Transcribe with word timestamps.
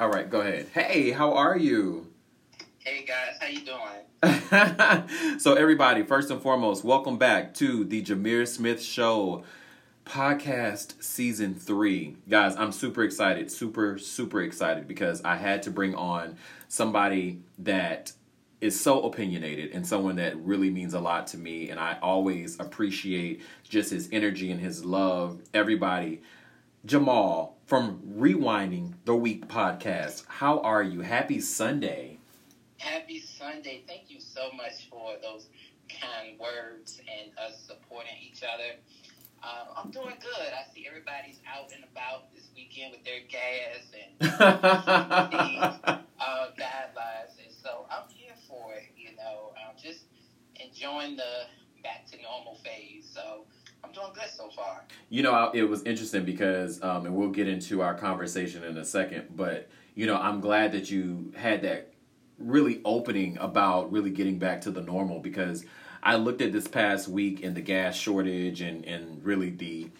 All 0.00 0.08
right, 0.08 0.28
go 0.28 0.40
ahead. 0.40 0.66
Hey, 0.74 1.12
how 1.12 1.34
are 1.34 1.56
you? 1.56 2.08
Hey 2.80 3.06
guys, 3.06 3.36
how 3.40 3.46
you 3.46 3.60
doing? 3.60 5.38
so 5.38 5.54
everybody, 5.54 6.02
first 6.02 6.32
and 6.32 6.42
foremost, 6.42 6.82
welcome 6.82 7.16
back 7.16 7.54
to 7.54 7.84
the 7.84 8.02
Jameer 8.02 8.48
Smith 8.48 8.82
Show 8.82 9.44
podcast 10.04 11.00
season 11.00 11.54
3. 11.54 12.16
Guys, 12.28 12.56
I'm 12.56 12.72
super 12.72 13.04
excited, 13.04 13.52
super 13.52 13.96
super 13.96 14.42
excited 14.42 14.88
because 14.88 15.22
I 15.22 15.36
had 15.36 15.62
to 15.62 15.70
bring 15.70 15.94
on 15.94 16.38
somebody 16.66 17.42
that 17.60 18.12
is 18.60 18.78
so 18.78 19.00
opinionated 19.02 19.70
and 19.72 19.86
someone 19.86 20.16
that 20.16 20.36
really 20.38 20.70
means 20.70 20.94
a 20.94 21.00
lot 21.00 21.28
to 21.28 21.38
me 21.38 21.70
and 21.70 21.78
I 21.78 21.98
always 22.02 22.58
appreciate 22.58 23.42
just 23.62 23.90
his 23.90 24.08
energy 24.10 24.50
and 24.50 24.60
his 24.60 24.84
love. 24.84 25.40
Everybody, 25.54 26.20
Jamal 26.86 27.56
from 27.64 28.02
Rewinding 28.18 28.92
the 29.06 29.16
Week 29.16 29.48
podcast. 29.48 30.24
How 30.28 30.58
are 30.60 30.82
you? 30.82 31.00
Happy 31.00 31.40
Sunday. 31.40 32.18
Happy 32.76 33.20
Sunday. 33.20 33.84
Thank 33.86 34.10
you 34.10 34.20
so 34.20 34.50
much 34.54 34.86
for 34.90 35.14
those 35.22 35.46
kind 35.88 36.38
words 36.38 37.00
and 37.08 37.30
us 37.38 37.58
supporting 37.66 38.12
each 38.22 38.42
other. 38.42 38.74
Uh, 39.42 39.64
I'm 39.82 39.90
doing 39.92 40.16
good. 40.20 40.52
I 40.52 40.64
see 40.74 40.86
everybody's 40.86 41.40
out 41.50 41.72
and 41.74 41.84
about 41.90 42.30
this 42.34 42.50
weekend 42.54 42.92
with 42.92 43.02
their 43.04 43.20
gas 43.30 43.90
and 43.94 44.30
uh, 44.40 45.98
guidelines, 46.58 47.38
and 47.42 47.50
so 47.62 47.86
I'm 47.90 48.10
here 48.10 48.34
for 48.46 48.74
it. 48.74 48.92
You 48.94 49.16
know, 49.16 49.54
I'm 49.56 49.74
just 49.82 50.00
enjoying 50.56 51.16
the 51.16 51.46
back 51.82 52.04
to 52.10 52.20
normal 52.20 52.58
phase. 52.62 53.08
So 53.10 53.46
I'm 53.84 53.92
doing 53.92 54.12
good 54.14 54.30
so 54.30 54.48
far. 54.48 54.84
You 55.10 55.22
know, 55.22 55.50
it 55.52 55.64
was 55.64 55.82
interesting 55.82 56.24
because, 56.24 56.82
um, 56.82 57.06
and 57.06 57.14
we'll 57.14 57.30
get 57.30 57.48
into 57.48 57.82
our 57.82 57.94
conversation 57.94 58.64
in 58.64 58.76
a 58.78 58.84
second, 58.84 59.36
but 59.36 59.68
you 59.94 60.06
know, 60.06 60.16
I'm 60.16 60.40
glad 60.40 60.72
that 60.72 60.90
you 60.90 61.32
had 61.36 61.62
that 61.62 61.92
really 62.38 62.80
opening 62.84 63.38
about 63.38 63.92
really 63.92 64.10
getting 64.10 64.38
back 64.38 64.62
to 64.62 64.70
the 64.70 64.80
normal 64.80 65.20
because 65.20 65.64
I 66.02 66.16
looked 66.16 66.42
at 66.42 66.52
this 66.52 66.66
past 66.66 67.08
week 67.08 67.42
and 67.44 67.56
the 67.56 67.60
gas 67.60 67.94
shortage 67.94 68.60
and 68.60 68.84
and 68.84 69.24
really 69.24 69.50
the 69.50 69.90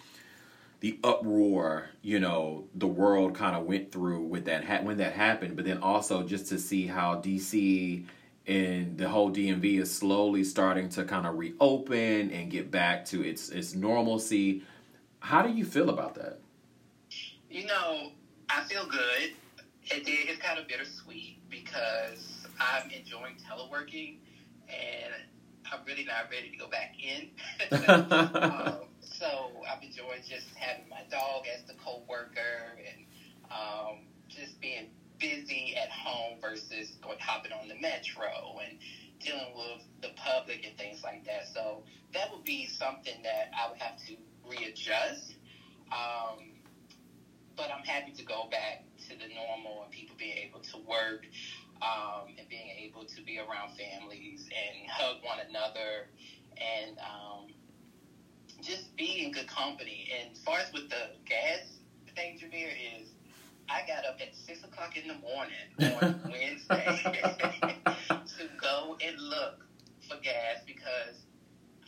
the 0.81 0.99
uproar 1.05 1.91
you 2.03 2.19
know 2.19 2.65
the 2.75 2.87
world 2.87 3.35
kind 3.35 3.57
of 3.57 3.65
went 3.65 3.93
through 3.93 4.23
with 4.23 4.47
that 4.47 4.65
ha- 4.65 4.83
when 4.83 4.99
that 4.99 5.13
happened 5.13 5.57
but 5.57 5.65
then 5.65 5.79
also 5.79 6.23
just 6.25 6.49
to 6.49 6.59
see 6.59 6.87
how 6.87 7.15
DC 7.21 8.05
and 8.47 8.99
the 8.99 9.09
whole 9.09 9.31
DMV 9.31 9.81
is 9.81 9.95
slowly 9.95 10.45
starting 10.45 10.89
to 10.91 11.05
kind 11.05 11.27
of 11.27 11.39
reopen 11.39 12.31
and 12.31 12.51
get 12.51 12.71
back 12.71 13.05
to 13.07 13.23
its 13.23 13.49
its 13.49 13.75
normalcy. 13.75 14.63
How 15.21 15.43
do 15.43 15.51
you 15.51 15.65
feel 15.65 15.91
about 15.91 16.15
that? 16.17 16.41
You 17.51 17.67
know 17.67 18.13
I 18.49 18.65
feel 18.65 18.87
good. 18.87 19.33
It, 19.87 20.05
it's 20.07 20.41
kind 20.41 20.59
of 20.59 20.69
bittersweet 20.69 21.39
because 21.51 22.47
I'm 22.61 22.91
enjoying 22.91 23.37
teleworking 23.37 24.17
and 24.69 25.13
I'm 25.71 25.81
really 25.87 26.05
not 26.05 26.31
ready 26.31 26.51
to 26.51 26.57
go 26.57 26.69
back 26.69 26.95
in. 27.03 27.31
um, 28.43 28.87
so 29.01 29.51
I'm 29.71 29.83
enjoying 29.83 30.23
just 30.29 30.47
having 30.57 30.89
my 30.89 31.03
dog 31.11 31.45
as 31.55 31.65
the 31.65 31.75
co-worker 31.75 32.77
and 32.79 33.05
um, 33.51 33.99
just 34.29 34.61
being 34.61 34.87
busy 35.19 35.75
at 35.77 35.91
home 35.91 36.39
versus 36.41 36.97
going 37.03 37.19
hopping 37.21 37.53
on 37.53 37.69
the 37.69 37.75
metro 37.81 38.59
and 38.67 38.79
dealing 39.21 39.55
with 39.57 39.83
the 40.03 40.11
public 40.17 40.67
and 40.67 40.77
things 40.77 41.03
like 41.03 41.25
that. 41.25 41.49
So 41.53 41.83
that 42.13 42.31
would 42.33 42.45
be 42.45 42.67
something 42.67 43.23
that 43.23 43.51
I 43.57 43.71
would 43.71 43.79
have 43.79 43.97
to 44.07 44.17
readjust. 44.49 45.35
Um, 45.93 46.53
but 47.57 47.71
I'm 47.71 47.85
happy 47.85 48.13
to 48.13 48.25
go 48.25 48.49
back 48.51 48.85
to 49.09 49.11
the 49.11 49.33
normal 49.35 49.85
and 49.85 49.93
people 49.93 50.17
being 50.19 50.39
able 50.39 50.61
to 50.61 50.79
work 50.79 51.25
um, 51.83 52.35
and 52.39 52.49
being 52.49 52.71
able 52.83 53.05
to 53.05 53.23
be 53.23 53.39
around 53.39 53.77
families 53.77 54.49
and 54.49 54.91
hug 54.91 55.17
one 55.23 55.39
another 55.49 56.09
and 56.57 56.99
um, 56.99 57.47
just 58.63 58.97
be 58.97 59.25
in 59.25 59.33
good 59.33 59.47
company. 59.47 60.11
And 60.19 60.33
as 60.33 60.43
far 60.43 60.59
as 60.59 60.73
with 60.73 60.89
the 60.89 61.11
gas 61.27 61.79
thing, 62.15 62.39
Jameer, 62.39 62.71
is 62.99 63.09
I 63.69 63.87
got 63.87 64.05
up 64.05 64.21
at 64.21 64.35
6 64.35 64.65
o'clock 64.65 64.97
in 64.97 65.09
the 65.09 65.15
morning 65.15 65.55
on 65.81 66.21
Wednesday 66.31 66.85
to 67.97 68.49
go 68.61 68.97
and 69.05 69.19
look 69.19 69.65
for 70.09 70.17
gas 70.23 70.61
because 70.67 71.25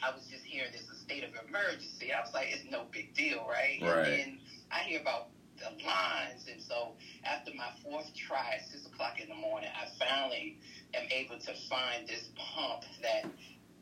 I 0.03 0.15
was 0.15 0.27
just 0.27 0.45
hearing 0.45 0.71
there's 0.73 0.89
a 0.89 0.97
state 0.97 1.25
of 1.25 1.31
emergency. 1.49 2.13
I 2.13 2.21
was 2.21 2.33
like, 2.35 2.49
it's 2.51 2.71
no 2.71 2.85
big 2.93 3.15
deal, 3.15 3.47
right? 3.49 3.79
Right. 3.83 3.99
And 3.99 4.07
then 4.07 4.39
I 4.71 4.81
hear 4.81 5.01
about 5.01 5.29
the 5.59 5.71
lines. 5.85 6.47
And 6.51 6.61
so 6.61 6.93
after 7.25 7.53
my 7.55 7.69
fourth 7.83 8.13
try 8.15 8.57
at 8.57 8.69
six 8.69 8.87
o'clock 8.87 9.21
in 9.21 9.29
the 9.29 9.35
morning, 9.35 9.71
I 9.75 9.89
finally 9.99 10.59
am 10.95 11.07
able 11.11 11.39
to 11.39 11.55
find 11.69 12.07
this 12.07 12.31
pump 12.37 12.85
that 13.03 13.25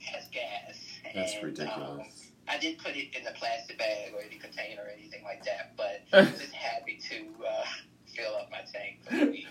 has 0.00 0.28
gas. 0.28 0.78
That's 1.14 1.34
and, 1.34 1.44
ridiculous. 1.44 2.30
Um, 2.30 2.33
I 2.54 2.58
didn't 2.58 2.78
put 2.78 2.94
it 2.94 3.08
in 3.18 3.26
a 3.26 3.32
plastic 3.32 3.78
bag 3.78 4.12
or 4.14 4.22
any 4.22 4.38
container 4.38 4.82
or 4.82 4.90
anything 4.96 5.24
like 5.24 5.44
that, 5.44 5.72
but 5.76 6.02
I'm 6.12 6.26
just 6.38 6.52
happy 6.52 6.98
to 7.10 7.16
uh, 7.44 7.64
fill 8.06 8.34
up 8.36 8.50
my 8.50 8.60
tank 8.72 8.98
for 9.02 9.16
the 9.16 9.30
week. 9.30 9.46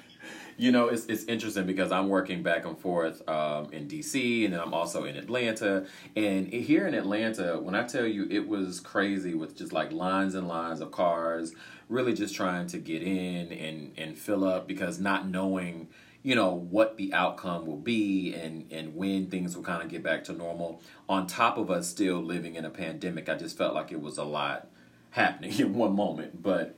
You 0.56 0.72
know, 0.72 0.88
it's 0.88 1.06
it's 1.08 1.25
interesting 1.25 1.66
because 1.66 1.92
I'm 1.92 2.08
working 2.08 2.44
back 2.44 2.66
and 2.66 2.78
forth 2.78 3.28
um, 3.28 3.74
in 3.74 3.90
DC, 3.90 4.46
and 4.46 4.53
then 4.53 4.62
I'm 4.62 4.74
also 4.74 5.03
in 5.03 5.18
Atlanta. 5.18 5.86
And 6.16 6.47
here 6.47 6.88
in 6.88 6.94
Atlanta, 6.94 7.59
when 7.59 7.75
I 7.75 7.84
tell 7.84 8.06
you, 8.06 8.28
it 8.30 8.47
was 8.47 8.80
crazy 8.80 9.34
with 9.34 9.58
just 9.58 9.74
like 9.74 9.92
lines 9.92 10.36
and 10.36 10.47
lines 10.47 10.80
of 10.80 10.92
cars, 10.92 11.53
really 11.90 12.13
just 12.13 12.36
trying 12.36 12.68
to 12.68 12.78
get 12.78 13.02
in 13.02 13.52
and 13.52 13.92
and 13.97 14.18
fill 14.18 14.46
up 14.46 14.66
because 14.66 15.00
not 15.00 15.28
knowing 15.28 15.90
you 16.23 16.35
know 16.35 16.53
what 16.53 16.97
the 16.97 17.13
outcome 17.13 17.66
will 17.66 17.78
be 17.78 18.34
and 18.34 18.72
and 18.72 18.95
when 18.95 19.28
things 19.28 19.56
will 19.56 19.63
kind 19.63 19.84
of 19.84 19.89
get 19.89 20.01
back 20.01 20.23
to 20.23 20.34
normal 20.34 20.81
on 21.07 21.28
top 21.28 21.57
of 21.57 21.69
us 21.69 21.88
still 21.88 22.22
living 22.22 22.56
in 22.56 22.66
a 22.66 22.69
pandemic 22.69 23.29
i 23.29 23.35
just 23.35 23.57
felt 23.57 23.73
like 23.75 23.91
it 23.91 24.01
was 24.01 24.17
a 24.17 24.23
lot 24.23 24.67
happening 25.12 25.51
in 25.59 25.73
one 25.73 25.95
moment 25.95 26.41
but 26.41 26.75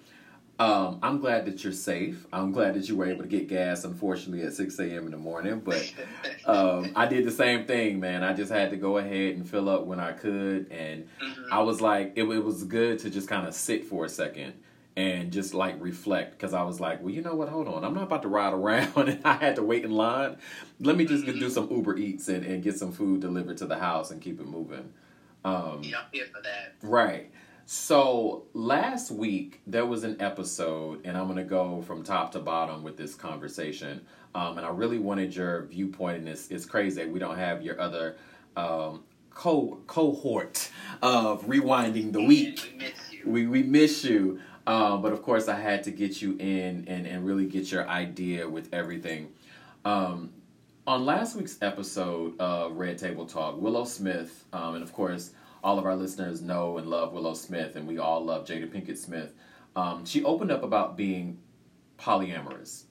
um, 0.57 1.00
I'm 1.03 1.19
glad 1.19 1.45
that 1.47 1.66
you're 1.66 1.73
safe. 1.73 2.25
I'm 2.31 2.53
glad 2.53 2.75
that 2.75 2.88
you 2.88 2.95
were 2.95 3.07
able 3.07 3.23
to 3.23 3.28
get 3.28 3.50
gas, 3.50 3.84
unfortunately, 3.84 4.45
at 4.45 4.53
6 4.53 4.79
a.m. 4.79 5.03
in 5.05 5.11
the 5.11 5.17
morning. 5.17 5.59
But 5.59 5.91
um, 6.45 6.94
I 6.95 7.07
did 7.07 7.25
the 7.25 7.31
same 7.31 7.66
thing, 7.66 8.00
man. 8.00 8.23
I 8.23 8.34
just 8.34 8.53
had 8.53 8.69
to 8.69 8.78
go 8.78 8.97
ahead 8.97 9.35
and 9.35 9.45
fill 9.50 9.67
up 9.67 9.85
when 9.85 10.00
I 10.00 10.13
could. 10.13 10.72
And 10.72 11.09
Mhm. 11.22 11.51
I 11.51 11.59
was 11.61 11.81
like, 11.81 12.13
it, 12.16 12.23
it 12.23 12.44
was 12.44 12.63
good 12.63 13.00
to 13.00 13.09
just 13.09 13.28
kind 13.28 13.45
of 13.45 13.53
sit 13.53 13.84
for 13.84 14.05
a 14.05 14.09
second 14.09 14.53
and 14.97 15.31
just 15.31 15.53
like 15.53 15.75
reflect 15.79 16.31
because 16.31 16.53
I 16.53 16.63
was 16.63 16.79
like, 16.79 17.01
well, 17.01 17.09
you 17.13 17.22
know 17.22 17.35
what? 17.35 17.50
Hold 17.50 17.67
on. 17.67 17.83
I'm 17.83 17.94
not 17.94 18.03
about 18.03 18.22
to 18.22 18.28
ride 18.28 18.53
around 18.61 19.09
and 19.09 19.19
I 19.25 19.33
had 19.33 19.56
to 19.57 19.63
wait 19.63 19.83
in 19.83 19.91
line. 19.91 20.38
Let 20.79 20.95
me 20.95 21.06
just 21.06 21.25
do 21.25 21.50
some 21.50 21.69
Uber 21.69 21.97
Eats 21.97 22.28
and, 22.28 22.45
and 22.45 22.63
get 22.63 22.78
some 22.78 22.91
food 22.91 23.19
delivered 23.22 23.57
to 23.57 23.66
the 23.66 23.78
house 23.78 24.11
and 24.11 24.22
keep 24.22 24.39
it 24.39 24.47
moving. 24.47 24.94
Um, 25.44 25.81
Yeah, 25.84 25.97
I'm 26.00 26.05
here 26.11 26.25
for 26.34 26.41
that. 26.41 26.75
Right. 26.81 27.31
So 27.67 28.45
last 28.53 29.09
week 29.09 29.61
there 29.66 29.85
was 29.85 30.03
an 30.03 30.22
episode, 30.22 31.01
and 31.03 31.17
I'm 31.17 31.28
gonna 31.28 31.44
go 31.44 31.81
from 31.81 32.03
top 32.03 32.31
to 32.34 32.39
bottom 32.39 32.84
with 32.84 32.95
this 32.95 33.16
conversation. 33.16 34.05
Um, 34.35 34.57
and 34.57 34.66
I 34.67 34.69
really 34.69 35.00
wanted 35.00 35.35
your 35.35 35.66
viewpoint, 35.66 36.19
and 36.19 36.29
it's 36.29 36.50
it's 36.50 36.66
crazy 36.66 37.01
that 37.03 37.11
we 37.11 37.17
don't 37.19 37.38
have 37.38 37.63
your 37.63 37.79
other 37.81 38.17
um, 38.55 39.03
co 39.34 39.79
cohort 39.88 40.69
of 41.01 41.45
rewinding 41.45 42.11
the 42.11 42.23
week. 42.23 42.72
We 42.72 42.78
miss 42.78 43.11
you. 43.11 43.22
We 43.25 43.47
we 43.47 43.63
miss 43.63 44.03
you. 44.03 44.39
Um, 44.68 45.02
but 45.02 45.14
of 45.14 45.22
course, 45.22 45.48
I 45.48 45.59
had 45.59 45.84
to 45.84 45.92
get 45.92 46.22
you 46.22 46.36
in 46.40 46.86
and, 46.88 47.06
and 47.06 47.26
really 47.26 47.46
get 47.46 47.72
your 47.72 47.88
idea 47.88 48.50
with 48.50 48.74
everything. 48.74 49.31
Um, 49.84 50.31
on 50.88 51.06
last 51.06 51.36
week's 51.36 51.58
episode 51.62 52.40
of 52.40 52.74
Red 52.74 52.98
Table 52.98 53.26
Talk, 53.26 53.59
Willow 53.59 53.86
Smith, 53.86 54.46
um, 54.53 54.76
and 54.76 54.84
of 54.84 54.94
course, 54.94 55.31
all 55.64 55.80
of 55.80 55.86
our 55.86 55.96
listeners 55.96 56.42
know 56.42 56.78
and 56.78 56.88
love 56.88 57.12
Willow 57.14 57.34
Smith, 57.34 57.76
and 57.76 57.88
we 57.88 57.98
all 57.98 58.24
love 58.24 58.46
Jada 58.46 58.68
Pinkett 58.68 58.98
Smith. 58.98 59.34
Um, 59.76 60.06
she 60.06 60.24
opened 60.24 60.52
up 60.52 60.64
about 60.64 60.96
being 60.96 61.40
polyamorous. 61.97 62.84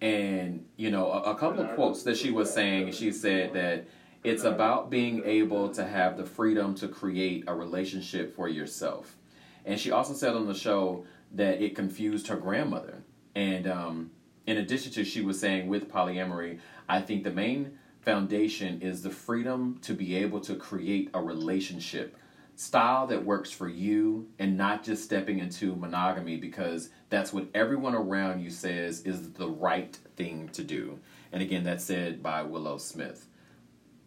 And, 0.00 0.66
you 0.76 0.90
know, 0.90 1.10
a, 1.10 1.32
a 1.32 1.34
couple 1.36 1.62
of 1.62 1.74
quotes 1.74 2.02
that 2.02 2.16
she 2.16 2.30
was 2.30 2.52
saying, 2.52 2.92
she 2.92 3.12
said 3.12 3.52
that 3.54 3.86
it's 4.22 4.44
about 4.44 4.90
being 4.90 5.22
able 5.24 5.68
to 5.70 5.84
have 5.84 6.16
the 6.16 6.24
freedom 6.24 6.74
to 6.76 6.88
create 6.88 7.44
a 7.46 7.54
relationship 7.54 8.34
for 8.34 8.48
yourself. 8.48 9.16
And 9.64 9.78
she 9.78 9.90
also 9.90 10.14
said 10.14 10.34
on 10.34 10.46
the 10.46 10.54
show 10.54 11.04
that 11.32 11.62
it 11.62 11.74
confused 11.74 12.28
her 12.28 12.36
grandmother. 12.36 13.02
And 13.34 13.66
um, 13.66 14.10
in 14.46 14.58
addition 14.58 14.92
to, 14.92 15.04
she 15.04 15.20
was 15.20 15.40
saying 15.40 15.68
with 15.68 15.90
polyamory, 15.90 16.60
I 16.88 17.00
think 17.00 17.24
the 17.24 17.30
main 17.30 17.78
foundation 18.00 18.82
is 18.82 19.02
the 19.02 19.10
freedom 19.10 19.78
to 19.82 19.94
be 19.94 20.16
able 20.16 20.40
to 20.40 20.54
create 20.54 21.10
a 21.14 21.20
relationship 21.20 22.16
style 22.56 23.06
that 23.08 23.24
works 23.24 23.50
for 23.50 23.68
you 23.68 24.28
and 24.38 24.56
not 24.56 24.84
just 24.84 25.02
stepping 25.02 25.38
into 25.38 25.74
monogamy 25.74 26.36
because 26.36 26.90
that's 27.08 27.32
what 27.32 27.48
everyone 27.54 27.94
around 27.94 28.40
you 28.40 28.50
says 28.50 29.02
is 29.02 29.32
the 29.32 29.48
right 29.48 29.98
thing 30.16 30.48
to 30.50 30.62
do. 30.62 30.98
And 31.32 31.42
again, 31.42 31.64
that's 31.64 31.84
said 31.84 32.22
by 32.22 32.42
Willow 32.42 32.78
Smith. 32.78 33.26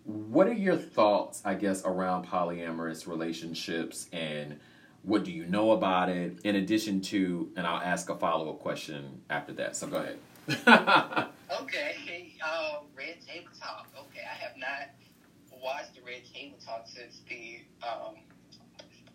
What 0.06 0.48
are 0.48 0.54
your 0.54 0.78
thoughts, 0.78 1.42
I 1.44 1.56
guess, 1.56 1.84
around 1.84 2.28
polyamorous 2.28 3.08
relationships 3.08 4.08
and 4.14 4.60
what 5.08 5.24
do 5.24 5.32
you 5.32 5.46
know 5.46 5.72
about 5.72 6.10
it? 6.10 6.38
In 6.44 6.58
addition 6.58 7.00
to, 7.02 7.50
and 7.56 7.66
I'll 7.66 7.82
ask 7.82 8.10
a 8.10 8.16
follow 8.16 8.50
up 8.50 8.60
question 8.60 9.22
after 9.30 9.54
that. 9.54 9.78
So 9.78 9.88
go 9.88 9.98
ahead. 9.98 10.20
okay, 11.62 12.36
uh, 12.46 12.80
Red 12.94 13.16
Table 13.26 13.48
Talk. 13.58 13.88
Okay, 13.98 14.22
I 14.30 14.36
have 14.36 14.58
not 14.58 14.90
watched 15.64 15.96
the 15.96 16.02
Red 16.06 16.24
Table 16.34 16.58
Talk 16.64 16.88
since 16.88 17.22
the 17.30 17.60
um, 17.88 18.16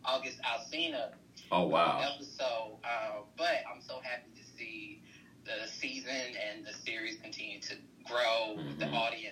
August 0.04 0.40
Alsina 0.42 1.10
oh 1.50 1.66
wow 1.66 2.02
episode. 2.14 2.78
Uh, 2.82 3.20
but 3.36 3.62
I'm 3.70 3.82
so 3.82 4.00
happy 4.02 4.30
to 4.34 4.58
see 4.58 5.02
the 5.44 5.68
season 5.68 6.10
and 6.10 6.64
the 6.64 6.72
series 6.72 7.18
continue 7.22 7.60
to 7.60 7.74
grow 8.08 8.56
with 8.56 8.78
the 8.78 8.88
audience 8.88 9.31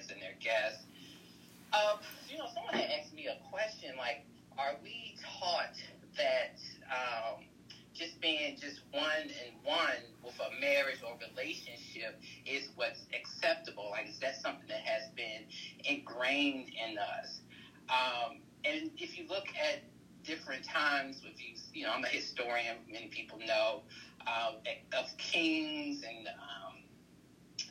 ingrained 16.41 16.71
in 16.91 16.99
us? 16.99 17.41
Um, 17.89 18.39
and 18.65 18.91
if 18.97 19.17
you 19.17 19.25
look 19.29 19.47
at 19.59 19.79
different 20.23 20.65
times, 20.65 21.23
if 21.25 21.43
you, 21.43 21.55
you 21.73 21.85
know, 21.85 21.93
I'm 21.93 22.05
a 22.05 22.09
historian, 22.09 22.77
many 22.91 23.09
people 23.09 23.39
know 23.47 23.83
um, 24.27 24.55
of 24.97 25.17
kings 25.17 26.03
and 26.03 26.29
um, 26.29 26.75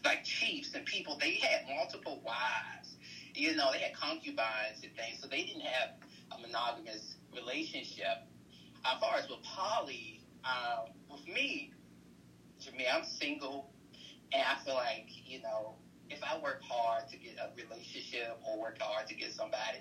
like 0.03 0.23
chiefs 0.23 0.73
and 0.73 0.85
people, 0.85 1.17
they 1.19 1.35
had 1.35 1.61
multiple 1.67 2.19
wives. 2.23 2.97
You 3.33 3.53
know, 3.55 3.69
they 3.71 3.79
had 3.79 3.93
concubines 3.93 4.81
and 4.83 4.93
things, 4.95 5.19
so 5.21 5.27
they 5.27 5.43
didn't 5.43 5.61
have 5.61 5.89
a 6.31 6.41
monogamous 6.41 7.15
relationship. 7.33 8.17
As 8.85 8.97
far 8.99 9.17
as 9.17 9.27
with 9.29 9.41
poly, 9.43 10.21
um, 10.43 10.87
with 11.09 11.25
me, 11.27 11.71
Jimmy, 12.59 12.85
I'm 12.91 13.03
single, 13.03 13.65
and 14.33 14.43
I 14.43 14.55
feel 14.55 14.75
like 14.75 15.05
you 15.25 15.39
know, 15.41 15.75
if 16.09 16.23
I 16.23 16.37
work 16.41 16.61
hard 16.63 17.07
to 17.09 17.17
get 17.17 17.35
a 17.37 17.49
relationship 17.55 18.39
or 18.47 18.59
work 18.59 18.77
hard 18.81 19.07
to 19.07 19.15
get 19.15 19.31
somebody, 19.33 19.79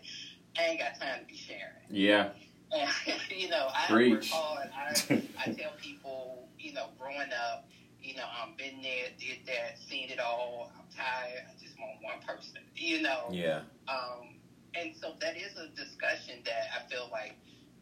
I 0.58 0.62
ain't 0.64 0.80
got 0.80 0.98
time 1.00 1.20
to 1.20 1.26
be 1.26 1.36
sharing. 1.36 1.84
yeah 1.90 2.30
And, 2.72 2.90
you 3.36 3.48
know, 3.48 3.68
I 3.74 3.86
Preach. 3.92 4.12
work 4.12 4.24
hard. 4.26 4.70
I, 4.76 5.22
I 5.38 5.52
tell 5.52 5.72
people, 5.80 6.48
you 6.58 6.74
know, 6.74 6.88
growing 6.98 7.30
up, 7.50 7.66
you 8.00 8.14
know, 8.16 8.24
I've 8.24 8.56
been 8.56 8.80
there, 8.82 9.08
did 9.18 9.46
that, 9.46 9.78
seen 9.88 10.10
it 10.10 10.20
all. 10.20 10.70
I'm 10.78 10.86
tired. 10.94 11.44
I 11.48 11.62
just 11.62 11.78
want 11.78 11.98
one 12.02 12.20
person, 12.26 12.60
you 12.76 13.02
know. 13.02 13.28
yeah 13.30 13.62
Um, 13.88 14.36
and 14.74 14.94
so 14.96 15.14
that 15.20 15.36
is 15.36 15.56
a 15.56 15.68
discussion 15.74 16.40
that 16.44 16.68
I 16.76 16.88
feel 16.90 17.08
like 17.10 17.34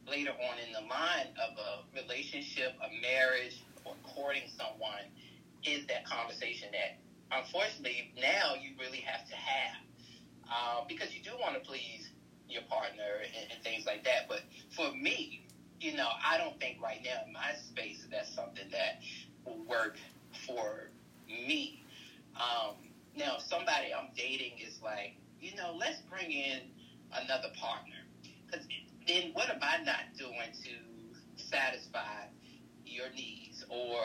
later 0.09 0.31
on 0.31 0.59
in 0.65 0.73
the 0.73 0.81
line 0.89 1.35
of 1.37 1.59
a 1.59 2.01
relationship, 2.01 2.75
a 2.81 2.89
marriage, 3.03 3.63
or 3.85 3.95
courting 4.15 4.49
someone 4.57 5.11
is 5.65 5.87
that 5.87 6.07
conversation 6.07 6.69
that 6.73 6.99
unfortunately 7.33 8.13
now 8.21 8.55
you 8.55 8.71
really 8.79 9.01
have 9.01 9.27
to 9.29 9.35
have 9.37 9.77
uh, 10.51 10.85
because 10.89 11.15
you 11.15 11.23
do 11.23 11.31
want 11.41 11.55
to 11.55 11.61
please 11.61 12.11
your 12.49 12.63
partner 12.63 13.23
and, 13.25 13.53
and 13.53 13.63
things 13.65 13.87
like 13.87 14.05
that. 14.05 14.29
But 14.29 14.43
for 14.75 14.93
me, 14.95 15.47
you 15.81 15.97
know, 15.97 16.09
I 16.25 16.39
don't 16.39 16.59
think 16.61 16.81
right 16.83 17.01
now 17.05 17.27
in 17.27 17.33
my 17.33 17.53
space 17.69 18.07
that's 18.11 18.33
something 18.35 18.69
that 18.71 19.01
will 19.45 19.63
work 19.69 19.97
for 20.47 20.89
me. 21.29 21.83
Um, 22.37 22.77
now, 23.17 23.37
if 23.37 23.43
somebody 23.43 23.93
I'm 23.97 24.11
dating 24.17 24.59
is 24.65 24.79
like, 24.83 25.17
you 25.41 25.55
know, 25.57 25.77
let's 25.79 26.01
bring 26.11 26.31
in 26.31 26.61
another 27.13 27.49
partner. 27.59 27.97
Because 28.47 28.67
then 29.07 29.31
what 29.33 29.51
am 29.51 29.59
I 29.63 29.83
not 29.85 30.17
doing 30.17 30.53
to 30.65 31.43
satisfy 31.43 32.27
your 32.85 33.11
needs? 33.15 33.65
Or 33.69 34.01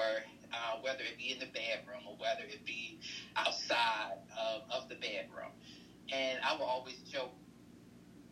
uh, 0.54 0.80
whether 0.82 1.04
it 1.04 1.18
be 1.18 1.32
in 1.32 1.40
the 1.40 1.48
bedroom 1.48 2.04
or 2.08 2.16
whether 2.18 2.44
it 2.44 2.66
be 2.66 3.00
outside 3.36 4.18
of, 4.38 4.62
of 4.72 4.90
the 4.90 4.96
bedroom. 4.96 5.52
And 6.14 6.40
I 6.44 6.56
will 6.56 6.66
always 6.66 6.98
joke 7.12 7.32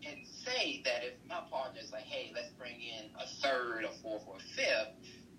and 0.05 0.17
say 0.45 0.81
that 0.85 1.03
if 1.03 1.13
my 1.27 1.41
partner 1.51 1.79
is 1.81 1.91
like, 1.91 2.03
hey, 2.03 2.31
let's 2.33 2.49
bring 2.49 2.75
in 2.75 3.05
a 3.19 3.27
third 3.41 3.83
or 3.83 3.91
fourth 4.01 4.23
or 4.27 4.37
fifth 4.55 4.93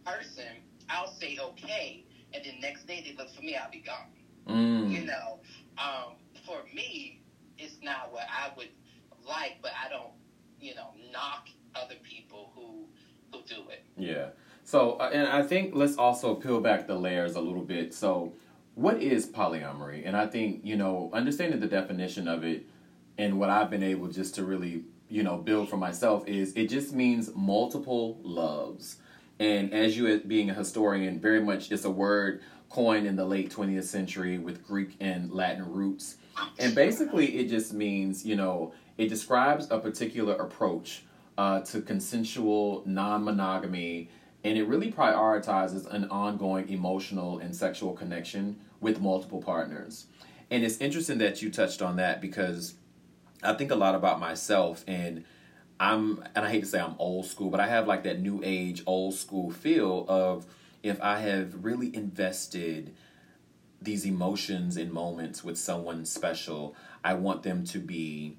person, 0.04 0.62
I'll 0.88 1.12
say 1.12 1.38
okay. 1.40 2.04
And 2.32 2.44
then 2.44 2.54
next 2.60 2.86
day 2.86 3.02
they 3.04 3.16
look 3.16 3.34
for 3.34 3.42
me, 3.42 3.56
I'll 3.56 3.70
be 3.70 3.80
gone. 3.80 4.06
mm. 4.48 4.90
You 4.90 5.06
know, 5.06 5.40
um, 5.78 6.14
for 6.46 6.58
me, 6.74 7.22
it's 7.58 7.76
not 7.82 8.12
what 8.12 8.24
I 8.28 8.52
would 8.56 8.68
like, 9.26 9.56
but 9.62 9.72
I 9.84 9.88
don't, 9.88 10.12
you 10.60 10.74
know, 10.74 10.90
knock 11.12 11.48
other 11.74 11.96
people 12.02 12.52
who 12.54 12.86
who 13.32 13.42
do 13.46 13.68
it. 13.70 13.84
Yeah. 13.96 14.30
So, 14.64 14.92
uh, 14.92 15.10
and 15.12 15.28
I 15.28 15.42
think 15.42 15.72
let's 15.74 15.96
also 15.96 16.34
peel 16.34 16.60
back 16.60 16.86
the 16.86 16.96
layers 16.96 17.36
a 17.36 17.40
little 17.40 17.62
bit. 17.62 17.94
So, 17.94 18.34
what 18.80 19.02
is 19.02 19.26
polyamory? 19.26 20.02
And 20.06 20.16
I 20.16 20.26
think, 20.26 20.62
you 20.64 20.74
know, 20.74 21.10
understanding 21.12 21.60
the 21.60 21.66
definition 21.66 22.26
of 22.26 22.44
it 22.44 22.64
and 23.18 23.38
what 23.38 23.50
I've 23.50 23.68
been 23.68 23.82
able 23.82 24.08
just 24.08 24.34
to 24.36 24.44
really, 24.44 24.84
you 25.10 25.22
know, 25.22 25.36
build 25.36 25.68
for 25.68 25.76
myself 25.76 26.26
is 26.26 26.54
it 26.54 26.70
just 26.70 26.94
means 26.94 27.30
multiple 27.34 28.18
loves. 28.22 28.96
And 29.38 29.74
as 29.74 29.98
you, 29.98 30.20
being 30.20 30.48
a 30.48 30.54
historian, 30.54 31.20
very 31.20 31.42
much 31.42 31.70
it's 31.70 31.84
a 31.84 31.90
word 31.90 32.40
coined 32.70 33.06
in 33.06 33.16
the 33.16 33.24
late 33.26 33.50
20th 33.50 33.84
century 33.84 34.38
with 34.38 34.66
Greek 34.66 34.96
and 34.98 35.30
Latin 35.30 35.70
roots. 35.70 36.16
And 36.58 36.74
basically, 36.74 37.36
it 37.36 37.50
just 37.50 37.74
means, 37.74 38.24
you 38.24 38.36
know, 38.36 38.72
it 38.96 39.08
describes 39.08 39.70
a 39.70 39.78
particular 39.78 40.34
approach 40.36 41.02
uh, 41.36 41.60
to 41.60 41.82
consensual 41.82 42.82
non 42.86 43.24
monogamy, 43.24 44.08
and 44.44 44.56
it 44.56 44.64
really 44.64 44.90
prioritizes 44.90 45.86
an 45.92 46.08
ongoing 46.10 46.68
emotional 46.68 47.38
and 47.38 47.54
sexual 47.54 47.92
connection 47.92 48.58
with 48.80 49.00
multiple 49.00 49.42
partners. 49.42 50.06
And 50.50 50.64
it's 50.64 50.78
interesting 50.78 51.18
that 51.18 51.42
you 51.42 51.50
touched 51.50 51.82
on 51.82 51.96
that 51.96 52.20
because 52.20 52.74
I 53.42 53.54
think 53.54 53.70
a 53.70 53.76
lot 53.76 53.94
about 53.94 54.18
myself, 54.18 54.84
and 54.86 55.24
I'm, 55.78 56.24
and 56.34 56.44
I 56.44 56.50
hate 56.50 56.60
to 56.60 56.66
say 56.66 56.80
I'm 56.80 56.96
old 56.98 57.26
school, 57.26 57.50
but 57.50 57.60
I 57.60 57.68
have 57.68 57.86
like 57.86 58.02
that 58.04 58.20
new 58.20 58.40
age, 58.42 58.82
old 58.86 59.14
school 59.14 59.50
feel 59.50 60.06
of 60.08 60.46
if 60.82 61.00
I 61.00 61.20
have 61.20 61.64
really 61.64 61.94
invested 61.94 62.94
these 63.82 64.04
emotions 64.04 64.76
and 64.76 64.92
moments 64.92 65.42
with 65.44 65.58
someone 65.58 66.04
special, 66.04 66.74
I 67.04 67.14
want 67.14 67.42
them 67.42 67.64
to 67.66 67.78
be 67.78 68.36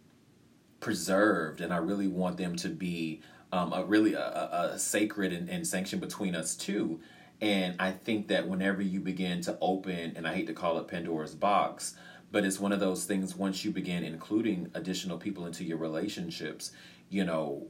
preserved 0.80 1.62
and 1.62 1.74
I 1.74 1.78
really 1.78 2.08
want 2.08 2.38
them 2.38 2.56
to 2.58 2.70
be 2.70 3.22
um, 3.52 3.74
a 3.74 3.84
really 3.84 4.14
a, 4.14 4.72
a, 4.74 4.80
sacred 4.80 5.34
and, 5.34 5.50
and 5.50 5.68
sanction 5.68 6.00
between 6.00 6.36
us 6.36 6.56
too. 6.56 7.00
And 7.42 7.76
I 7.80 7.92
think 7.92 8.28
that 8.28 8.48
whenever 8.48 8.82
you 8.82 9.00
begin 9.00 9.42
to 9.42 9.58
open, 9.62 10.14
and 10.16 10.28
I 10.28 10.34
hate 10.34 10.48
to 10.48 10.54
call 10.54 10.78
it 10.78 10.88
Pandora's 10.88 11.36
box, 11.36 11.96
but 12.32 12.46
it's 12.46 12.60
one 12.60 12.72
of 12.72 12.80
those 12.80 13.06
things 13.06 13.36
once 13.36 13.66
you 13.66 13.72
begin 13.72 14.04
including 14.04 14.72
additional 14.74 15.18
people 15.18 15.46
into 15.46 15.64
your 15.64 15.78
relationships, 15.78 16.72
you 17.10 17.26
know, 17.26 17.68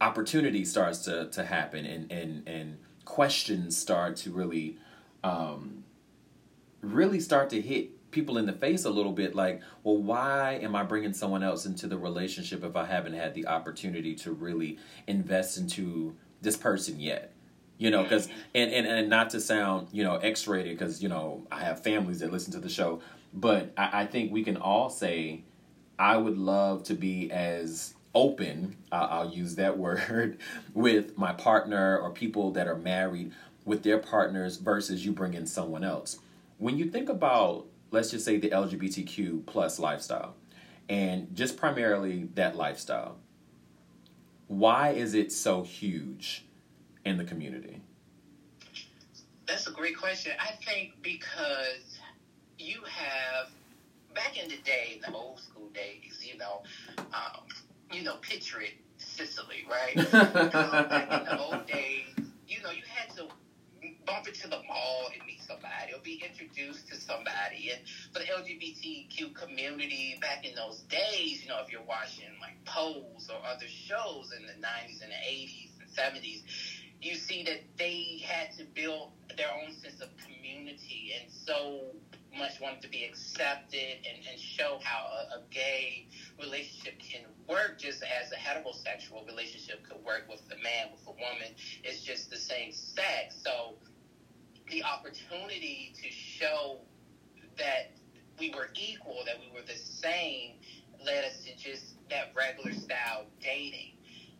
opportunity 0.00 0.64
starts 0.64 0.98
to, 1.04 1.28
to 1.30 1.44
happen 1.44 1.86
and, 1.86 2.10
and, 2.10 2.48
and 2.48 2.78
questions 3.04 3.76
start 3.76 4.16
to 4.16 4.30
really 4.30 4.78
um, 5.22 5.84
really 6.80 7.20
start 7.20 7.50
to 7.50 7.60
hit 7.60 7.90
people 8.10 8.38
in 8.38 8.46
the 8.46 8.52
face 8.52 8.84
a 8.84 8.90
little 8.90 9.12
bit 9.12 9.34
like 9.34 9.60
well 9.82 9.96
why 9.96 10.58
am 10.62 10.74
i 10.74 10.82
bringing 10.82 11.12
someone 11.12 11.42
else 11.42 11.66
into 11.66 11.86
the 11.86 11.98
relationship 11.98 12.64
if 12.64 12.76
i 12.76 12.84
haven't 12.84 13.14
had 13.14 13.34
the 13.34 13.46
opportunity 13.46 14.14
to 14.14 14.32
really 14.32 14.78
invest 15.06 15.58
into 15.58 16.14
this 16.42 16.56
person 16.56 16.98
yet? 16.98 17.32
You 17.78 17.90
know 17.90 18.02
because 18.02 18.28
and, 18.54 18.70
and 18.72 18.86
and 18.86 19.08
not 19.08 19.30
to 19.30 19.40
sound 19.40 19.88
you 19.92 20.04
know 20.04 20.16
x-rated 20.16 20.78
because 20.78 21.02
you 21.02 21.08
know 21.08 21.46
i 21.50 21.60
have 21.60 21.82
families 21.82 22.20
that 22.20 22.30
listen 22.30 22.52
to 22.52 22.58
the 22.58 22.68
show 22.68 23.00
but 23.32 23.72
I, 23.76 24.02
I 24.02 24.06
think 24.06 24.32
we 24.32 24.44
can 24.44 24.58
all 24.58 24.90
say 24.90 25.44
i 25.98 26.16
would 26.18 26.36
love 26.36 26.82
to 26.84 26.94
be 26.94 27.30
as 27.30 27.94
open 28.14 28.76
uh, 28.92 29.08
i'll 29.10 29.30
use 29.30 29.54
that 29.54 29.78
word 29.86 30.36
with 30.74 31.16
my 31.16 31.32
partner 31.32 31.96
or 31.96 32.10
people 32.10 32.50
that 32.50 32.68
are 32.68 32.76
married 32.76 33.32
with 33.64 33.82
their 33.82 33.98
partners 33.98 34.56
versus 34.56 35.04
you 35.04 35.12
bring 35.12 35.34
in 35.34 35.46
someone 35.46 35.84
else. 35.84 36.18
When 36.58 36.76
you 36.78 36.90
think 36.90 37.08
about 37.08 37.66
let's 37.90 38.10
just 38.10 38.24
say 38.24 38.36
the 38.36 38.50
lgbtq 38.50 39.44
plus 39.46 39.78
lifestyle 39.78 40.34
and 40.88 41.34
just 41.34 41.56
primarily 41.56 42.28
that 42.34 42.56
lifestyle 42.56 43.18
why 44.48 44.90
is 44.90 45.14
it 45.14 45.30
so 45.32 45.62
huge 45.62 46.44
in 47.04 47.16
the 47.16 47.24
community 47.24 47.80
That's 49.46 49.66
a 49.66 49.72
great 49.72 49.96
question. 49.98 50.32
I 50.40 50.52
think 50.64 50.94
because 51.02 51.98
you 52.58 52.80
have 52.84 53.48
back 54.14 54.36
in 54.42 54.48
the 54.48 54.56
day, 54.58 54.94
in 54.94 55.00
the 55.12 55.16
old 55.16 55.40
school 55.40 55.68
days, 55.74 56.20
you 56.22 56.38
know, 56.38 56.62
um, 57.12 57.42
you 57.92 58.02
know, 58.02 58.16
picture 58.16 58.60
it, 58.60 58.74
Sicily, 58.98 59.64
right? 59.68 59.96
um, 60.14 60.88
back 60.88 61.10
in 61.12 61.24
the 61.24 61.38
old 61.40 61.66
days, 61.66 62.06
you 62.48 62.62
know, 62.62 62.70
you 62.70 62.82
had 62.86 63.14
to 63.16 63.24
bump 64.04 64.26
into 64.26 64.48
the 64.48 64.60
mall 64.66 65.08
and 65.12 65.26
meet 65.26 65.40
somebody 65.42 65.92
or 65.94 66.00
be 66.02 66.22
introduced 66.26 66.88
to 66.88 66.96
somebody. 66.96 67.70
And 67.72 67.80
for 68.12 68.20
the 68.20 68.26
LGBTQ 68.26 69.34
community 69.34 70.18
back 70.20 70.44
in 70.44 70.54
those 70.54 70.80
days, 70.88 71.42
you 71.42 71.48
know, 71.48 71.58
if 71.64 71.70
you're 71.70 71.82
watching 71.82 72.28
like 72.40 72.64
Pose 72.64 73.28
or 73.30 73.40
other 73.46 73.68
shows 73.68 74.32
in 74.36 74.46
the 74.46 74.54
90s 74.66 75.02
and 75.02 75.10
the 75.10 75.22
80s 75.28 75.70
and 75.80 75.90
70s, 75.90 76.42
you 77.00 77.14
see 77.14 77.42
that 77.44 77.60
they 77.78 78.22
had 78.24 78.52
to 78.58 78.64
build 78.64 79.12
their 79.36 79.50
own 79.50 79.72
sense 79.72 80.00
of 80.00 80.08
community 80.18 81.12
and 81.18 81.30
so 81.30 81.94
much 82.36 82.60
wanted 82.60 82.82
to 82.82 82.88
be 82.88 83.04
accepted 83.04 83.98
and, 84.08 84.26
and 84.30 84.38
show 84.38 84.78
how 84.82 85.06
a, 85.06 85.38
a 85.38 85.42
gay 85.50 86.06
relationship 86.40 86.98
can 86.98 87.22
work 87.48 87.78
just 87.78 88.02
as 88.02 88.30
a 88.32 88.36
heterosexual 88.36 89.26
relationship 89.26 89.82
could 89.88 90.02
work 90.04 90.24
with 90.28 90.40
a 90.52 90.62
man, 90.62 90.88
with 90.92 91.06
a 91.06 91.10
woman. 91.10 91.54
It's 91.82 92.02
just 92.02 92.30
the 92.30 92.36
same 92.36 92.72
sex. 92.72 93.36
So 93.42 93.74
the 94.70 94.84
opportunity 94.84 95.92
to 96.02 96.10
show 96.10 96.78
that 97.58 97.92
we 98.38 98.50
were 98.50 98.68
equal, 98.74 99.22
that 99.26 99.36
we 99.38 99.52
were 99.52 99.66
the 99.66 99.78
same, 99.78 100.54
led 101.04 101.24
us 101.24 101.44
to 101.44 101.56
just 101.56 101.94
that 102.10 102.32
regular 102.36 102.72
style 102.72 103.26
dating. 103.42 103.92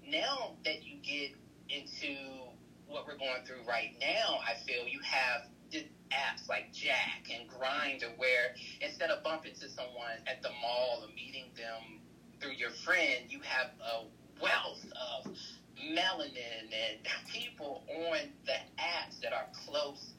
Now 0.08 0.56
that 0.64 0.84
you 0.84 0.96
get 1.02 1.32
into 1.68 2.16
what 2.86 3.06
we're 3.06 3.18
going 3.18 3.44
through 3.46 3.68
right 3.68 3.94
now, 4.00 4.38
I 4.46 4.54
feel 4.66 4.86
you 4.88 5.00
have 5.04 5.42
apps 5.78 6.48
like 6.48 6.72
Jack 6.72 7.30
and 7.32 7.48
Grindr, 7.48 8.16
where 8.18 8.54
instead 8.80 9.10
of 9.10 9.22
bumping 9.22 9.52
into 9.52 9.68
someone 9.68 10.18
at 10.26 10.42
the 10.42 10.50
mall 10.60 11.02
or 11.02 11.08
meeting 11.14 11.46
them 11.56 12.00
through 12.40 12.52
your 12.52 12.70
friend, 12.70 13.24
you 13.28 13.40
have 13.42 13.70
a 13.80 14.04
wealth 14.42 14.84
of 15.24 15.32
melanin 15.78 16.64
and 16.64 16.98
people 17.32 17.84
on 17.88 18.18
the 18.46 18.58
apps 18.78 19.20
that 19.22 19.32
are 19.32 19.46
close 19.66 20.12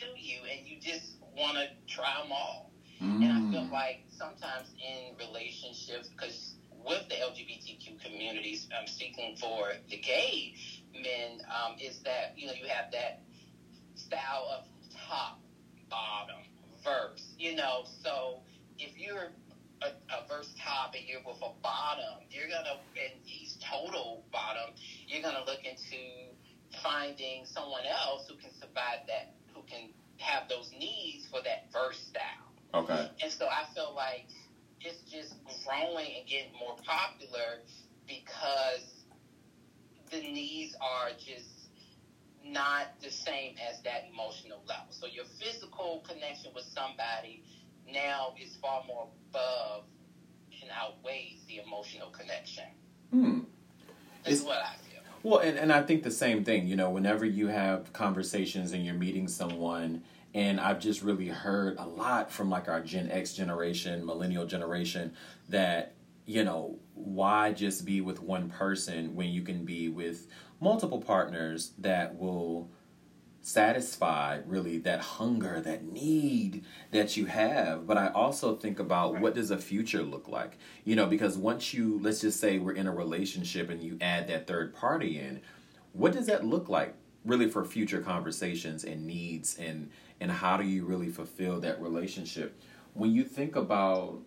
to 0.00 0.06
you, 0.16 0.38
and 0.50 0.66
you 0.66 0.80
just 0.80 1.12
want 1.36 1.56
to 1.56 1.66
try 1.92 2.20
them 2.22 2.32
all. 2.32 2.70
Mm. 3.02 3.22
And 3.22 3.32
I 3.32 3.52
feel 3.52 3.68
mm. 3.68 3.72
like 3.72 4.04
sometimes 4.10 4.68
in 4.76 5.16
relationships, 5.18 6.08
because 6.08 6.54
with 6.84 7.08
the 7.08 7.14
LGBTQ 7.14 8.02
communities, 8.02 8.68
I'm 8.78 8.86
speaking 8.86 9.36
for 9.36 9.72
the 9.88 9.98
gay 9.98 10.54
men, 10.92 11.40
um, 11.46 11.76
is 11.80 12.00
that 12.00 12.34
you 12.36 12.46
know 12.46 12.52
you 12.52 12.66
have 12.68 12.90
that 12.92 13.22
style 13.94 14.48
of 14.58 14.64
top, 15.08 15.40
bottom, 15.90 16.42
verse. 16.84 17.34
You 17.38 17.56
know, 17.56 17.84
so 18.02 18.40
if 18.78 18.96
you're 18.98 19.30
a, 19.82 19.86
a 19.86 20.28
verse 20.28 20.54
top 20.62 20.94
and 20.94 21.04
you're 21.06 21.20
with 21.26 21.42
a 21.42 21.50
bottom, 21.62 22.26
you're 22.30 22.48
gonna 22.48 22.78
in 22.94 23.18
these 23.24 23.58
total 23.62 24.24
bottom. 24.32 24.74
You're 25.06 25.22
gonna 25.22 25.44
look 25.46 25.64
into 25.64 25.98
finding 26.82 27.44
someone 27.44 27.84
else 27.86 28.28
who 28.28 28.36
can 28.36 28.52
survive 28.52 29.06
that, 29.08 29.34
who 29.54 29.62
can 29.62 29.90
have 30.18 30.48
those 30.48 30.70
needs 30.78 31.26
for 31.30 31.40
that 31.42 31.72
verse 31.72 31.98
style. 31.98 32.48
Okay. 32.74 33.10
And 33.22 33.32
so 33.32 33.46
I 33.46 33.64
feel 33.74 33.92
like 33.94 34.26
it's 34.80 35.00
just 35.10 35.34
growing 35.64 36.06
and 36.18 36.26
getting 36.26 36.52
more 36.58 36.76
popular 36.84 37.62
because 38.06 39.04
the 40.10 40.20
needs 40.20 40.76
are 40.80 41.10
just 41.18 41.57
not 42.44 43.00
the 43.02 43.10
same 43.10 43.54
as 43.70 43.80
that 43.82 44.08
emotional 44.12 44.62
level. 44.66 44.86
So 44.90 45.06
your 45.06 45.24
physical 45.24 46.04
connection 46.08 46.52
with 46.54 46.64
somebody 46.64 47.42
now 47.92 48.34
is 48.40 48.56
far 48.56 48.82
more 48.86 49.08
above 49.30 49.84
and 50.60 50.70
outweighs 50.70 51.44
the 51.46 51.60
emotional 51.64 52.10
connection. 52.10 52.64
Hmm. 53.10 53.40
That's 54.24 54.42
what 54.42 54.58
I 54.58 54.74
feel. 54.76 55.00
Well, 55.22 55.40
and, 55.40 55.58
and 55.58 55.72
I 55.72 55.82
think 55.82 56.02
the 56.02 56.10
same 56.10 56.44
thing, 56.44 56.66
you 56.66 56.76
know, 56.76 56.90
whenever 56.90 57.24
you 57.24 57.48
have 57.48 57.92
conversations 57.92 58.72
and 58.72 58.84
you're 58.84 58.94
meeting 58.94 59.28
someone 59.28 60.02
and 60.34 60.60
I've 60.60 60.78
just 60.78 61.02
really 61.02 61.28
heard 61.28 61.78
a 61.78 61.86
lot 61.86 62.30
from 62.30 62.50
like 62.50 62.68
our 62.68 62.80
Gen 62.80 63.10
X 63.10 63.32
generation, 63.32 64.04
millennial 64.04 64.46
generation, 64.46 65.14
that, 65.48 65.94
you 66.26 66.44
know, 66.44 66.78
why 66.98 67.52
just 67.52 67.84
be 67.84 68.00
with 68.00 68.20
one 68.20 68.48
person 68.48 69.14
when 69.14 69.28
you 69.28 69.42
can 69.42 69.64
be 69.64 69.88
with 69.88 70.26
multiple 70.60 71.00
partners 71.00 71.72
that 71.78 72.18
will 72.18 72.70
satisfy 73.40 74.40
really 74.46 74.78
that 74.78 75.00
hunger, 75.00 75.60
that 75.60 75.84
need 75.84 76.64
that 76.90 77.16
you 77.16 77.26
have. 77.26 77.86
But 77.86 77.96
I 77.96 78.08
also 78.08 78.56
think 78.56 78.78
about 78.78 79.20
what 79.20 79.34
does 79.34 79.50
a 79.50 79.58
future 79.58 80.02
look 80.02 80.28
like? 80.28 80.58
You 80.84 80.96
know, 80.96 81.06
because 81.06 81.38
once 81.38 81.72
you, 81.72 81.98
let's 82.02 82.20
just 82.20 82.40
say 82.40 82.58
we're 82.58 82.72
in 82.72 82.86
a 82.86 82.92
relationship 82.92 83.70
and 83.70 83.82
you 83.82 83.96
add 84.00 84.28
that 84.28 84.46
third 84.46 84.74
party 84.74 85.18
in, 85.18 85.40
what 85.92 86.12
does 86.12 86.26
that 86.26 86.44
look 86.44 86.68
like 86.68 86.94
really 87.24 87.48
for 87.48 87.64
future 87.64 88.00
conversations 88.00 88.84
and 88.84 89.06
needs 89.06 89.56
and 89.58 89.90
and 90.20 90.30
how 90.30 90.56
do 90.56 90.64
you 90.64 90.84
really 90.84 91.08
fulfill 91.08 91.60
that 91.60 91.80
relationship 91.80 92.60
when 92.94 93.12
you 93.12 93.24
think 93.24 93.56
about 93.56 94.18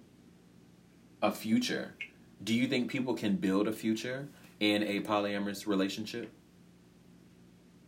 a 1.22 1.32
future 1.32 1.96
do 2.43 2.53
you 2.53 2.67
think 2.67 2.89
people 2.89 3.13
can 3.13 3.36
build 3.36 3.67
a 3.67 3.74
future 3.74 4.27
in 4.60 4.83
a 4.83 5.01
polyamorous 5.01 5.67
relationship? 5.67 6.31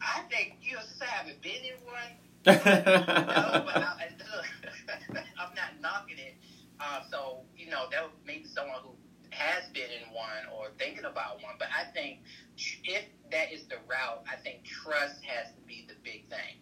I 0.02 0.22
think 0.30 0.58
you 0.62 0.76
know 0.76 0.82
since 0.82 1.02
i 1.02 1.06
haven't 1.06 1.42
been 1.42 1.64
in 1.64 1.80
one 1.86 1.96
no, 2.46 2.54
but 2.54 3.78
I, 3.78 4.10
am 5.40 5.56
not 5.56 5.80
knocking 5.80 6.18
it. 6.18 6.36
Uh, 6.80 7.00
so 7.10 7.40
you 7.58 7.70
know 7.70 7.86
that 7.90 8.10
maybe 8.28 8.46
someone 8.46 8.80
who 8.84 8.92
has 9.30 9.64
been 9.74 9.90
in 9.90 10.14
one 10.14 10.44
or 10.54 10.68
thinking 10.78 11.06
about 11.06 11.42
one 11.42 11.56
but 11.58 11.70
i 11.74 11.90
think 11.92 12.20
if 12.84 13.04
that 13.32 13.52
is 13.52 13.64
the 13.64 13.78
route 13.88 14.22
i 14.30 14.36
think 14.36 14.64
trust 14.66 15.24
has 15.24 15.54
to 15.56 15.62
be 15.66 15.86
the 15.88 15.96
big 16.04 16.30
thing. 16.30 16.60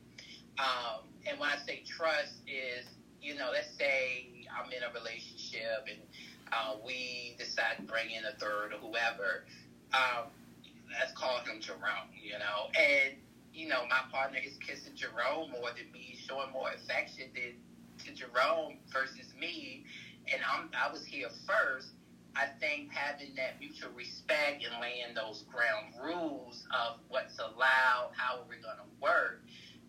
Um, 0.60 1.10
and 1.26 1.40
when 1.40 1.50
I 1.50 1.58
say 1.66 1.84
trust 1.88 2.36
is, 2.48 2.86
you 3.22 3.36
know, 3.36 3.50
let's 3.52 3.76
say 3.78 4.46
I'm 4.52 4.72
in 4.72 4.84
a 4.84 4.94
relationship 4.94 5.88
and 5.90 6.00
uh, 6.52 6.76
we 6.86 7.36
decide 7.38 7.78
to 7.78 7.84
bring 7.84 8.12
in 8.12 8.26
a 8.26 8.38
third 8.40 8.74
or 8.74 8.78
whoever. 8.78 9.46
Um, 9.94 10.28
let's 11.00 11.12
call 11.14 11.40
him 11.40 11.60
Jerome, 11.60 12.12
you 12.22 12.34
know, 12.34 12.70
and 12.78 13.16
you 13.54 13.68
know 13.68 13.86
my 13.90 14.02
partner 14.12 14.40
is 14.44 14.58
kissing 14.58 14.94
Jerome 14.96 15.52
more 15.52 15.70
than 15.76 15.92
me, 15.92 16.18
showing 16.28 16.52
more 16.52 16.70
affection 16.72 17.26
than 17.34 17.54
to 18.06 18.14
Jerome 18.14 18.78
versus 18.92 19.34
me, 19.40 19.86
and 20.32 20.42
I'm 20.44 20.70
I 20.78 20.92
was 20.92 21.06
here 21.06 21.30
first. 21.48 21.90
I 22.34 22.46
think 22.62 22.92
having 22.94 23.36
that 23.36 23.60
mutual 23.60 23.92
respect 23.92 24.64
and 24.64 24.82
laying 24.82 25.14
those 25.14 25.44
ground 25.52 25.94
rules 26.02 26.64
of 26.72 27.00
what's 27.10 27.38
allowed, 27.40 28.12
how 28.16 28.38
are 28.38 28.46
we 28.50 28.56
going 28.56 28.78
to 28.78 29.02
work, 29.02 29.42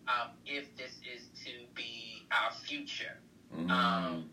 um, 0.09 0.31
if 0.45 0.65
this 0.75 0.99
is 1.07 1.29
to 1.45 1.51
be 1.73 2.27
our 2.31 2.51
future. 2.51 3.17
Mm-hmm. 3.55 3.71
Um, 3.71 4.29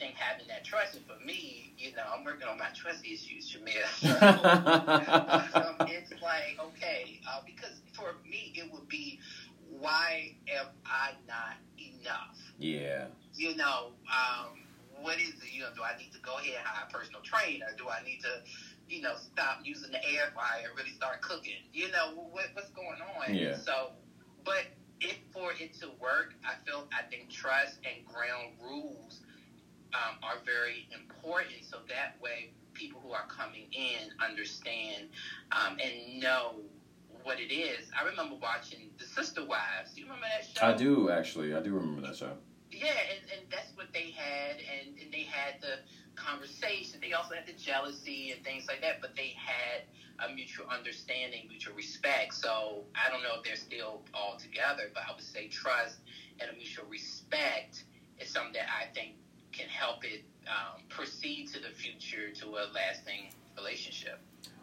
think 0.00 0.16
having 0.16 0.48
that 0.48 0.64
trust, 0.64 0.96
and 0.96 1.04
for 1.04 1.22
me, 1.24 1.74
you 1.78 1.92
know, 1.94 2.02
I'm 2.12 2.24
working 2.24 2.48
on 2.48 2.58
my 2.58 2.72
trust 2.74 3.04
issues, 3.04 3.52
Jamil. 3.52 3.84
um, 5.54 5.86
it's 5.86 6.10
like, 6.22 6.58
okay, 6.58 7.20
uh, 7.28 7.40
because 7.44 7.76
for 7.92 8.16
me, 8.28 8.52
it 8.56 8.72
would 8.72 8.88
be, 8.88 9.20
why 9.78 10.34
am 10.48 10.66
I 10.86 11.12
not 11.28 11.60
enough? 11.78 12.36
Yeah. 12.58 13.06
You 13.34 13.56
know, 13.56 13.92
um, 14.08 14.58
what 15.00 15.20
is 15.20 15.34
it? 15.44 15.52
You 15.52 15.62
know, 15.62 15.68
do 15.76 15.82
I 15.82 15.96
need 15.98 16.12
to 16.12 16.20
go 16.20 16.38
ahead 16.38 16.56
and 16.56 16.66
hire 16.66 16.88
a 16.88 16.92
personal 16.92 17.20
trainer? 17.20 17.66
Do 17.76 17.88
I 17.88 18.02
need 18.02 18.20
to, 18.22 18.40
you 18.88 19.02
know, 19.02 19.14
stop 19.16 19.60
using 19.64 19.92
the 19.92 20.02
air 20.04 20.32
fryer 20.34 20.68
and 20.68 20.76
really 20.76 20.92
start 20.92 21.20
cooking? 21.20 21.60
You 21.72 21.90
know, 21.92 22.14
what, 22.32 22.46
what's 22.54 22.70
going 22.70 22.98
on? 23.18 23.34
Yeah. 23.34 23.56
So 23.56 23.92
but 24.44 24.64
if 25.00 25.16
for 25.32 25.52
it 25.52 25.74
to 25.80 25.88
work, 26.00 26.34
I 26.44 26.54
feel 26.66 26.88
I 26.92 27.02
think 27.08 27.30
trust 27.30 27.78
and 27.84 28.04
ground 28.06 28.56
rules 28.60 29.20
um, 29.94 30.16
are 30.22 30.38
very 30.44 30.88
important. 30.92 31.64
So 31.64 31.78
that 31.88 32.16
way, 32.20 32.52
people 32.74 33.00
who 33.00 33.12
are 33.12 33.26
coming 33.26 33.66
in 33.72 34.10
understand 34.24 35.08
um, 35.52 35.78
and 35.82 36.20
know 36.20 36.56
what 37.22 37.40
it 37.40 37.52
is. 37.52 37.90
I 37.98 38.06
remember 38.06 38.36
watching 38.40 38.90
The 38.98 39.04
Sister 39.04 39.44
Wives. 39.44 39.92
Do 39.94 40.00
you 40.00 40.06
remember 40.06 40.26
that 40.38 40.46
show? 40.46 40.66
I 40.66 40.72
do 40.72 41.10
actually. 41.10 41.54
I 41.54 41.60
do 41.60 41.72
remember 41.74 42.06
that 42.06 42.16
show. 42.16 42.32
Yeah, 42.70 42.86
and, 42.86 43.30
and 43.32 43.50
that's 43.50 43.72
what 43.74 43.92
they 43.92 44.14
had, 44.16 44.56
and, 44.58 44.96
and 44.98 45.12
they 45.12 45.24
had 45.24 45.60
the 45.60 45.78
conversation. 46.14 47.00
They 47.02 47.12
also 47.12 47.34
had 47.34 47.46
the 47.46 47.52
jealousy 47.52 48.30
and 48.30 48.44
things 48.44 48.66
like 48.68 48.80
that, 48.82 49.00
but 49.00 49.16
they 49.16 49.34
had 49.36 49.82
a 50.20 50.32
mutual 50.32 50.66
understanding, 50.68 51.46
mutual 51.48 51.74
respect. 51.74 52.34
So 52.34 52.84
I 52.94 53.10
don't 53.10 53.22
know 53.22 53.36
if 53.38 53.42
they're 53.42 53.56
still 53.56 54.02
all 54.14 54.36
together, 54.36 54.90
but 54.94 55.02
I 55.08 55.12
would 55.12 55.24
say 55.24 55.48
trust 55.48 55.98
and 56.38 56.50
a 56.50 56.52
mutual 56.54 56.86
respect 56.86 57.84
is 58.18 58.28
something 58.30 58.52
that 58.52 58.68
I 58.68 58.86
think 58.94 59.14
can 59.60 59.68
help 59.68 60.04
it 60.04 60.24
um, 60.46 60.82
proceed 60.88 61.48
to 61.48 61.60
the 61.60 61.68
future 61.68 62.30
to 62.30 62.46
a 62.48 62.64
lasting 62.74 63.32
relationship. 63.56 64.20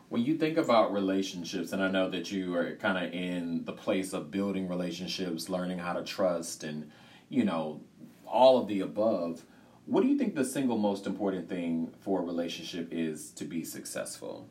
When 0.09 0.23
you 0.23 0.37
think 0.37 0.57
about 0.57 0.93
relationships, 0.93 1.73
and 1.73 1.83
I 1.83 1.91
know 1.91 2.09
that 2.09 2.31
you 2.31 2.55
are 2.55 2.75
kind 2.77 3.05
of 3.05 3.13
in 3.13 3.65
the 3.65 3.73
place 3.73 4.13
of 4.13 4.31
building 4.31 4.67
relationships, 4.67 5.49
learning 5.49 5.79
how 5.79 5.93
to 5.93 6.03
trust, 6.03 6.63
and 6.63 6.89
you 7.29 7.43
know 7.43 7.81
all 8.25 8.57
of 8.59 8.67
the 8.67 8.81
above. 8.81 9.43
What 9.85 10.01
do 10.01 10.07
you 10.07 10.17
think 10.17 10.35
the 10.35 10.45
single 10.45 10.77
most 10.77 11.05
important 11.05 11.47
thing 11.47 11.93
for 11.99 12.21
a 12.21 12.23
relationship 12.23 12.89
is 12.91 13.31
to 13.31 13.45
be 13.45 13.63
successful? 13.63 14.49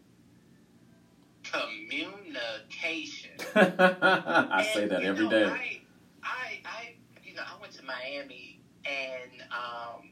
communication. 1.43 3.31
I 3.55 4.65
and, 4.65 4.67
say 4.75 4.89
that 4.89 5.03
every 5.03 5.25
know, 5.25 5.31
day. 5.31 5.45
I, 5.45 5.81
I, 6.23 6.61
I, 6.65 6.95
you 7.23 7.35
know, 7.35 7.43
I 7.43 7.61
went 7.61 7.73
to 7.75 7.85
Miami 7.85 8.61
and 8.85 9.43
um, 9.53 10.11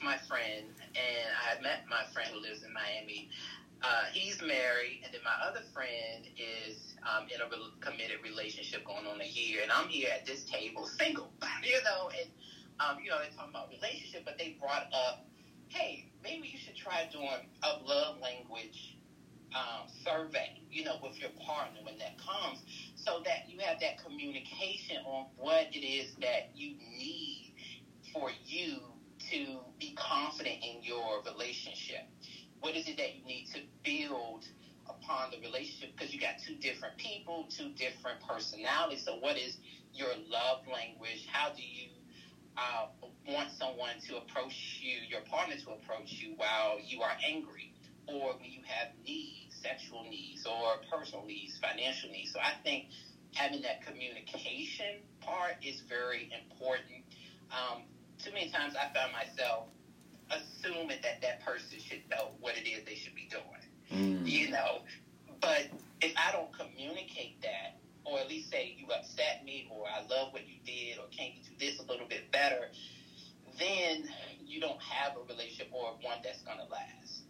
with 0.00 0.04
my 0.04 0.16
friend, 0.28 0.66
and 0.94 1.28
I 1.44 1.50
had 1.50 1.62
met 1.62 1.80
my 1.88 2.04
friend 2.12 2.30
who 2.32 2.40
lives 2.40 2.62
in 2.62 2.72
Miami. 2.72 3.28
uh, 3.82 4.04
he's 4.12 4.42
married, 4.42 5.00
and 5.04 5.14
then 5.14 5.22
my 5.24 5.34
other 5.46 5.60
friend 5.72 6.26
is 6.36 6.96
um, 7.04 7.26
in 7.34 7.40
a 7.40 7.46
re- 7.46 7.70
committed 7.80 8.18
relationship 8.22 8.84
going 8.84 9.06
on 9.06 9.20
a 9.20 9.24
year, 9.24 9.62
and 9.62 9.72
I'm 9.72 9.88
here 9.88 10.08
at 10.14 10.26
this 10.26 10.44
table 10.44 10.86
single, 10.86 11.30
you 11.62 11.82
know, 11.84 12.10
and 12.18 12.30
um, 12.80 12.98
you 13.02 13.10
know 13.10 13.18
they're 13.20 13.30
talking 13.30 13.50
about 13.50 13.68
relationship, 13.70 14.22
but 14.24 14.38
they 14.38 14.56
brought 14.60 14.84
up, 14.92 15.20
hey, 15.68 16.06
maybe 16.22 16.48
you 16.48 16.58
should 16.58 16.76
try 16.76 17.06
doing 17.10 17.46
a 17.64 17.72
love 17.84 18.16
language 18.22 18.96
um, 19.54 19.86
survey, 20.04 20.60
you 20.70 20.84
know, 20.84 20.96
with 21.02 21.20
your 21.20 21.30
partner 21.46 21.80
when 21.82 21.98
that 21.98 22.18
comes, 22.18 22.62
so 22.96 23.20
that 23.24 23.48
you 23.48 23.58
have 23.60 23.80
that 23.80 23.98
communication 23.98 24.98
on 25.04 25.26
what 25.36 25.66
it 25.72 25.84
is 25.86 26.14
that 26.20 26.48
you 26.54 26.74
need 26.98 27.52
for 28.12 28.30
you 28.44 28.80
to 29.30 29.58
be 29.78 29.94
confident 29.96 30.56
in 30.62 30.82
your 30.82 31.22
relationship. 31.22 32.02
What 32.60 32.76
is 32.76 32.88
it 32.88 32.96
that 32.98 33.14
you 33.16 33.24
need 33.24 33.46
to 33.54 33.60
build 33.84 34.44
upon 34.88 35.30
the 35.30 35.38
relationship? 35.38 35.90
Because 35.96 36.12
you 36.12 36.20
got 36.20 36.38
two 36.38 36.56
different 36.56 36.96
people, 36.98 37.46
two 37.48 37.70
different 37.70 38.20
personalities. 38.26 39.04
So, 39.04 39.16
what 39.16 39.36
is 39.36 39.56
your 39.94 40.10
love 40.28 40.66
language? 40.70 41.26
How 41.30 41.50
do 41.50 41.62
you 41.62 41.88
uh, 42.56 42.86
want 43.26 43.50
someone 43.50 43.94
to 44.08 44.16
approach 44.16 44.80
you, 44.82 44.98
your 45.08 45.22
partner 45.22 45.54
to 45.56 45.70
approach 45.70 46.12
you 46.20 46.34
while 46.36 46.78
you 46.84 47.00
are 47.02 47.16
angry, 47.24 47.72
or 48.06 48.34
when 48.34 48.50
you 48.50 48.60
have 48.66 48.88
needs, 49.06 49.54
sexual 49.62 50.04
needs, 50.04 50.44
or 50.44 50.76
personal 50.90 51.24
needs, 51.24 51.58
financial 51.58 52.10
needs? 52.10 52.32
So, 52.32 52.40
I 52.40 52.52
think 52.64 52.86
having 53.34 53.62
that 53.62 53.80
communication 53.86 55.00
part 55.20 55.54
is 55.62 55.80
very 55.88 56.30
important. 56.34 57.04
Um, 57.50 57.82
too 58.22 58.32
many 58.32 58.50
times 58.50 58.74
I 58.76 58.92
found 58.94 59.12
myself 59.12 59.66
assuming 60.30 60.98
that 61.02 61.20
that 61.22 61.44
person 61.44 61.78
should 61.78 62.02
know 62.10 62.30
what 62.40 62.56
it 62.56 62.68
is 62.68 62.84
they 62.84 62.94
should 62.94 63.14
be 63.14 63.28
doing. 63.30 63.44
Mm. 63.92 64.28
You 64.28 64.50
know, 64.50 64.82
but 65.40 65.66
if 66.00 66.14
I 66.16 66.32
don't 66.32 66.52
communicate 66.52 67.40
that, 67.42 67.78
or 68.04 68.18
at 68.18 68.28
least 68.28 68.50
say 68.50 68.76
you 68.78 68.86
upset 68.92 69.44
me, 69.44 69.68
or 69.70 69.86
I 69.86 70.00
love 70.08 70.32
what 70.32 70.46
you 70.46 70.56
did, 70.64 70.98
or 70.98 71.06
can 71.10 71.32
you 71.34 71.42
do 71.42 71.66
this 71.66 71.80
a 71.80 71.82
little 71.82 72.06
bit 72.06 72.30
better, 72.32 72.68
then 73.58 74.08
you 74.46 74.60
don't 74.60 74.80
have 74.80 75.16
a 75.16 75.32
relationship 75.32 75.68
or 75.72 75.92
one 76.02 76.18
that's 76.22 76.42
going 76.42 76.58
to 76.58 76.64
last. 76.64 77.22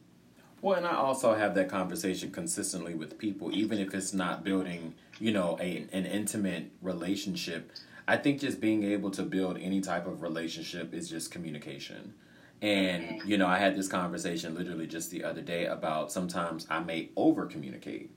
Well, 0.62 0.76
and 0.76 0.86
I 0.86 0.94
also 0.94 1.34
have 1.34 1.54
that 1.54 1.70
conversation 1.70 2.30
consistently 2.30 2.94
with 2.94 3.18
people, 3.18 3.50
even 3.52 3.78
if 3.78 3.94
it's 3.94 4.12
not 4.12 4.44
building, 4.44 4.94
you 5.18 5.32
know, 5.32 5.56
a, 5.60 5.86
an 5.92 6.04
intimate 6.04 6.70
relationship. 6.82 7.72
I 8.10 8.16
think 8.16 8.40
just 8.40 8.60
being 8.60 8.82
able 8.82 9.12
to 9.12 9.22
build 9.22 9.56
any 9.56 9.80
type 9.80 10.08
of 10.08 10.20
relationship 10.20 10.92
is 10.92 11.08
just 11.08 11.30
communication. 11.30 12.12
And, 12.60 13.22
you 13.24 13.38
know, 13.38 13.46
I 13.46 13.58
had 13.58 13.76
this 13.76 13.86
conversation 13.86 14.56
literally 14.56 14.88
just 14.88 15.12
the 15.12 15.22
other 15.22 15.42
day 15.42 15.66
about 15.66 16.10
sometimes 16.10 16.66
I 16.68 16.80
may 16.80 17.10
over 17.14 17.46
communicate 17.46 18.10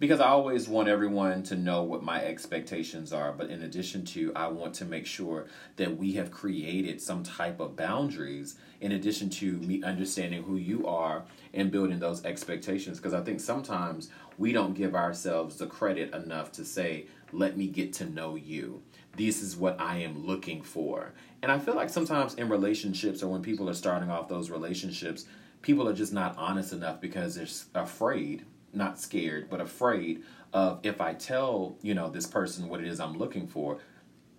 because 0.00 0.18
I 0.18 0.26
always 0.30 0.68
want 0.68 0.88
everyone 0.88 1.44
to 1.44 1.54
know 1.54 1.84
what 1.84 2.02
my 2.02 2.24
expectations 2.24 3.12
are. 3.12 3.32
But 3.32 3.50
in 3.50 3.62
addition 3.62 4.04
to, 4.06 4.32
I 4.34 4.48
want 4.48 4.74
to 4.74 4.84
make 4.84 5.06
sure 5.06 5.46
that 5.76 5.96
we 5.96 6.14
have 6.14 6.32
created 6.32 7.00
some 7.00 7.22
type 7.22 7.60
of 7.60 7.76
boundaries 7.76 8.56
in 8.80 8.90
addition 8.90 9.30
to 9.30 9.52
me 9.58 9.80
understanding 9.84 10.42
who 10.42 10.56
you 10.56 10.88
are 10.88 11.22
and 11.54 11.70
building 11.70 12.00
those 12.00 12.24
expectations. 12.24 12.98
Because 12.98 13.14
I 13.14 13.22
think 13.22 13.38
sometimes 13.38 14.10
we 14.38 14.50
don't 14.50 14.74
give 14.74 14.96
ourselves 14.96 15.56
the 15.56 15.68
credit 15.68 16.12
enough 16.12 16.50
to 16.52 16.64
say, 16.64 17.06
let 17.30 17.56
me 17.56 17.68
get 17.68 17.92
to 17.94 18.06
know 18.06 18.34
you. 18.34 18.82
This 19.16 19.42
is 19.42 19.56
what 19.56 19.80
I 19.80 19.98
am 19.98 20.26
looking 20.26 20.62
for. 20.62 21.12
And 21.42 21.50
I 21.50 21.58
feel 21.58 21.74
like 21.74 21.90
sometimes 21.90 22.34
in 22.34 22.48
relationships 22.48 23.22
or 23.22 23.28
when 23.28 23.42
people 23.42 23.68
are 23.70 23.74
starting 23.74 24.10
off 24.10 24.28
those 24.28 24.50
relationships, 24.50 25.24
people 25.62 25.88
are 25.88 25.94
just 25.94 26.12
not 26.12 26.36
honest 26.36 26.72
enough 26.72 27.00
because 27.00 27.34
they're 27.36 27.82
afraid, 27.82 28.44
not 28.72 29.00
scared, 29.00 29.48
but 29.48 29.60
afraid 29.60 30.22
of 30.52 30.80
if 30.82 31.00
I 31.00 31.14
tell, 31.14 31.78
you 31.82 31.94
know, 31.94 32.10
this 32.10 32.26
person 32.26 32.68
what 32.68 32.80
it 32.80 32.86
is 32.86 33.00
I'm 33.00 33.16
looking 33.16 33.46
for, 33.46 33.78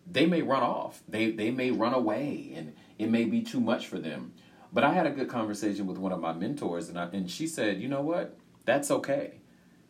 they 0.09 0.25
may 0.25 0.41
run 0.41 0.63
off. 0.63 1.01
They 1.07 1.31
they 1.31 1.51
may 1.51 1.71
run 1.71 1.93
away 1.93 2.53
and 2.55 2.73
it 2.97 3.09
may 3.09 3.25
be 3.25 3.41
too 3.41 3.59
much 3.59 3.87
for 3.87 3.99
them. 3.99 4.33
But 4.71 4.83
I 4.83 4.93
had 4.93 5.07
a 5.07 5.11
good 5.11 5.27
conversation 5.27 5.87
with 5.87 5.97
one 5.97 6.11
of 6.11 6.19
my 6.19 6.33
mentors 6.33 6.87
and 6.87 6.99
I, 6.99 7.05
and 7.05 7.29
she 7.29 7.47
said, 7.47 7.81
"You 7.81 7.87
know 7.87 8.01
what? 8.01 8.37
That's 8.65 8.91
okay." 8.91 9.39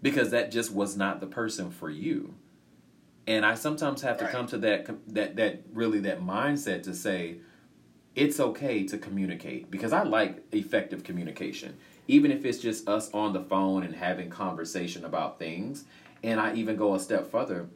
Because 0.02 0.32
that 0.32 0.52
just 0.52 0.72
was 0.72 0.96
not 0.96 1.20
the 1.20 1.28
person 1.28 1.72
for 1.72 1.90
you 1.90 2.36
and 3.28 3.46
I 3.46 3.56
sometimes 3.56 4.02
have 4.02 4.18
to 4.20 4.26
right. 4.26 4.34
come 4.34 4.48
to 4.48 4.58
that 4.60 4.88
that 5.14 5.36
that 5.36 5.62
really 5.74 6.00
that 6.00 6.22
mindset 6.22 6.84
to 6.84 6.96
say 6.96 7.38
it's 8.16 8.40
okay 8.40 8.84
to 8.86 8.98
communicate 8.98 9.70
because 9.70 9.94
I 9.94 10.02
like 10.04 10.44
effective 10.52 11.04
communication, 11.04 11.78
even 12.08 12.32
if 12.32 12.46
it's 12.46 12.58
just 12.58 12.90
us 12.90 13.12
on 13.14 13.34
the 13.34 13.42
phone 13.42 13.84
and 13.84 13.94
having 13.94 14.30
conversation 14.30 15.06
about 15.06 15.38
things. 15.38 15.86
And 16.24 16.40
I 16.40 16.56
even 16.56 16.78
go 16.78 16.96
a 16.96 17.00
step 17.00 17.30
further. 17.30 17.68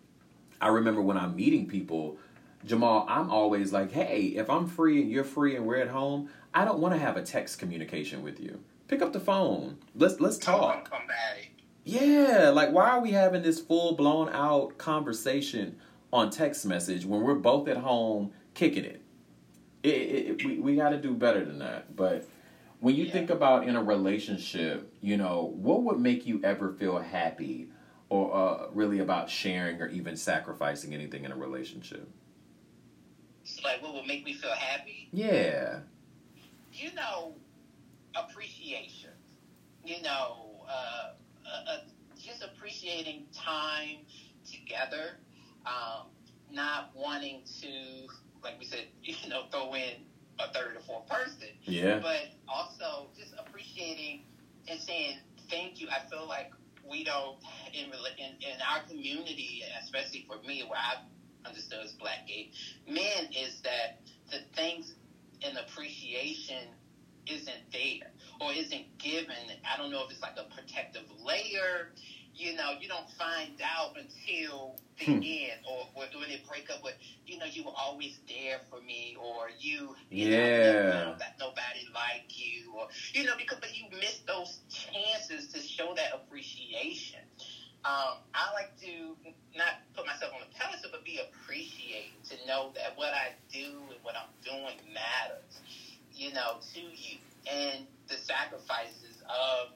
I 0.60 0.70
remember 0.70 1.02
when 1.02 1.16
I'm 1.16 1.36
meeting 1.36 1.68
people, 1.68 2.18
Jamal, 2.66 3.06
I'm 3.08 3.30
always 3.30 3.72
like, 3.72 3.92
hey, 3.92 4.34
if 4.36 4.50
I'm 4.50 4.66
free 4.66 5.00
and 5.02 5.12
you're 5.12 5.24
free 5.24 5.56
and 5.56 5.68
we're 5.68 5.78
at 5.78 5.90
home, 5.90 6.30
I 6.56 6.66
don't 6.66 6.80
want 6.80 6.96
to 6.96 7.00
have 7.00 7.18
a 7.18 7.22
text 7.22 7.60
communication 7.60 8.24
with 8.24 8.40
you. 8.40 8.60
Pick 8.88 9.04
up 9.04 9.14
the 9.14 9.20
phone. 9.20 9.78
Let's 9.96 10.20
let's 10.20 10.40
talk. 10.40 10.92
Yeah, 11.84 12.52
like 12.54 12.72
why 12.72 12.92
are 12.92 13.02
we 13.02 13.12
having 13.12 13.42
this 13.42 13.60
full 13.60 13.96
blown 13.96 14.30
out 14.30 14.78
conversation 14.78 15.78
on 16.14 16.30
text 16.30 16.66
message 16.66 17.06
when 17.06 17.22
we're 17.22 17.36
both 17.36 17.68
at 17.68 17.78
home 17.78 18.32
kicking 18.54 18.86
it? 18.86 19.02
it, 19.84 19.90
it, 19.90 20.28
it 20.28 20.46
we 20.46 20.60
we 20.60 20.76
got 20.76 20.90
to 20.90 20.98
do 20.98 21.14
better 21.14 21.44
than 21.44 21.60
that. 21.60 21.96
But 21.96 22.28
when 22.80 22.96
you 22.96 23.06
yeah. 23.06 23.14
think 23.14 23.30
about 23.30 23.68
in 23.68 23.76
a 23.76 23.84
relationship, 23.84 24.94
you 25.02 25.18
know, 25.18 25.54
what 25.56 25.84
would 25.84 26.00
make 26.00 26.26
you 26.26 26.42
ever 26.44 26.72
feel 26.74 27.00
happy 27.00 27.70
or 28.10 28.36
uh, 28.36 28.68
really 28.74 29.00
about 29.00 29.30
sharing 29.30 29.82
or 29.82 29.88
even 29.88 30.16
sacrificing 30.16 30.94
anything 30.94 31.26
in 31.26 31.32
a 31.32 31.36
relationship? 31.36 32.10
So 33.44 33.62
like, 33.64 33.82
what 33.82 33.94
would 33.94 34.06
make 34.06 34.24
me 34.24 34.34
feel 34.34 34.54
happy? 34.54 35.10
Yeah. 35.12 35.80
You 36.74 36.94
know, 36.94 37.36
appreciation. 38.16 39.12
You 39.84 40.02
know, 40.04 40.64
uh, 40.70 41.12
uh, 41.52 41.78
just 42.18 42.44
appreciating 42.44 43.26
time 43.34 43.98
together, 44.50 45.18
um, 45.66 46.08
not 46.52 46.92
wanting 46.96 47.42
to, 47.62 47.68
like 48.44 48.60
we 48.60 48.66
said, 48.66 48.86
you 49.04 49.30
know, 49.30 49.44
throw 49.52 49.74
in 49.74 50.06
a 50.40 50.52
third 50.54 50.76
or 50.76 50.82
fourth 50.82 51.08
person. 51.08 51.50
Yeah. 51.64 52.00
But 52.00 52.30
also 52.48 53.10
just 53.18 53.34
appreciating 53.38 54.24
and 54.68 54.80
saying 54.80 55.18
thank 55.50 55.80
you. 55.80 55.88
I 55.90 56.08
feel 56.10 56.28
like 56.28 56.52
we 56.90 57.04
don't 57.04 57.38
in 57.74 57.86
in, 57.86 58.32
in 58.42 58.58
our 58.62 58.84
community, 58.88 59.64
especially 59.82 60.26
for 60.28 60.38
me, 60.48 60.64
where 60.68 60.80
I've 60.80 61.04
understood 61.46 61.80
as 61.84 61.94
black 61.94 62.28
gay 62.28 62.52
men, 62.88 63.30
is 63.38 63.62
that 63.62 64.00
the 64.30 64.40
things 64.56 64.94
and 65.44 65.58
appreciation 65.58 66.68
isn't 67.28 67.72
there 67.72 68.12
or 68.40 68.52
isn't 68.54 68.98
given. 68.98 69.36
I 69.64 69.78
don't 69.78 69.92
know 69.92 70.04
if 70.04 70.12
it's 70.12 70.22
like 70.22 70.38
a 70.38 70.44
protective 70.54 70.91
layer. 71.62 71.92
You 72.34 72.56
know, 72.56 72.72
you 72.80 72.88
don't 72.88 73.10
find 73.12 73.62
out 73.62 73.98
until 73.98 74.76
the 74.98 75.06
hmm. 75.06 75.22
end, 75.22 75.60
or, 75.70 75.86
or 75.94 76.06
when 76.18 76.30
they 76.30 76.42
break 76.48 76.72
up 76.72 76.84
with, 76.84 76.96
you 77.28 77.38
know, 77.38 77.46
you 77.46 77.64
were 77.66 77.74
always 77.78 78.20
there 78.28 78.62
for 78.70 78.82
me, 78.82 79.18
or 79.22 79.50
you, 79.60 79.96
you 80.10 80.30
yeah, 80.30 80.72
know, 80.72 81.16
that 81.20 81.36
nobody 81.40 81.86
liked 81.94 82.34
you, 82.34 82.74
or 82.74 82.88
you 83.14 83.26
know, 83.26 83.34
because 83.38 83.60
but 83.60 83.78
you 83.78 83.86
missed 84.00 84.26
those 84.26 84.60
chances 84.70 85.52
to 85.52 85.60
show 85.60 85.94
that 85.96 86.14
appreciation. 86.16 87.20
Um, 87.84 88.22
I 88.34 88.54
like 88.54 88.80
to 88.82 89.16
not 89.58 89.82
put 89.94 90.06
myself 90.06 90.32
on 90.34 90.42
a 90.42 90.58
pedestal, 90.58 90.90
but 90.92 91.04
be 91.04 91.20
appreciated 91.20 92.24
to 92.30 92.48
know 92.48 92.72
that 92.76 92.94
what 92.96 93.14
I 93.14 93.34
do 93.52 93.66
and 93.90 94.02
what 94.04 94.16
I'm 94.16 94.32
doing 94.42 94.78
matters, 94.94 95.60
you 96.14 96.32
know, 96.34 96.58
to 96.74 96.80
you 96.80 97.18
and 97.52 97.86
the 98.08 98.18
sacrifices 98.18 99.22
of 99.28 99.74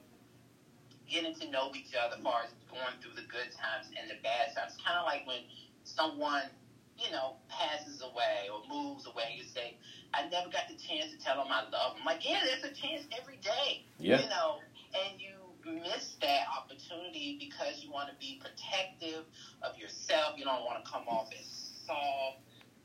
getting 1.08 1.34
to 1.34 1.50
know 1.50 1.72
each 1.74 1.94
other 1.94 2.16
as 2.16 2.22
far 2.22 2.42
as 2.44 2.50
going 2.70 2.96
through 3.00 3.14
the 3.14 3.26
good 3.28 3.50
times 3.54 3.90
and 3.94 4.10
the 4.10 4.18
bad 4.22 4.54
times. 4.54 4.76
Kind 4.84 4.98
of 4.98 5.06
like 5.06 5.26
when 5.26 5.42
someone, 5.84 6.50
you 6.98 7.10
know, 7.10 7.36
passes 7.48 8.02
away 8.02 8.50
or 8.52 8.62
moves 8.68 9.06
away, 9.06 9.34
you 9.36 9.44
say, 9.44 9.76
I 10.14 10.28
never 10.28 10.50
got 10.50 10.68
the 10.68 10.76
chance 10.76 11.12
to 11.12 11.18
tell 11.18 11.36
them 11.36 11.48
I 11.50 11.62
love 11.70 11.96
them. 11.96 12.04
Like, 12.04 12.26
yeah, 12.26 12.40
there's 12.44 12.64
a 12.64 12.74
chance 12.74 13.04
every 13.18 13.38
day. 13.38 13.84
Yeah. 13.98 14.22
You 14.22 14.28
know, 14.28 14.58
and 14.94 15.20
you 15.20 15.36
miss 15.66 16.16
that 16.20 16.46
opportunity 16.56 17.36
because 17.40 17.82
you 17.82 17.90
want 17.90 18.08
to 18.08 18.14
be 18.18 18.40
protective 18.40 19.24
of 19.62 19.76
yourself. 19.78 20.38
You 20.38 20.44
don't 20.44 20.64
want 20.64 20.84
to 20.84 20.90
come 20.90 21.08
off 21.08 21.28
as 21.38 21.46
soft 21.86 22.38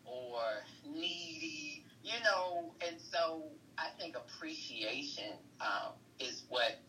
or 0.05 0.41
needy, 0.85 1.85
you 2.03 2.19
know, 2.23 2.73
and 2.85 2.97
so 2.99 3.43
I 3.77 3.87
think 3.99 4.15
appreciation 4.15 5.33
um, 5.61 5.93
is 6.19 6.43
what 6.49 6.79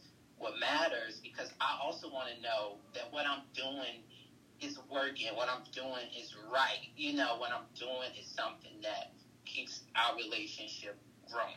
what 0.43 0.59
matters 0.59 1.21
because 1.23 1.53
I 1.61 1.79
also 1.81 2.11
want 2.11 2.29
to 2.35 2.43
know 2.43 2.77
that 2.95 3.13
what 3.13 3.27
I'm 3.27 3.43
doing 3.55 4.03
is 4.61 4.79
working, 4.91 5.29
what 5.35 5.49
I'm 5.49 5.63
doing 5.73 6.07
is 6.19 6.35
right. 6.53 6.81
You 6.97 7.15
know, 7.15 7.37
what 7.39 7.53
I'm 7.53 7.65
doing 7.79 8.11
is 8.21 8.27
something 8.27 8.73
that 8.83 9.13
keeps 9.45 9.83
our 9.95 10.17
relationship 10.17 10.99
growing. 11.31 11.55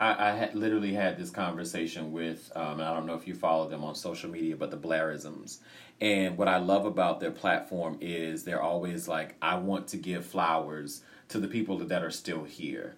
I, 0.00 0.30
I 0.30 0.32
had 0.32 0.54
literally 0.54 0.94
had 0.94 1.16
this 1.16 1.30
conversation 1.30 2.12
with, 2.12 2.50
um, 2.56 2.80
I 2.80 2.92
don't 2.92 3.06
know 3.06 3.14
if 3.14 3.26
you 3.26 3.34
follow 3.34 3.68
them 3.68 3.84
on 3.84 3.94
social 3.94 4.30
media, 4.30 4.56
but 4.56 4.70
the 4.70 4.76
Blairisms. 4.76 5.58
And 6.00 6.36
what 6.36 6.48
I 6.48 6.58
love 6.58 6.84
about 6.86 7.20
their 7.20 7.30
platform 7.30 7.98
is 8.00 8.42
they're 8.42 8.62
always 8.62 9.08
like, 9.08 9.36
I 9.40 9.56
want 9.56 9.88
to 9.88 9.96
give 9.96 10.26
flowers 10.26 11.02
to 11.28 11.38
the 11.38 11.48
people 11.48 11.78
that 11.78 12.02
are 12.02 12.10
still 12.10 12.44
here. 12.44 12.96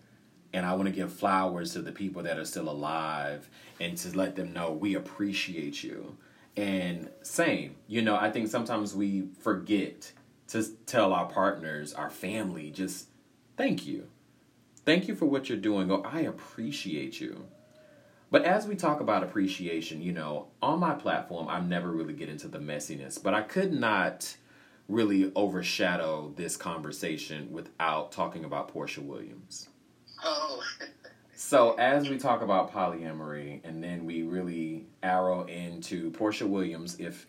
And 0.53 0.65
I 0.65 0.75
want 0.75 0.87
to 0.87 0.95
give 0.95 1.13
flowers 1.13 1.73
to 1.75 1.83
the 1.83 1.93
people 1.93 2.23
that 2.23 2.39
are 2.39 2.45
still 2.45 2.69
alive 2.69 3.49
and 3.81 3.97
to 3.99 4.17
let 4.17 4.35
them 4.37 4.53
know 4.53 4.73
we 4.73 4.95
appreciate 4.95 5.83
you. 5.83 6.17
And 6.57 7.11
same, 7.23 7.77
you 7.87 8.03
know, 8.03 8.17
I 8.17 8.31
think 8.31 8.49
sometimes 8.49 8.95
we 8.95 9.29
forget 9.41 10.13
to 10.49 10.65
tell 10.87 11.13
our 11.13 11.27
partners, 11.27 11.93
our 11.93 12.11
family, 12.11 12.71
just 12.71 13.09
thank 13.57 13.87
you 13.87 14.09
Thank 14.89 15.07
you 15.07 15.15
for 15.15 15.27
what 15.27 15.51
you're 15.51 15.59
doing. 15.59 15.93
Oh, 15.93 16.01
I 16.03 16.21
appreciate 16.21 17.21
you. 17.21 17.45
But 18.31 18.47
as 18.47 18.67
we 18.67 18.75
talk 18.75 19.01
about 19.01 19.23
appreciation, 19.23 20.01
you 20.01 20.13
know, 20.13 20.47
on 20.63 20.81
my 20.81 20.95
platform, 20.95 21.47
I 21.47 21.61
never 21.61 21.91
really 21.91 22.15
get 22.15 22.31
into 22.31 22.49
the 22.49 22.59
messiness, 22.59 23.23
but 23.23 23.35
I 23.35 23.43
could 23.43 23.71
not 23.71 24.35
really 24.89 25.31
overshadow 25.37 26.33
this 26.37 26.57
conversation 26.57 27.53
without 27.53 28.13
talking 28.13 28.47
about 28.47 28.73
Porsha 28.73 29.05
Williams. 29.05 29.69
So 31.35 31.75
as 31.75 32.09
we 32.11 32.19
talk 32.19 32.43
about 32.43 32.73
polyamory, 32.73 33.61
and 33.65 33.83
then 33.83 34.05
we 34.05 34.23
really 34.23 34.87
arrow 35.03 35.45
into 35.45 36.11
Porsha 36.11 36.47
Williams, 36.47 36.99
if 36.99 37.27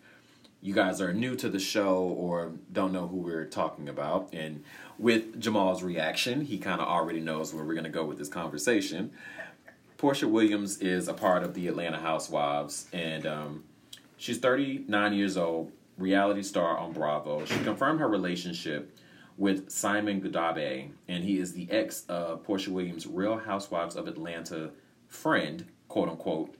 you 0.60 0.74
guys 0.74 1.00
are 1.00 1.12
new 1.12 1.36
to 1.36 1.48
the 1.48 1.58
show 1.58 2.02
or 2.02 2.52
don't 2.72 2.92
know 2.92 3.06
who 3.06 3.16
we're 3.16 3.46
talking 3.46 3.88
about, 3.88 4.28
and 4.32 4.64
with 4.98 5.40
Jamal's 5.40 5.82
reaction, 5.82 6.42
he 6.42 6.58
kind 6.58 6.80
of 6.80 6.88
already 6.88 7.20
knows 7.20 7.54
where 7.54 7.64
we're 7.64 7.74
going 7.74 7.84
to 7.84 7.90
go 7.90 8.04
with 8.04 8.18
this 8.18 8.28
conversation. 8.28 9.10
Porsha 9.96 10.28
Williams 10.28 10.78
is 10.78 11.08
a 11.08 11.14
part 11.14 11.42
of 11.42 11.54
the 11.54 11.68
Atlanta 11.68 11.98
Housewives, 11.98 12.88
and 12.92 13.26
um, 13.26 13.64
she's 14.16 14.38
39 14.38 15.12
years 15.14 15.36
old, 15.36 15.72
reality 15.96 16.42
star 16.42 16.76
on 16.76 16.92
Bravo. 16.92 17.44
She 17.44 17.58
confirmed 17.60 18.00
her 18.00 18.08
relationship 18.08 18.94
with 19.40 19.70
Simon 19.70 20.20
Guodabe, 20.20 20.90
and 21.08 21.24
he 21.24 21.38
is 21.38 21.54
the 21.54 21.66
ex 21.70 22.04
of 22.10 22.44
Porsha 22.44 22.68
Williams' 22.68 23.06
Real 23.06 23.38
Housewives 23.38 23.96
of 23.96 24.06
Atlanta 24.06 24.70
friend, 25.08 25.64
quote 25.88 26.10
unquote, 26.10 26.54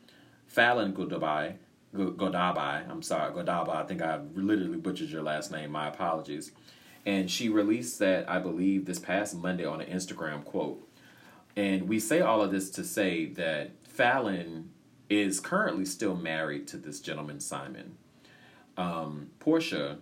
Falynn 0.52 0.94
Guodabe. 0.94 1.56
Guodabe, 1.94 2.88
I'm 2.90 3.02
sorry, 3.02 3.32
Guodabe. 3.32 3.68
I 3.68 3.82
think 3.84 4.00
I 4.00 4.20
literally 4.34 4.78
butchered 4.78 5.10
your 5.10 5.22
last 5.22 5.52
name. 5.52 5.70
My 5.70 5.88
apologies. 5.88 6.52
And 7.04 7.30
she 7.30 7.50
released 7.50 7.98
that, 7.98 8.28
I 8.30 8.38
believe, 8.38 8.86
this 8.86 8.98
past 8.98 9.36
Monday 9.36 9.66
on 9.66 9.82
an 9.82 9.90
Instagram 9.90 10.42
quote. 10.42 10.82
And 11.56 11.86
we 11.86 12.00
say 12.00 12.22
all 12.22 12.40
of 12.40 12.50
this 12.50 12.70
to 12.70 12.84
say 12.84 13.26
that 13.26 13.72
Falynn 13.84 14.68
is 15.10 15.38
currently 15.38 15.84
still 15.84 16.16
married 16.16 16.66
to 16.68 16.78
this 16.78 17.00
gentleman, 17.00 17.40
Simon. 17.40 17.98
Um, 18.78 19.32
Porsha 19.38 19.98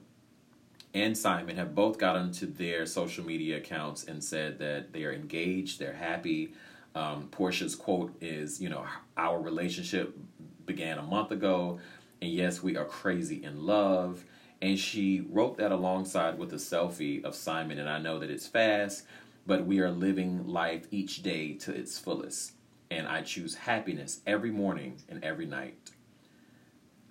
and 0.95 1.17
Simon 1.17 1.57
have 1.57 1.75
both 1.75 1.99
got 1.99 2.17
onto 2.17 2.47
their 2.47 2.87
social 2.87 3.25
media 3.25 3.59
accounts 3.59 4.05
and 4.05 4.23
said 4.23 4.59
that 4.59 4.93
they 4.93 5.05
are 5.05 5.13
engaged, 5.13 5.79
they're 5.79 5.93
happy. 5.93 6.55
Um, 6.95 7.29
Porsha's 7.31 7.77
quote 7.77 8.15
is, 8.21 8.61
you 8.61 8.69
know, 8.69 8.85
our 9.17 9.41
relationship 9.41 10.17
began 10.65 10.99
a 10.99 11.03
month 11.03 11.31
ago, 11.31 11.79
and 12.21 12.31
yes, 12.31 12.63
we 12.63 12.77
are 12.77 12.85
crazy 12.85 13.45
in 13.45 13.65
love. 13.65 14.25
And 14.61 14.79
she 14.79 15.25
wrote 15.31 15.59
that 15.59 15.71
alongside 15.71 16.39
with 16.39 16.53
a 16.53 16.57
selfie 16.57 17.23
of 17.23 17.35
Simon. 17.35 17.79
And 17.79 17.89
I 17.89 17.99
know 17.99 18.19
that 18.19 18.31
it's 18.31 18.49
fast, 18.49 19.05
but 19.47 19.65
we 19.65 19.79
are 19.79 19.91
living 19.91 20.49
life 20.49 20.87
each 20.91 21.23
day 21.23 21.53
to 21.55 21.73
its 21.73 21.99
fullest. 21.99 22.53
And 22.91 23.07
I 23.07 23.23
choose 23.23 23.55
happiness 23.55 24.21
every 24.27 24.51
morning 24.51 24.97
and 25.09 25.23
every 25.23 25.47
night. 25.47 25.77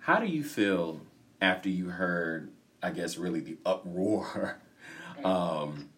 How 0.00 0.18
do 0.18 0.26
you 0.26 0.44
feel 0.44 1.00
after 1.40 1.68
you 1.68 1.90
heard, 1.90 2.50
I 2.82 2.90
guess, 2.90 3.16
really 3.16 3.40
the 3.40 3.58
uproar 3.66 4.58
um, 5.24 5.88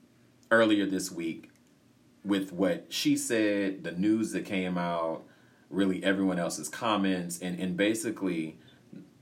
earlier 0.50 0.86
this 0.86 1.10
week 1.10 1.50
with 2.24 2.52
what 2.52 2.86
she 2.88 3.16
said, 3.16 3.84
the 3.84 3.92
news 3.92 4.32
that 4.32 4.44
came 4.44 4.76
out, 4.76 5.24
really 5.70 6.02
everyone 6.04 6.38
else's 6.38 6.68
comments, 6.68 7.38
and, 7.40 7.58
and 7.58 7.76
basically 7.76 8.58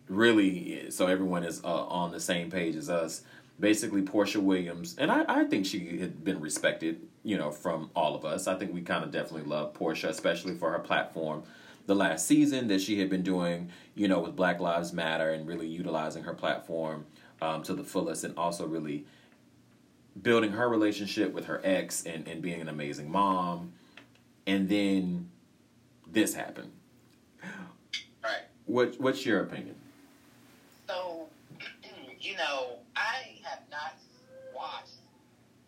really 0.08 0.90
so 0.90 1.06
everyone 1.06 1.44
is 1.44 1.62
uh, 1.62 1.84
on 1.84 2.10
the 2.10 2.20
same 2.20 2.50
page 2.50 2.74
as 2.74 2.88
us 2.88 3.22
basically 3.60 4.02
Porsha 4.02 4.36
Williams, 4.36 4.94
and 4.98 5.10
I, 5.10 5.24
I 5.28 5.44
think 5.44 5.66
she 5.66 5.98
had 5.98 6.24
been 6.24 6.40
respected, 6.40 7.00
you 7.24 7.36
know, 7.36 7.50
from 7.50 7.90
all 7.94 8.14
of 8.14 8.24
us. 8.24 8.46
I 8.46 8.54
think 8.54 8.72
we 8.72 8.82
kind 8.82 9.04
of 9.04 9.10
definitely 9.10 9.48
love 9.48 9.74
Porsha, 9.74 10.08
especially 10.08 10.54
for 10.54 10.70
her 10.70 10.78
platform. 10.78 11.42
The 11.86 11.94
last 11.94 12.26
season 12.26 12.68
that 12.68 12.80
she 12.80 13.00
had 13.00 13.10
been 13.10 13.22
doing, 13.22 13.70
you 13.94 14.08
know, 14.08 14.20
with 14.20 14.36
Black 14.36 14.60
Lives 14.60 14.92
Matter 14.92 15.30
and 15.30 15.46
really 15.46 15.66
utilizing 15.66 16.22
her 16.24 16.34
platform 16.34 17.06
um, 17.40 17.62
to 17.64 17.74
the 17.74 17.84
fullest, 17.84 18.24
and 18.24 18.36
also 18.36 18.66
really 18.66 19.04
building 20.22 20.52
her 20.52 20.68
relationship 20.68 21.32
with 21.32 21.46
her 21.46 21.60
ex 21.64 22.04
and, 22.04 22.26
and 22.26 22.42
being 22.42 22.60
an 22.60 22.68
amazing 22.68 23.10
mom. 23.10 23.72
And 24.46 24.68
then 24.68 25.30
this 26.06 26.34
happened. 26.34 26.72
Right. 28.22 28.42
What 28.66 29.00
What's 29.00 29.24
your 29.24 29.40
opinion? 29.42 29.76
So 30.86 31.26
you 32.20 32.36
know, 32.36 32.78
I 32.96 33.38
have 33.44 33.60
not 33.70 33.94
watched 34.54 34.98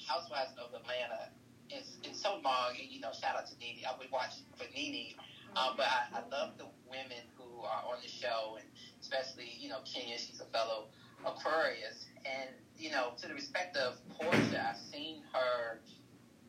Housewives 0.06 0.52
of 0.59 0.74
Atlanta 0.74 1.30
in, 1.70 1.83
in 2.09 2.14
so 2.14 2.40
long. 2.44 2.74
And 2.78 2.90
you 2.90 3.00
know, 3.00 3.11
shout 3.12 3.37
out 3.37 3.46
to 3.46 3.59
Nene. 3.59 3.85
I 3.87 3.96
would 3.98 4.11
watch 4.11 4.42
for 4.56 4.66
Nene, 4.74 5.14
um, 5.56 5.74
but 5.76 5.87
I, 5.87 6.18
I 6.18 6.20
love 6.30 6.59
the 6.59 6.66
women 6.88 7.22
who 7.37 7.62
are 7.62 7.83
on 7.87 7.98
the 8.02 8.09
show, 8.09 8.59
and 8.59 8.66
especially 9.00 9.52
you 9.59 9.68
know 9.68 9.78
Kenya. 9.85 10.18
She's 10.18 10.40
a 10.40 10.46
fellow 10.46 10.87
Aquarius, 11.26 12.06
and 12.24 12.50
you 12.78 12.90
know, 12.90 13.12
to 13.20 13.28
the 13.28 13.35
respect 13.35 13.76
of 13.76 13.96
Porsha, 14.18 14.70
I've 14.70 14.76
seen 14.92 15.22
her 15.33 15.80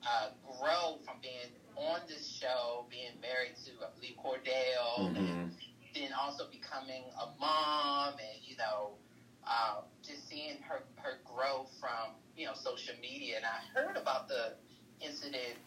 uh, 0.08 0.30
grow 0.60 0.98
from 1.06 1.18
being 1.22 1.52
on 1.76 2.02
this 2.08 2.28
show, 2.28 2.86
being 2.90 3.20
married 3.22 3.56
to 3.66 3.72
I 3.84 3.90
believe 3.96 4.16
Kordell, 4.18 5.12
mm-hmm. 5.12 5.18
and 5.18 5.52
then 5.94 6.12
also 6.20 6.46
becoming 6.52 7.04
a 7.20 7.28
mom, 7.40 8.14
and 8.14 8.40
you 8.44 8.56
know 8.58 8.92
um, 9.46 9.84
just 10.04 10.30
seeing 10.30 10.58
her 10.68 10.84
her 10.96 11.20
grow 11.26 11.66
from 11.80 12.16
you 12.38 12.46
know 12.46 12.54
social 12.54 12.96
media, 13.02 13.38
and 13.38 13.46
I 13.46 13.60
heard 13.80 13.98
about 13.98 14.28
the 14.28 14.56
incident. 15.02 15.58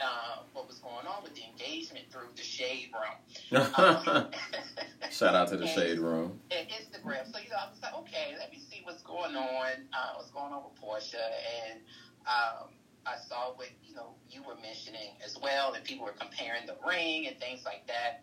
Uh, 0.00 0.42
what 0.52 0.68
was 0.68 0.78
going 0.78 1.06
on 1.06 1.22
with 1.24 1.34
the 1.34 1.42
engagement 1.42 2.06
through 2.12 2.28
the 2.36 2.42
shade 2.42 2.90
room? 2.94 3.62
Um, 3.74 4.28
Shout 5.10 5.34
out 5.34 5.48
to 5.48 5.56
the 5.56 5.64
and, 5.64 5.70
shade 5.70 5.98
room 5.98 6.38
and 6.50 6.68
Instagram. 6.68 7.30
So 7.32 7.38
you 7.40 7.50
know, 7.50 7.56
I 7.58 7.68
was 7.70 7.82
like, 7.82 7.94
okay, 7.94 8.36
let 8.38 8.50
me 8.52 8.58
see 8.58 8.82
what's 8.84 9.02
going 9.02 9.34
on. 9.34 9.66
Uh, 9.92 10.12
what's 10.16 10.30
going 10.30 10.52
on 10.52 10.62
with 10.62 10.80
Porsha? 10.80 11.18
And 11.66 11.80
um, 12.26 12.68
I 13.06 13.16
saw 13.28 13.54
what 13.56 13.68
you 13.84 13.94
know 13.94 14.14
you 14.30 14.42
were 14.42 14.56
mentioning 14.62 15.16
as 15.24 15.36
well, 15.42 15.72
and 15.72 15.82
people 15.82 16.04
were 16.04 16.14
comparing 16.18 16.66
the 16.66 16.76
ring 16.86 17.26
and 17.26 17.36
things 17.40 17.64
like 17.64 17.86
that. 17.88 18.22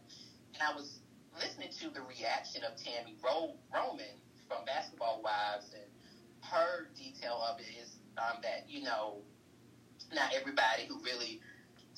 And 0.54 0.64
I 0.64 0.74
was 0.74 1.00
listening 1.38 1.70
to 1.82 1.90
the 1.90 2.02
reaction 2.02 2.64
of 2.64 2.78
Tami 2.78 3.22
Ro- 3.24 3.56
Roman 3.74 4.16
from 4.48 4.64
Basketball 4.66 5.22
Wives, 5.24 5.74
and 5.74 5.90
her 6.42 6.88
detail 6.96 7.42
of 7.52 7.60
it 7.60 7.68
is 7.82 7.98
um, 8.18 8.38
that 8.44 8.66
you 8.70 8.84
know, 8.84 9.18
not 10.14 10.32
everybody 10.34 10.86
who 10.88 11.02
really 11.04 11.42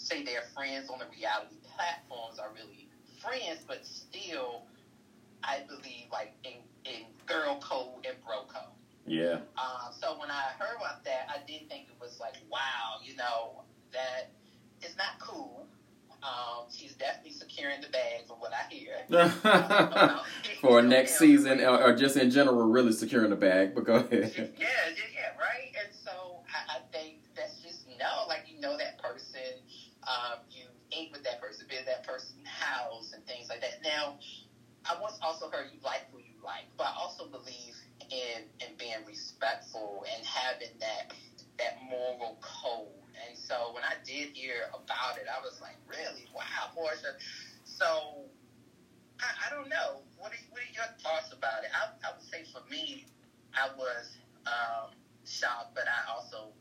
say 0.07 0.23
they're 0.23 0.47
friends 0.55 0.89
on 0.89 0.99
the 0.99 1.05
reality 1.15 1.55
platforms 1.75 2.39
are 2.39 2.49
really 2.53 2.89
friends, 3.21 3.61
but 3.67 3.85
still, 3.85 4.63
I 5.43 5.61
believe 5.67 6.07
like 6.11 6.33
in 6.43 6.63
in 6.85 7.05
girl 7.25 7.59
code 7.61 8.05
and 8.07 8.15
bro 8.25 8.47
code. 8.47 8.73
Yeah. 9.05 9.39
Um, 9.57 9.91
so 9.91 10.19
when 10.19 10.29
I 10.29 10.51
heard 10.59 10.75
about 10.77 11.03
that, 11.05 11.27
I 11.29 11.37
did 11.47 11.69
think 11.69 11.87
it 11.87 11.99
was 11.99 12.19
like, 12.19 12.35
wow, 12.51 12.99
you 13.03 13.15
know, 13.15 13.63
that 13.93 14.31
is 14.81 14.97
not 14.97 15.19
cool. 15.19 15.65
Um, 16.23 16.65
she's 16.71 16.93
definitely 16.95 17.31
securing 17.31 17.79
the 17.79 17.89
bag 17.89 18.27
from 18.27 18.37
what 18.39 18.51
I 18.51 18.73
hear. 18.73 18.95
For 20.61 20.81
next 20.81 21.19
season, 21.19 21.61
or, 21.61 21.81
or, 21.81 21.95
just 21.95 22.17
in 22.17 22.31
general, 22.31 22.67
really 22.67 22.91
securing 22.91 23.29
the 23.29 23.35
bag. 23.35 23.75
But 23.75 23.85
go 23.85 23.95
ahead. 23.95 24.33
Yeah, 24.35 24.45
yeah, 24.57 25.07
yeah, 25.13 25.39
right. 25.39 25.71
And 25.79 25.93
so 25.93 26.41
I, 26.49 26.77
I 26.77 26.79
think 26.91 27.19
that's 27.35 27.61
just 27.61 27.87
no, 27.87 28.27
like 28.27 28.45
you 28.47 28.59
know 28.59 28.77
that 28.77 29.01
person, 29.01 29.61
um, 30.03 30.39
you 30.51 30.63
ate 30.97 31.11
with 31.11 31.23
that 31.23 31.39
person, 31.39 31.67
been 31.69 31.85
that 31.85 32.03
person's 32.03 32.47
house, 32.47 33.13
and 33.13 33.25
things 33.27 33.49
like 33.49 33.61
that. 33.61 33.75
Now, 33.83 34.15
I 34.85 34.95
once 34.99 35.17
also 35.21 35.47
heard 35.49 35.67
you 35.71 35.79
like 35.83 36.03
who 36.11 36.19
you 36.19 36.35
like, 36.43 36.65
but 36.77 36.87
I 36.87 36.91
also 36.97 37.25
believe 37.25 37.75
in 38.11 38.43
in 38.61 38.73
being 38.77 39.03
respectful 39.05 40.05
and 40.15 40.25
having 40.25 40.71
that 40.79 41.13
that 41.59 41.73
moral 41.89 42.37
code 42.41 42.87
and 43.27 43.37
so 43.37 43.71
when 43.73 43.83
I 43.83 43.95
did 44.05 44.29
hear 44.33 44.67
about 44.73 45.17
it, 45.17 45.25
I 45.33 45.39
was 45.39 45.59
like, 45.61 45.77
really? 45.87 46.25
Wow, 46.33 46.69
Porsha. 46.75 47.13
So 47.63 48.25
I, 49.21 49.47
I 49.47 49.49
don't 49.49 49.69
know. 49.69 50.01
What 50.17 50.33
are, 50.33 50.37
what 50.49 50.61
are 50.61 50.73
your 50.73 50.87
thoughts 51.03 51.31
about 51.31 51.63
it? 51.63 51.69
I, 51.73 51.87
I 52.07 52.11
would 52.13 52.23
say 52.23 52.43
for 52.51 52.61
me, 52.69 53.05
I 53.53 53.67
was 53.75 54.17
um, 54.47 54.91
shocked, 55.25 55.73
but 55.75 55.85
I 55.87 56.11
also 56.11 56.53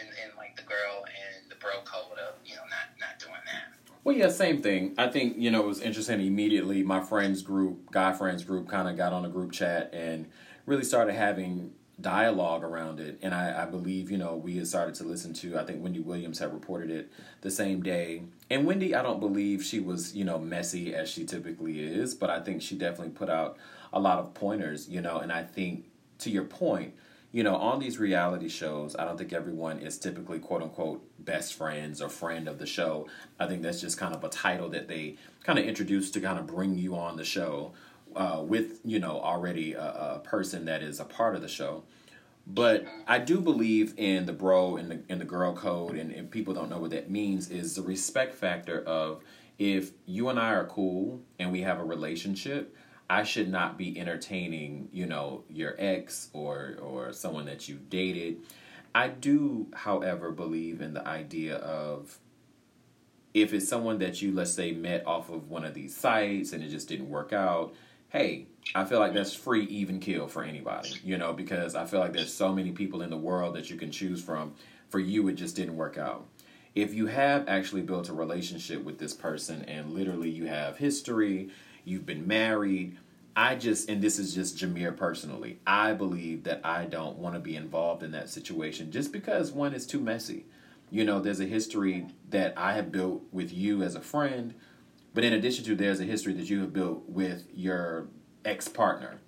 in 0.00 0.36
like 0.36 0.56
the 0.56 0.62
girl 0.62 1.04
and 1.06 1.50
the 1.50 1.56
bro 1.56 1.82
code 1.84 2.18
of, 2.18 2.34
you 2.44 2.54
know, 2.54 2.62
not, 2.62 2.98
not 3.00 3.18
doing 3.18 3.42
that. 3.46 3.72
Well, 4.04 4.16
yeah, 4.16 4.28
same 4.28 4.62
thing. 4.62 4.94
I 4.98 5.08
think 5.08 5.36
you 5.38 5.50
know 5.50 5.62
it 5.62 5.66
was 5.66 5.80
interesting. 5.80 6.20
Immediately, 6.20 6.82
my 6.82 7.00
friends 7.00 7.40
group, 7.42 7.92
guy 7.92 8.12
friends 8.12 8.42
group, 8.42 8.68
kind 8.68 8.88
of 8.88 8.96
got 8.96 9.12
on 9.12 9.24
a 9.24 9.28
group 9.28 9.52
chat 9.52 9.90
and 9.92 10.26
really 10.66 10.82
started 10.82 11.14
having 11.14 11.72
dialogue 12.00 12.64
around 12.64 12.98
it. 12.98 13.18
And 13.22 13.32
I, 13.32 13.62
I 13.62 13.66
believe 13.66 14.10
you 14.10 14.18
know 14.18 14.34
we 14.34 14.56
had 14.56 14.66
started 14.66 14.96
to 14.96 15.04
listen 15.04 15.32
to. 15.34 15.56
I 15.56 15.64
think 15.64 15.82
Wendy 15.82 16.00
Williams 16.00 16.40
had 16.40 16.52
reported 16.52 16.90
it 16.90 17.12
the 17.42 17.50
same 17.50 17.80
day. 17.80 18.22
And 18.50 18.66
Wendy, 18.66 18.92
I 18.92 19.02
don't 19.02 19.20
believe 19.20 19.64
she 19.64 19.78
was 19.78 20.16
you 20.16 20.24
know 20.24 20.38
messy 20.38 20.94
as 20.94 21.08
she 21.08 21.24
typically 21.24 21.80
is, 21.80 22.12
but 22.14 22.28
I 22.28 22.40
think 22.40 22.60
she 22.60 22.74
definitely 22.74 23.10
put 23.10 23.30
out 23.30 23.56
a 23.92 24.00
lot 24.00 24.18
of 24.18 24.34
pointers. 24.34 24.88
You 24.88 25.00
know, 25.00 25.18
and 25.18 25.30
I 25.30 25.44
think 25.44 25.84
to 26.18 26.30
your 26.30 26.44
point 26.44 26.94
you 27.32 27.42
know, 27.42 27.56
on 27.56 27.80
these 27.80 27.98
reality 27.98 28.48
shows, 28.48 28.94
I 28.94 29.04
don't 29.06 29.16
think 29.16 29.32
everyone 29.32 29.78
is 29.78 29.98
typically 29.98 30.38
quote 30.38 30.62
unquote 30.62 31.02
best 31.18 31.54
friends 31.54 32.02
or 32.02 32.10
friend 32.10 32.46
of 32.46 32.58
the 32.58 32.66
show. 32.66 33.08
I 33.40 33.46
think 33.46 33.62
that's 33.62 33.80
just 33.80 33.96
kind 33.96 34.14
of 34.14 34.22
a 34.22 34.28
title 34.28 34.68
that 34.70 34.86
they 34.86 35.16
kind 35.42 35.58
of 35.58 35.64
introduce 35.64 36.10
to 36.12 36.20
kind 36.20 36.38
of 36.38 36.46
bring 36.46 36.76
you 36.76 36.94
on 36.94 37.16
the 37.16 37.24
show 37.24 37.72
uh, 38.14 38.42
with, 38.44 38.80
you 38.84 38.98
know, 38.98 39.18
already 39.20 39.72
a, 39.72 39.82
a, 39.82 40.20
person 40.22 40.66
that 40.66 40.82
is 40.82 41.00
a 41.00 41.04
part 41.04 41.34
of 41.34 41.40
the 41.40 41.48
show. 41.48 41.82
But 42.46 42.84
I 43.06 43.18
do 43.18 43.40
believe 43.40 43.94
in 43.96 44.26
the 44.26 44.32
bro 44.34 44.76
and 44.76 44.90
the, 44.90 45.00
in 45.08 45.18
the 45.18 45.24
girl 45.24 45.54
code, 45.54 45.96
and, 45.96 46.12
and 46.12 46.30
people 46.30 46.52
don't 46.52 46.68
know 46.68 46.78
what 46.78 46.90
that 46.90 47.10
means, 47.10 47.48
is 47.48 47.76
the 47.76 47.82
respect 47.82 48.34
factor 48.34 48.82
of 48.82 49.22
if 49.58 49.92
you 50.04 50.28
and 50.28 50.38
I 50.38 50.52
are 50.52 50.66
cool 50.66 51.22
and 51.38 51.52
we 51.52 51.62
have 51.62 51.78
a 51.78 51.84
relationship, 51.84 52.76
I 53.12 53.24
should 53.24 53.50
not 53.50 53.76
be 53.76 54.00
entertaining, 54.00 54.88
you 54.90 55.04
know, 55.04 55.44
your 55.50 55.74
ex 55.78 56.30
or 56.32 56.78
or 56.80 57.12
someone 57.12 57.44
that 57.44 57.68
you've 57.68 57.90
dated. 57.90 58.38
I 58.94 59.08
do, 59.08 59.66
however, 59.74 60.30
believe 60.30 60.80
in 60.80 60.94
the 60.94 61.06
idea 61.06 61.56
of 61.56 62.18
if 63.34 63.52
it's 63.52 63.68
someone 63.68 63.98
that 63.98 64.22
you 64.22 64.32
let's 64.32 64.54
say 64.54 64.72
met 64.72 65.06
off 65.06 65.28
of 65.28 65.50
one 65.50 65.62
of 65.62 65.74
these 65.74 65.94
sites 65.94 66.54
and 66.54 66.64
it 66.64 66.70
just 66.70 66.88
didn't 66.88 67.10
work 67.10 67.34
out, 67.34 67.74
hey, 68.08 68.46
I 68.74 68.86
feel 68.86 68.98
like 68.98 69.12
that's 69.12 69.34
free 69.34 69.64
even 69.66 70.00
kill 70.00 70.26
for 70.26 70.42
anybody, 70.42 70.94
you 71.04 71.18
know, 71.18 71.34
because 71.34 71.74
I 71.74 71.84
feel 71.84 72.00
like 72.00 72.14
there's 72.14 72.32
so 72.32 72.50
many 72.54 72.70
people 72.70 73.02
in 73.02 73.10
the 73.10 73.18
world 73.18 73.56
that 73.56 73.68
you 73.68 73.76
can 73.76 73.90
choose 73.90 74.24
from. 74.24 74.54
For 74.88 74.98
you 74.98 75.28
it 75.28 75.34
just 75.34 75.54
didn't 75.54 75.76
work 75.76 75.98
out. 75.98 76.26
If 76.74 76.94
you 76.94 77.08
have 77.08 77.46
actually 77.46 77.82
built 77.82 78.08
a 78.08 78.14
relationship 78.14 78.82
with 78.82 78.98
this 78.98 79.12
person 79.12 79.66
and 79.66 79.90
literally 79.90 80.30
you 80.30 80.46
have 80.46 80.78
history, 80.78 81.50
you've 81.84 82.06
been 82.06 82.26
married, 82.26 82.96
I 83.34 83.54
just, 83.54 83.88
and 83.88 84.02
this 84.02 84.18
is 84.18 84.34
just 84.34 84.58
Jameer 84.58 84.96
personally, 84.96 85.58
I 85.66 85.94
believe 85.94 86.44
that 86.44 86.60
I 86.64 86.84
don't 86.84 87.18
want 87.18 87.34
to 87.34 87.40
be 87.40 87.56
involved 87.56 88.02
in 88.02 88.12
that 88.12 88.28
situation 88.28 88.90
just 88.90 89.12
because 89.12 89.52
one 89.52 89.74
is 89.74 89.86
too 89.86 90.00
messy. 90.00 90.44
You 90.90 91.04
know, 91.04 91.20
there's 91.20 91.40
a 91.40 91.46
history 91.46 92.06
that 92.28 92.52
I 92.56 92.74
have 92.74 92.92
built 92.92 93.22
with 93.32 93.52
you 93.52 93.82
as 93.82 93.94
a 93.94 94.02
friend, 94.02 94.54
but 95.14 95.24
in 95.24 95.32
addition 95.32 95.64
to, 95.64 95.74
there's 95.74 96.00
a 96.00 96.04
history 96.04 96.34
that 96.34 96.50
you 96.50 96.60
have 96.60 96.74
built 96.74 97.08
with 97.08 97.46
your 97.54 98.08
ex 98.44 98.68
partner. 98.68 99.18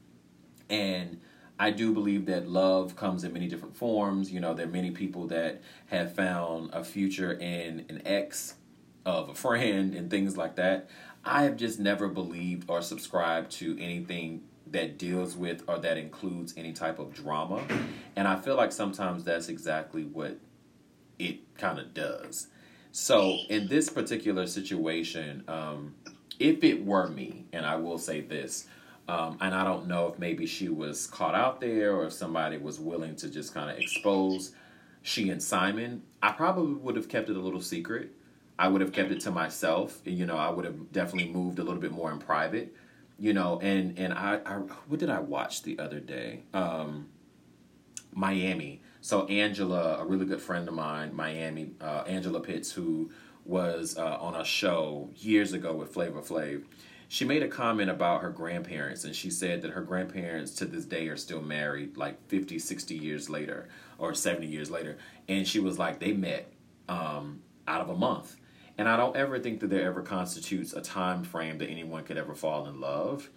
And 0.68 1.20
I 1.58 1.70
do 1.70 1.92
believe 1.94 2.26
that 2.26 2.48
love 2.48 2.96
comes 2.96 3.24
in 3.24 3.32
many 3.32 3.48
different 3.48 3.76
forms. 3.76 4.30
You 4.30 4.40
know, 4.40 4.52
there 4.52 4.66
are 4.66 4.70
many 4.70 4.90
people 4.90 5.26
that 5.28 5.62
have 5.86 6.14
found 6.14 6.70
a 6.74 6.84
future 6.84 7.32
in 7.32 7.86
an 7.88 8.02
ex 8.04 8.56
of 9.06 9.28
a 9.28 9.34
friend 9.34 9.94
and 9.94 10.10
things 10.10 10.36
like 10.36 10.56
that. 10.56 10.88
I 11.24 11.44
have 11.44 11.56
just 11.56 11.80
never 11.80 12.08
believed 12.08 12.68
or 12.68 12.82
subscribed 12.82 13.50
to 13.52 13.76
anything 13.80 14.42
that 14.70 14.98
deals 14.98 15.36
with 15.36 15.62
or 15.66 15.78
that 15.78 15.96
includes 15.96 16.54
any 16.56 16.72
type 16.72 16.98
of 16.98 17.14
drama. 17.14 17.62
And 18.16 18.26
I 18.28 18.36
feel 18.36 18.56
like 18.56 18.72
sometimes 18.72 19.24
that's 19.24 19.48
exactly 19.48 20.04
what 20.04 20.38
it 21.18 21.56
kind 21.56 21.78
of 21.78 21.94
does. 21.94 22.48
So 22.92 23.38
in 23.48 23.68
this 23.68 23.88
particular 23.88 24.46
situation, 24.46 25.44
um, 25.48 25.94
if 26.38 26.62
it 26.62 26.84
were 26.84 27.08
me, 27.08 27.46
and 27.52 27.64
I 27.64 27.76
will 27.76 27.98
say 27.98 28.20
this, 28.20 28.66
um, 29.08 29.38
and 29.40 29.54
I 29.54 29.64
don't 29.64 29.86
know 29.86 30.08
if 30.08 30.18
maybe 30.18 30.46
she 30.46 30.68
was 30.68 31.06
caught 31.06 31.34
out 31.34 31.60
there 31.60 31.94
or 31.94 32.06
if 32.06 32.12
somebody 32.12 32.56
was 32.56 32.80
willing 32.80 33.16
to 33.16 33.28
just 33.28 33.52
kind 33.52 33.70
of 33.70 33.78
expose 33.78 34.52
she 35.02 35.28
and 35.28 35.42
Simon, 35.42 36.02
I 36.22 36.32
probably 36.32 36.72
would 36.74 36.96
have 36.96 37.10
kept 37.10 37.28
it 37.28 37.36
a 37.36 37.40
little 37.40 37.60
secret. 37.60 38.12
I 38.58 38.68
would 38.68 38.80
have 38.80 38.92
kept 38.92 39.10
it 39.10 39.20
to 39.20 39.30
myself. 39.30 40.00
You 40.04 40.26
know, 40.26 40.36
I 40.36 40.50
would 40.50 40.64
have 40.64 40.92
definitely 40.92 41.32
moved 41.32 41.58
a 41.58 41.64
little 41.64 41.80
bit 41.80 41.92
more 41.92 42.12
in 42.12 42.18
private. 42.18 42.74
You 43.18 43.32
know, 43.32 43.60
and 43.60 43.98
and 43.98 44.12
I, 44.12 44.40
I 44.44 44.54
what 44.88 44.98
did 45.00 45.10
I 45.10 45.20
watch 45.20 45.62
the 45.62 45.78
other 45.78 46.00
day? 46.00 46.42
Um, 46.52 47.08
Miami. 48.12 48.80
So 49.00 49.26
Angela, 49.26 49.98
a 49.98 50.04
really 50.06 50.24
good 50.24 50.40
friend 50.40 50.66
of 50.66 50.74
mine, 50.74 51.14
Miami, 51.14 51.72
uh, 51.80 52.04
Angela 52.06 52.40
Pitts, 52.40 52.72
who 52.72 53.10
was 53.44 53.98
uh, 53.98 54.18
on 54.20 54.34
a 54.34 54.44
show 54.44 55.10
years 55.16 55.52
ago 55.52 55.74
with 55.74 55.92
Flavor 55.92 56.22
Flav. 56.22 56.64
She 57.08 57.24
made 57.24 57.42
a 57.42 57.48
comment 57.48 57.90
about 57.90 58.22
her 58.22 58.30
grandparents, 58.30 59.04
and 59.04 59.14
she 59.14 59.30
said 59.30 59.62
that 59.62 59.72
her 59.72 59.82
grandparents 59.82 60.52
to 60.56 60.64
this 60.64 60.84
day 60.84 61.08
are 61.08 61.16
still 61.16 61.42
married, 61.42 61.96
like 61.96 62.26
50, 62.28 62.58
60 62.58 62.94
years 62.96 63.28
later, 63.28 63.68
or 63.98 64.14
70 64.14 64.46
years 64.46 64.70
later. 64.70 64.96
And 65.28 65.46
she 65.46 65.60
was 65.60 65.78
like, 65.78 66.00
they 66.00 66.12
met 66.12 66.50
um, 66.88 67.42
out 67.68 67.82
of 67.82 67.90
a 67.90 67.96
month. 67.96 68.36
And 68.76 68.88
I 68.88 68.96
don't 68.96 69.16
ever 69.16 69.38
think 69.38 69.60
that 69.60 69.70
there 69.70 69.86
ever 69.86 70.02
constitutes 70.02 70.72
a 70.72 70.80
time 70.80 71.22
frame 71.22 71.58
that 71.58 71.70
anyone 71.70 72.04
could 72.04 72.18
ever 72.18 72.34
fall 72.34 72.66
in 72.66 72.80
love. 72.80 73.30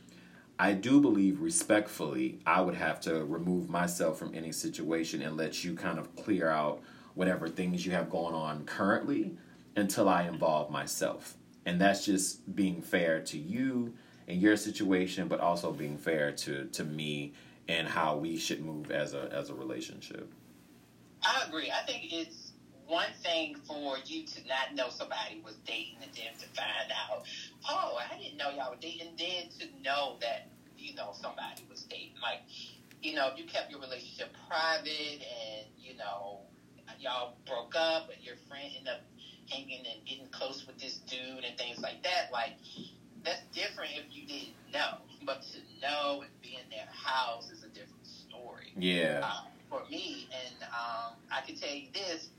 I 0.59 0.73
do 0.73 0.99
believe 0.99 1.41
respectfully, 1.41 2.39
I 2.45 2.61
would 2.61 2.73
have 2.73 2.99
to 3.01 3.23
remove 3.23 3.69
myself 3.69 4.17
from 4.17 4.33
any 4.33 4.51
situation 4.51 5.21
and 5.21 5.37
let 5.37 5.63
you 5.63 5.75
kind 5.75 5.99
of 5.99 6.15
clear 6.15 6.49
out 6.49 6.81
whatever 7.13 7.47
things 7.47 7.85
you 7.85 7.91
have 7.91 8.09
going 8.09 8.33
on 8.33 8.65
currently 8.65 9.37
until 9.75 10.09
I 10.09 10.23
involve 10.23 10.71
myself. 10.71 11.35
And 11.65 11.79
that's 11.79 12.05
just 12.05 12.55
being 12.55 12.81
fair 12.81 13.21
to 13.21 13.37
you 13.37 13.93
and 14.27 14.41
your 14.41 14.57
situation, 14.57 15.27
but 15.27 15.39
also 15.39 15.71
being 15.71 15.97
fair 15.97 16.31
to, 16.31 16.65
to 16.65 16.83
me 16.83 17.33
and 17.67 17.87
how 17.87 18.17
we 18.17 18.37
should 18.37 18.63
move 18.63 18.91
as 18.91 19.13
a 19.13 19.29
as 19.31 19.49
a 19.49 19.53
relationship. 19.53 20.31
I 21.23 21.43
agree. 21.47 21.71
I 21.71 21.85
think 21.85 22.13
it's 22.13 22.46
one 22.87 23.11
thing 23.21 23.55
for 23.67 23.97
you 24.05 24.25
to 24.25 24.47
not 24.47 24.73
know 24.73 24.89
somebody 24.89 25.41
was 25.43 25.55
dating 25.65 25.97
and 26.01 26.11
then 26.15 26.33
to 26.39 26.47
find 26.55 26.91
out, 26.91 27.23
oh, 27.69 27.97
I 27.97 28.17
didn't 28.17 28.37
know 28.37 28.49
y'all 28.49 28.71
were 28.71 28.77
dating, 28.79 29.09
and 29.09 29.17
then 29.17 29.49
to 29.59 29.83
know 29.83 30.17
that, 30.21 30.47
you 30.77 30.95
know, 30.95 31.11
somebody 31.13 31.65
was 31.69 31.83
dating. 31.83 32.15
Like, 32.21 32.41
you 33.01 33.15
know, 33.15 33.29
if 33.31 33.37
you 33.37 33.45
kept 33.45 33.71
your 33.71 33.81
relationship 33.81 34.33
private 34.47 35.21
and, 35.21 35.67
you 35.77 35.97
know, 35.97 36.39
y'all 36.99 37.35
broke 37.45 37.75
up, 37.75 38.07
but 38.07 38.23
your 38.23 38.35
friend 38.47 38.71
ended 38.77 38.93
up 38.93 39.01
hanging 39.49 39.83
and 39.85 40.05
getting 40.05 40.27
close 40.29 40.65
with 40.65 40.79
this 40.79 40.97
dude 41.09 41.43
and 41.43 41.57
things 41.57 41.79
like 41.79 42.03
that, 42.03 42.31
like, 42.31 42.53
that's 43.23 43.41
different 43.53 43.91
if 43.95 44.05
you 44.09 44.25
didn't 44.25 44.55
know. 44.73 44.99
But 45.25 45.41
to 45.53 45.59
know 45.81 46.21
and 46.21 46.31
be 46.41 46.55
in 46.55 46.69
their 46.69 46.87
house 46.91 47.51
is 47.51 47.63
a 47.63 47.69
different 47.69 48.05
story. 48.05 48.71
Yeah. 48.77 49.21
Um, 49.23 49.51
for 49.69 49.81
me, 49.91 50.29
and 50.31 50.63
um, 50.63 51.13
I 51.29 51.41
can 51.45 51.57
tell 51.57 51.73
you 51.73 51.87
this 51.93 52.29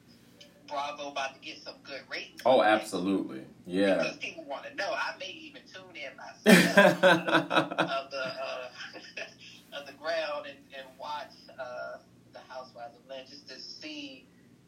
Bravo 0.68 1.10
about 1.10 1.34
to 1.34 1.40
get 1.40 1.62
some 1.62 1.74
good 1.82 2.02
ratings. 2.10 2.42
Oh, 2.44 2.62
absolutely. 2.62 3.42
Yeah. 3.66 3.96
Because 3.96 4.16
people 4.18 4.44
want 4.44 4.64
to 4.64 4.74
know. 4.74 4.90
I 4.90 5.16
may 5.18 5.30
even 5.30 5.62
tune 5.72 5.96
in 5.96 6.16
myself 6.16 7.04
of 7.04 8.10
the 8.10 8.24
uh, 8.24 8.68
of 9.80 9.86
the 9.86 9.92
ground 9.94 10.46
and, 10.46 10.58
and 10.76 10.86
watch 11.00 11.32
uh, 11.58 11.98
the 12.32 12.40
Housewives 12.48 12.96
of 12.96 13.02
Atlanta 13.04 13.28
just 13.28 13.48
to 13.48 13.60
see 13.60 14.26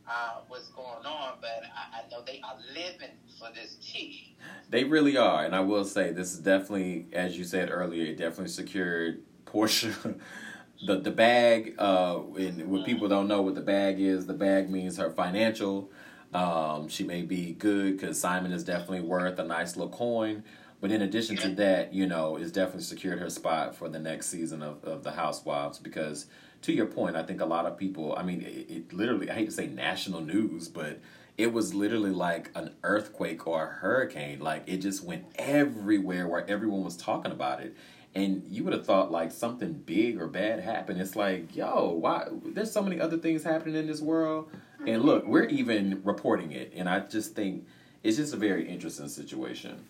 uh, 0.09 0.41
what's 0.49 0.69
going 0.69 1.07
on. 1.07 1.35
But 1.41 1.63
I, 1.77 2.01
I 2.01 2.11
know 2.11 2.23
they 2.27 2.41
are 2.43 2.57
living 2.75 3.17
for 3.39 3.49
this 3.55 3.77
tea. 3.83 4.37
They 4.69 4.85
really 4.85 5.17
are, 5.17 5.45
and 5.45 5.55
I 5.55 5.61
will 5.61 5.85
say 5.85 6.13
this 6.13 6.33
is 6.33 6.39
definitely, 6.39 7.07
as 7.13 7.37
you 7.37 7.45
said 7.45 7.71
earlier, 7.71 8.07
it 8.07 8.17
definitely 8.19 8.49
secured 8.49 9.23
Porsha 9.47 10.19
the 10.85 10.97
the 10.97 11.11
bag. 11.11 11.75
Uh, 11.79 12.21
and 12.39 12.71
what 12.71 12.85
people 12.87 13.09
don't 13.09 13.29
know 13.29 13.43
what 13.43 13.55
the 13.55 13.61
bag 13.61 14.01
is, 14.01 14.27
the 14.27 14.35
bag 14.35 14.71
means 14.71 14.97
her 14.97 15.11
financial. 15.11 15.91
Um, 16.33 16.89
she 16.89 17.05
may 17.05 17.23
be 17.23 17.53
good 17.53 17.99
because 17.99 18.21
Simon 18.21 18.53
is 18.53 18.63
definitely 18.65 19.01
worth 19.01 19.39
a 19.39 19.45
nice 19.45 19.77
little 19.77 19.93
coin. 19.93 20.45
But 20.81 20.91
in 20.91 21.03
addition 21.03 21.37
to 21.39 21.49
that, 21.57 21.93
you 21.93 22.07
know, 22.07 22.37
it's 22.37 22.53
definitely 22.53 22.85
secured 22.85 23.19
her 23.19 23.29
spot 23.29 23.77
for 23.77 23.89
the 23.89 23.99
next 23.99 24.29
season 24.29 24.63
of, 24.63 24.83
of 24.83 25.03
the 25.03 25.11
Housewives 25.11 25.79
because, 25.79 26.27
to 26.63 26.73
your 26.73 26.87
point, 26.87 27.17
I 27.17 27.23
think 27.23 27.43
a 27.43 27.47
lot 27.47 27.67
of 27.67 27.77
people, 27.77 28.17
I 28.17 28.23
mean, 28.23 28.41
it, 28.41 28.71
it 28.71 28.93
literally, 28.93 29.31
I 29.31 29.35
hate 29.35 29.47
to 29.47 29.53
say 29.53 29.67
national 29.67 30.23
news, 30.23 30.69
but 30.69 31.01
it 31.37 31.53
was 31.53 31.75
literally 31.75 32.11
like 32.11 32.51
an 32.55 32.71
earthquake 32.83 33.47
or 33.47 33.65
a 33.65 33.67
hurricane. 33.67 34.41
Like 34.41 34.63
it 34.67 34.79
just 34.79 35.05
went 35.05 35.27
everywhere 35.37 36.27
where 36.29 36.49
everyone 36.49 36.85
was 36.85 36.97
talking 36.97 37.33
about 37.33 37.61
it 37.61 37.75
and 38.15 38.43
you 38.49 38.65
would 38.65 38.73
have 38.73 38.85
thought 38.85 39.11
like 39.11 39.33
something 39.33 39.73
big 39.73 40.21
or 40.21 40.27
bad 40.27 40.61
happened. 40.61 41.01
It's 41.01 41.17
like, 41.17 41.55
yo, 41.55 41.91
why? 41.91 42.29
There's 42.45 42.73
so 42.73 42.83
many 42.83 43.01
other 43.01 43.19
things 43.19 43.45
happening 43.45 43.77
in 43.77 43.87
this 43.87 44.01
world, 44.01 44.51
and 44.87 45.03
look, 45.03 45.27
we're 45.27 45.45
even 45.45 46.01
reporting 46.05 46.53
it. 46.53 46.73
And 46.75 46.89
I 46.89 47.01
just 47.01 47.35
think 47.35 47.67
it's 48.03 48.17
just 48.17 48.35
a 48.35 48.39
very 48.39 48.69
interesting 48.69 49.09
situation. 49.09 49.85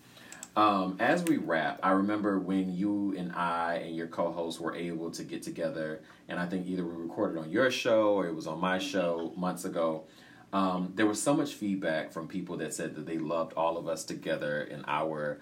Um, 0.56 0.96
as 0.98 1.22
we 1.24 1.36
wrap, 1.36 1.78
I 1.82 1.92
remember 1.92 2.38
when 2.38 2.74
you 2.74 3.14
and 3.16 3.32
I 3.32 3.74
and 3.86 3.94
your 3.94 4.08
co-hosts 4.08 4.60
were 4.60 4.74
able 4.74 5.10
to 5.12 5.22
get 5.22 5.42
together, 5.42 6.00
and 6.28 6.40
I 6.40 6.46
think 6.46 6.66
either 6.66 6.84
we 6.84 7.02
recorded 7.02 7.38
on 7.40 7.50
your 7.50 7.70
show 7.70 8.14
or 8.14 8.26
it 8.26 8.34
was 8.34 8.46
on 8.46 8.60
my 8.60 8.78
show 8.78 9.32
months 9.36 9.64
ago. 9.64 10.04
Um, 10.52 10.92
there 10.96 11.06
was 11.06 11.22
so 11.22 11.34
much 11.34 11.54
feedback 11.54 12.10
from 12.10 12.26
people 12.26 12.56
that 12.56 12.74
said 12.74 12.96
that 12.96 13.06
they 13.06 13.18
loved 13.18 13.52
all 13.52 13.78
of 13.78 13.86
us 13.86 14.02
together 14.02 14.62
in 14.62 14.84
our 14.88 15.38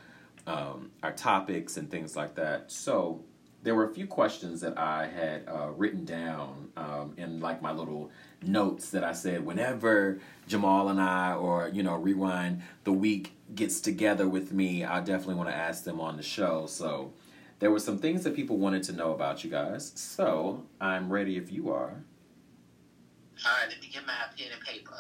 um, 0.49 0.91
our 1.03 1.13
topics 1.13 1.77
and 1.77 1.91
things 1.91 2.17
like 2.17 2.35
that. 2.37 2.73
So 2.73 3.23
there 3.63 3.75
were 3.75 3.85
a 3.85 3.93
few 3.93 4.07
questions 4.07 4.63
that 4.63 4.79
I 4.79 5.07
had 5.07 5.43
uh, 5.47 5.71
written 5.77 6.05
down 6.05 6.71
um, 6.77 7.15
in 7.17 7.41
like 7.41 7.61
my 7.61 7.73
little 7.73 8.11
notes 8.43 8.91
that 8.91 9.05
I 9.05 9.13
said 9.13 9.45
whenever 9.45 10.21
Jamal 10.47 10.89
and 10.89 11.01
I 11.01 11.35
or 11.35 11.69
you 11.69 11.83
know 11.83 11.97
Rewind 11.97 12.63
the 12.85 12.93
week 12.93 13.33
gets 13.55 13.81
together 13.81 14.29
with 14.29 14.53
me, 14.53 14.85
I 14.85 15.01
definitely 15.01 15.35
want 15.35 15.51
to 15.51 15.55
ask 15.55 15.85
them 15.85 16.01
on 16.01 16.17
the 16.17 16.23
show. 16.23 16.67
So 16.67 17.13
there 17.59 17.71
were 17.71 17.81
some 17.81 17.99
things 17.99 18.25
that 18.25 18.35
people 18.35 18.57
wanted 18.57 18.85
to 18.85 18.93
know 18.93 19.13
about 19.13 19.45
you 19.45 19.51
guys. 19.51 19.93
So 19.97 20.65
I'm 20.81 21.13
ready 21.13 21.37
if 21.37 21.53
you 21.53 21.71
are. 21.71 22.05
All 23.45 23.53
right, 23.53 23.69
let 23.69 23.81
me 23.81 23.89
get 23.93 24.07
my 24.07 24.15
pen 24.37 24.49
and 24.53 24.63
paper. 24.65 24.97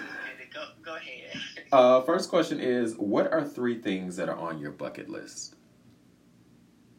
Uh, 1.70 2.00
first 2.02 2.30
question 2.30 2.60
is 2.60 2.94
What 2.96 3.32
are 3.32 3.44
three 3.44 3.78
things 3.80 4.16
that 4.16 4.28
are 4.28 4.36
on 4.36 4.58
your 4.58 4.70
bucket 4.70 5.08
list? 5.08 5.54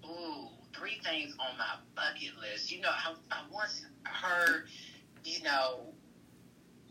Ooh, 0.05 0.47
three 0.75 0.99
things 1.03 1.36
on 1.39 1.58
my 1.58 1.75
bucket 1.95 2.38
list. 2.39 2.71
You 2.71 2.82
know, 2.82 2.89
I, 2.89 3.13
I 3.32 3.41
once 3.51 3.86
heard, 4.03 4.67
you 5.25 5.41
know, 5.43 5.93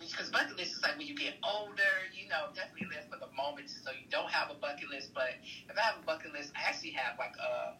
because 0.01 0.29
bucket 0.31 0.57
list 0.57 0.73
is 0.73 0.83
like 0.83 0.99
when 0.99 1.07
you 1.07 1.14
get 1.14 1.35
older, 1.45 1.83
you 2.12 2.29
know, 2.29 2.47
definitely 2.55 2.88
live 2.97 3.09
for 3.11 3.19
the 3.19 3.33
moment. 3.37 3.71
So 3.71 3.91
you 3.93 4.07
don't 4.11 4.31
have 4.31 4.51
a 4.51 4.55
bucket 4.55 4.91
list, 4.91 5.12
but 5.14 5.31
if 5.69 5.77
I 5.79 5.81
have 5.81 6.03
a 6.03 6.07
bucket 6.07 6.33
list, 6.33 6.53
I 6.57 6.69
actually 6.69 6.93
have 6.93 7.17
like 7.19 7.35
a 7.38 7.77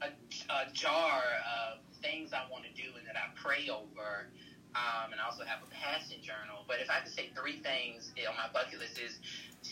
a, 0.00 0.08
a 0.52 0.72
jar 0.72 1.22
of 1.22 1.78
things 2.02 2.32
I 2.32 2.42
want 2.50 2.64
to 2.64 2.70
do 2.80 2.88
and 2.96 3.06
that 3.06 3.16
I 3.16 3.30
pray 3.34 3.68
over. 3.68 4.30
Um, 4.74 5.12
and 5.12 5.20
I 5.20 5.24
also 5.24 5.44
have 5.44 5.60
a 5.62 5.70
passion 5.72 6.22
journal. 6.22 6.64
But 6.66 6.80
if 6.80 6.90
I 6.90 7.00
could 7.00 7.12
say 7.12 7.30
three 7.34 7.60
things 7.60 8.12
on 8.28 8.36
my 8.36 8.48
bucket 8.52 8.78
list 8.80 9.00
is 9.00 9.18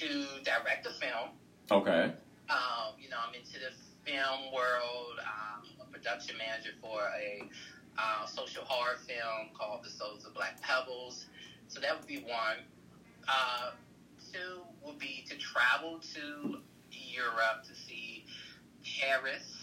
to 0.00 0.42
direct 0.44 0.86
a 0.86 0.90
film. 0.90 1.36
Okay. 1.70 2.12
Um, 2.48 2.94
you 3.00 3.08
know, 3.08 3.18
I'm 3.20 3.34
into 3.34 3.58
the 3.58 3.74
film 4.04 4.52
world. 4.54 5.18
I'm 5.20 5.66
a 5.80 5.90
production 5.90 6.36
manager 6.38 6.70
for 6.80 7.02
a 7.02 7.42
uh, 7.98 8.26
social 8.26 8.64
horror 8.64 8.98
film 9.06 9.50
called 9.58 9.84
The 9.84 9.90
Souls 9.90 10.24
of 10.24 10.34
Black 10.34 10.60
Pebbles. 10.62 11.26
So 11.68 11.80
that 11.80 11.98
would 11.98 12.06
be 12.06 12.20
one. 12.20 12.64
Uh, 13.28 13.70
two 14.32 14.62
would 14.84 14.98
be 14.98 15.24
to 15.28 15.36
travel 15.36 16.00
to 16.14 16.58
Europe 16.92 17.64
to 17.68 17.74
see 17.74 18.24
Paris 18.84 19.55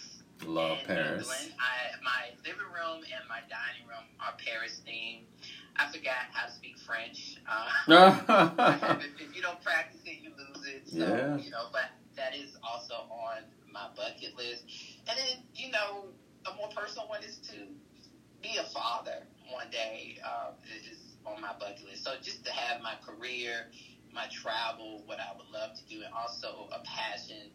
Love 0.45 0.79
in 0.79 0.85
Paris. 0.87 1.21
England. 1.21 1.53
I, 1.59 2.03
my 2.03 2.31
living 2.45 2.67
room 2.73 3.03
and 3.03 3.23
my 3.29 3.39
dining 3.49 3.87
room 3.87 4.05
are 4.19 4.33
Paris 4.37 4.81
themed. 4.87 5.23
I 5.75 5.87
forgot 5.91 6.29
how 6.31 6.45
to 6.45 6.51
speak 6.51 6.77
French. 6.79 7.37
Uh, 7.47 7.69
if, 9.01 9.21
if 9.29 9.35
you 9.35 9.41
don't 9.41 9.61
practice 9.63 10.01
it, 10.05 10.19
you 10.21 10.31
lose 10.37 10.65
it. 10.67 10.87
So, 10.87 10.97
Yeah. 10.97 11.37
you 11.37 11.49
know, 11.51 11.67
but 11.71 11.89
that 12.15 12.35
is 12.35 12.55
also 12.63 12.93
on 13.09 13.43
my 13.71 13.87
bucket 13.95 14.37
list. 14.37 14.65
And 15.07 15.17
then, 15.17 15.37
you 15.55 15.71
know, 15.71 16.05
a 16.49 16.53
more 16.55 16.69
personal 16.75 17.07
one 17.07 17.23
is 17.23 17.37
to 17.51 17.55
be 18.41 18.57
a 18.57 18.63
father 18.63 19.25
one 19.51 19.69
day 19.71 20.17
uh, 20.25 20.51
is 20.89 21.17
on 21.25 21.41
my 21.41 21.53
bucket 21.59 21.85
list. 21.85 22.03
So 22.03 22.11
just 22.21 22.45
to 22.45 22.51
have 22.53 22.81
my 22.81 22.95
career, 23.05 23.67
my 24.13 24.27
travel, 24.31 25.01
what 25.05 25.19
I 25.19 25.35
would 25.35 25.47
love 25.47 25.73
to 25.75 25.83
do, 25.85 26.01
and 26.03 26.13
also 26.13 26.69
a 26.71 26.79
passion 26.79 27.49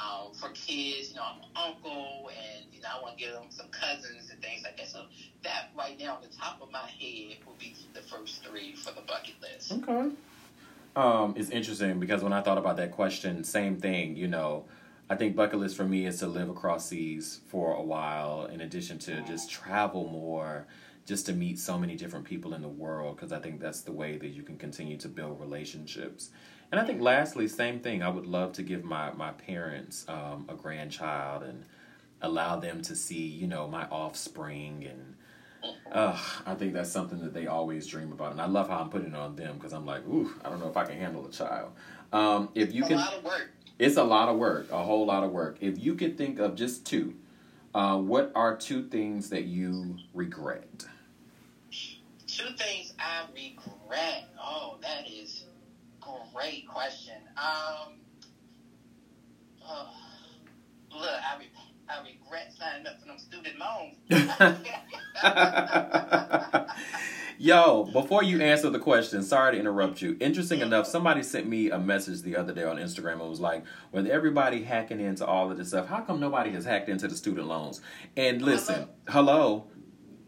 um, 0.00 0.32
for 0.34 0.48
kids. 0.50 1.10
You 1.10 1.16
know, 1.16 1.22
I'm 1.22 1.40
an 1.40 1.74
uncle, 1.74 2.30
and 2.30 2.66
you 2.72 2.80
know, 2.82 2.88
I 2.98 3.02
want 3.02 3.18
to 3.18 3.24
give 3.24 3.32
them 3.32 3.44
some 3.50 3.68
cousins 3.68 4.30
and 4.30 4.40
things 4.42 4.62
like 4.64 4.76
that. 4.76 4.88
So 4.88 5.04
that 5.42 5.70
right 5.76 5.98
now, 5.98 6.16
on 6.16 6.22
the 6.22 6.36
top 6.36 6.60
of 6.62 6.70
my 6.70 6.86
head, 6.86 7.38
will 7.46 7.56
be 7.58 7.74
the 7.94 8.02
first 8.02 8.44
three 8.44 8.74
for 8.74 8.92
the 8.92 9.02
bucket 9.02 9.34
list. 9.40 9.72
Okay. 9.72 10.10
Um, 10.96 11.34
it's 11.36 11.50
interesting 11.50 12.00
because 12.00 12.22
when 12.22 12.32
I 12.32 12.40
thought 12.40 12.56
about 12.56 12.78
that 12.78 12.92
question, 12.92 13.44
same 13.44 13.76
thing, 13.76 14.16
you 14.16 14.28
know, 14.28 14.64
I 15.10 15.14
think 15.14 15.36
bucket 15.36 15.60
list 15.60 15.76
for 15.76 15.84
me 15.84 16.06
is 16.06 16.18
to 16.20 16.26
live 16.26 16.48
across 16.48 16.88
seas 16.88 17.40
for 17.48 17.74
a 17.74 17.82
while, 17.82 18.46
in 18.46 18.62
addition 18.62 18.98
to 19.00 19.20
just 19.22 19.50
travel 19.50 20.08
more, 20.08 20.66
just 21.04 21.26
to 21.26 21.34
meet 21.34 21.58
so 21.58 21.78
many 21.78 21.96
different 21.96 22.24
people 22.24 22.54
in 22.54 22.62
the 22.62 22.68
world, 22.68 23.16
because 23.16 23.30
I 23.30 23.38
think 23.38 23.60
that's 23.60 23.82
the 23.82 23.92
way 23.92 24.16
that 24.16 24.28
you 24.28 24.42
can 24.42 24.56
continue 24.56 24.96
to 24.96 25.08
build 25.08 25.38
relationships. 25.38 26.30
And 26.70 26.80
I 26.80 26.84
think 26.84 27.00
lastly, 27.00 27.48
same 27.48 27.80
thing, 27.80 28.02
I 28.02 28.08
would 28.08 28.26
love 28.26 28.52
to 28.54 28.62
give 28.62 28.84
my, 28.84 29.12
my 29.12 29.32
parents 29.32 30.04
um, 30.08 30.46
a 30.48 30.54
grandchild 30.54 31.42
and 31.42 31.64
allow 32.20 32.56
them 32.56 32.82
to 32.82 32.96
see, 32.96 33.22
you 33.26 33.46
know, 33.46 33.68
my 33.68 33.84
offspring 33.84 34.86
and 34.88 35.14
uh, 35.90 36.18
I 36.44 36.54
think 36.54 36.72
that's 36.72 36.90
something 36.90 37.20
that 37.20 37.32
they 37.32 37.46
always 37.46 37.86
dream 37.86 38.12
about, 38.12 38.32
and 38.32 38.40
I 38.40 38.46
love 38.46 38.68
how 38.68 38.78
I'm 38.78 38.88
putting 38.88 39.08
it 39.08 39.14
on 39.14 39.36
them 39.36 39.56
because 39.56 39.72
I'm 39.72 39.86
like, 39.86 40.06
ooh, 40.06 40.32
I 40.44 40.48
don't 40.48 40.60
know 40.60 40.68
if 40.68 40.76
I 40.76 40.84
can 40.84 40.98
handle 40.98 41.26
a 41.26 41.30
child. 41.30 41.72
Um, 42.12 42.50
if 42.54 42.72
you 42.72 42.84
a 42.84 42.88
can, 42.88 42.96
lot 42.96 43.14
of 43.14 43.24
work. 43.24 43.50
it's 43.78 43.96
a 43.96 44.04
lot 44.04 44.28
of 44.28 44.36
work, 44.36 44.70
a 44.70 44.82
whole 44.82 45.06
lot 45.06 45.24
of 45.24 45.30
work. 45.30 45.58
If 45.60 45.82
you 45.82 45.94
could 45.94 46.18
think 46.18 46.38
of 46.38 46.54
just 46.54 46.86
two, 46.86 47.14
uh, 47.74 47.98
what 47.98 48.32
are 48.34 48.56
two 48.56 48.88
things 48.88 49.30
that 49.30 49.44
you 49.44 49.96
regret? 50.14 50.86
Two 52.26 52.52
things 52.56 52.92
I 52.98 53.24
regret. 53.34 54.28
Oh, 54.40 54.78
that 54.82 55.08
is 55.08 55.35
great 56.36 56.68
question. 56.68 57.16
Um, 57.36 57.94
uh, 59.66 59.86
look, 60.92 61.08
I, 61.08 61.38
re- 61.38 61.50
I 61.88 62.02
regret 62.02 62.52
signing 62.58 62.86
up 62.86 63.00
for 63.00 63.06
them 63.06 63.18
student 63.18 63.58
loans. 63.58 63.96
Yo, 67.38 67.84
before 67.92 68.22
you 68.22 68.40
answer 68.40 68.70
the 68.70 68.78
question, 68.78 69.22
sorry 69.22 69.54
to 69.54 69.60
interrupt 69.60 70.02
you. 70.02 70.16
Interesting 70.20 70.60
enough, 70.60 70.86
somebody 70.86 71.22
sent 71.22 71.46
me 71.46 71.70
a 71.70 71.78
message 71.78 72.22
the 72.22 72.36
other 72.36 72.52
day 72.52 72.64
on 72.64 72.76
Instagram 72.76 73.20
and 73.20 73.30
was 73.30 73.40
like, 73.40 73.64
with 73.92 74.06
everybody 74.06 74.62
hacking 74.62 75.00
into 75.00 75.24
all 75.24 75.50
of 75.50 75.56
this 75.56 75.68
stuff, 75.68 75.88
how 75.88 76.00
come 76.00 76.20
nobody 76.20 76.50
has 76.50 76.64
hacked 76.64 76.88
into 76.88 77.08
the 77.08 77.16
student 77.16 77.46
loans? 77.46 77.80
And 78.16 78.42
listen, 78.42 78.88
hello, 79.08 79.66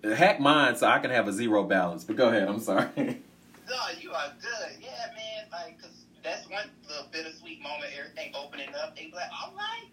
hack 0.05 0.41
mine 0.41 0.77
so 0.77 0.87
I 0.87 1.01
can 1.01 1.11
have 1.11 1.29
a 1.29 1.33
zero 1.33 1.65
balance. 1.65 2.05
But 2.05 2.17
go 2.17 2.29
ahead, 2.29 2.49
I'm 2.49 2.61
sorry. 2.61 3.23
No, 3.69 3.77
you 4.01 4.13
are 4.13 4.33
good. 4.41 4.81
Yeah, 4.81 5.13
man. 5.15 5.47
Like, 5.53 5.81
cause 5.81 6.05
that's 6.23 6.49
one 6.49 6.71
little 6.89 7.08
bittersweet 7.19 7.61
moment. 7.63 7.91
Everything 7.99 8.33
opening 8.39 8.71
up. 8.75 8.95
They 8.95 9.07
be 9.07 9.13
like, 9.13 9.31
all 9.35 9.55
right. 9.59 9.91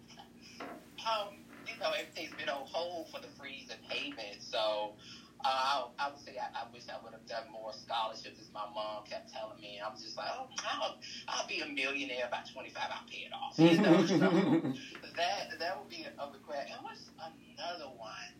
Um, 1.02 1.42
you 1.66 1.74
know, 1.80 1.90
everything's 1.90 2.34
been 2.38 2.48
on 2.48 2.62
hold 2.66 3.10
for 3.10 3.20
the 3.20 3.28
freeze 3.38 3.68
and 3.70 3.82
payment. 3.90 4.38
So, 4.40 4.94
uh, 5.44 5.48
I, 5.48 5.86
I 5.98 6.10
would 6.10 6.20
say 6.22 6.38
I, 6.38 6.46
I 6.54 6.70
wish 6.72 6.86
I 6.88 7.02
would 7.02 7.12
have 7.12 7.26
done 7.26 7.50
more 7.52 7.72
scholarships, 7.72 8.38
as 8.40 8.50
my 8.54 8.64
mom 8.74 9.04
kept 9.04 9.32
telling 9.32 9.60
me. 9.60 9.80
I 9.84 9.90
was 9.90 10.02
just 10.02 10.16
like, 10.16 10.28
oh, 10.30 10.46
I'll, 10.64 10.98
I'll 11.28 11.46
be 11.46 11.60
a 11.60 11.66
millionaire 11.66 12.28
by 12.30 12.40
25. 12.52 12.82
I'll 12.90 13.06
pay 13.10 13.26
it 13.26 13.34
off. 13.34 13.58
You 13.58 13.82
know, 13.82 14.06
so 14.06 14.18
that 15.16 15.58
that 15.58 15.78
would 15.78 15.90
be 15.90 16.06
a 16.06 16.26
regret. 16.32 16.70
And 16.72 16.82
what's 16.82 17.10
another 17.18 17.90
one? 17.96 18.32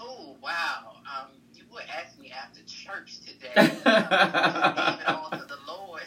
Oh 0.00 0.36
wow. 0.42 1.00
Um, 1.04 1.32
you 1.54 1.64
would 1.72 1.84
ask 1.88 2.18
me 2.18 2.32
after 2.32 2.60
church 2.64 3.20
today. 3.20 3.52
Gave 3.56 3.72
it 3.74 5.08
all 5.08 5.30
to 5.30 5.44
the 5.44 5.58
Lord. 5.66 6.02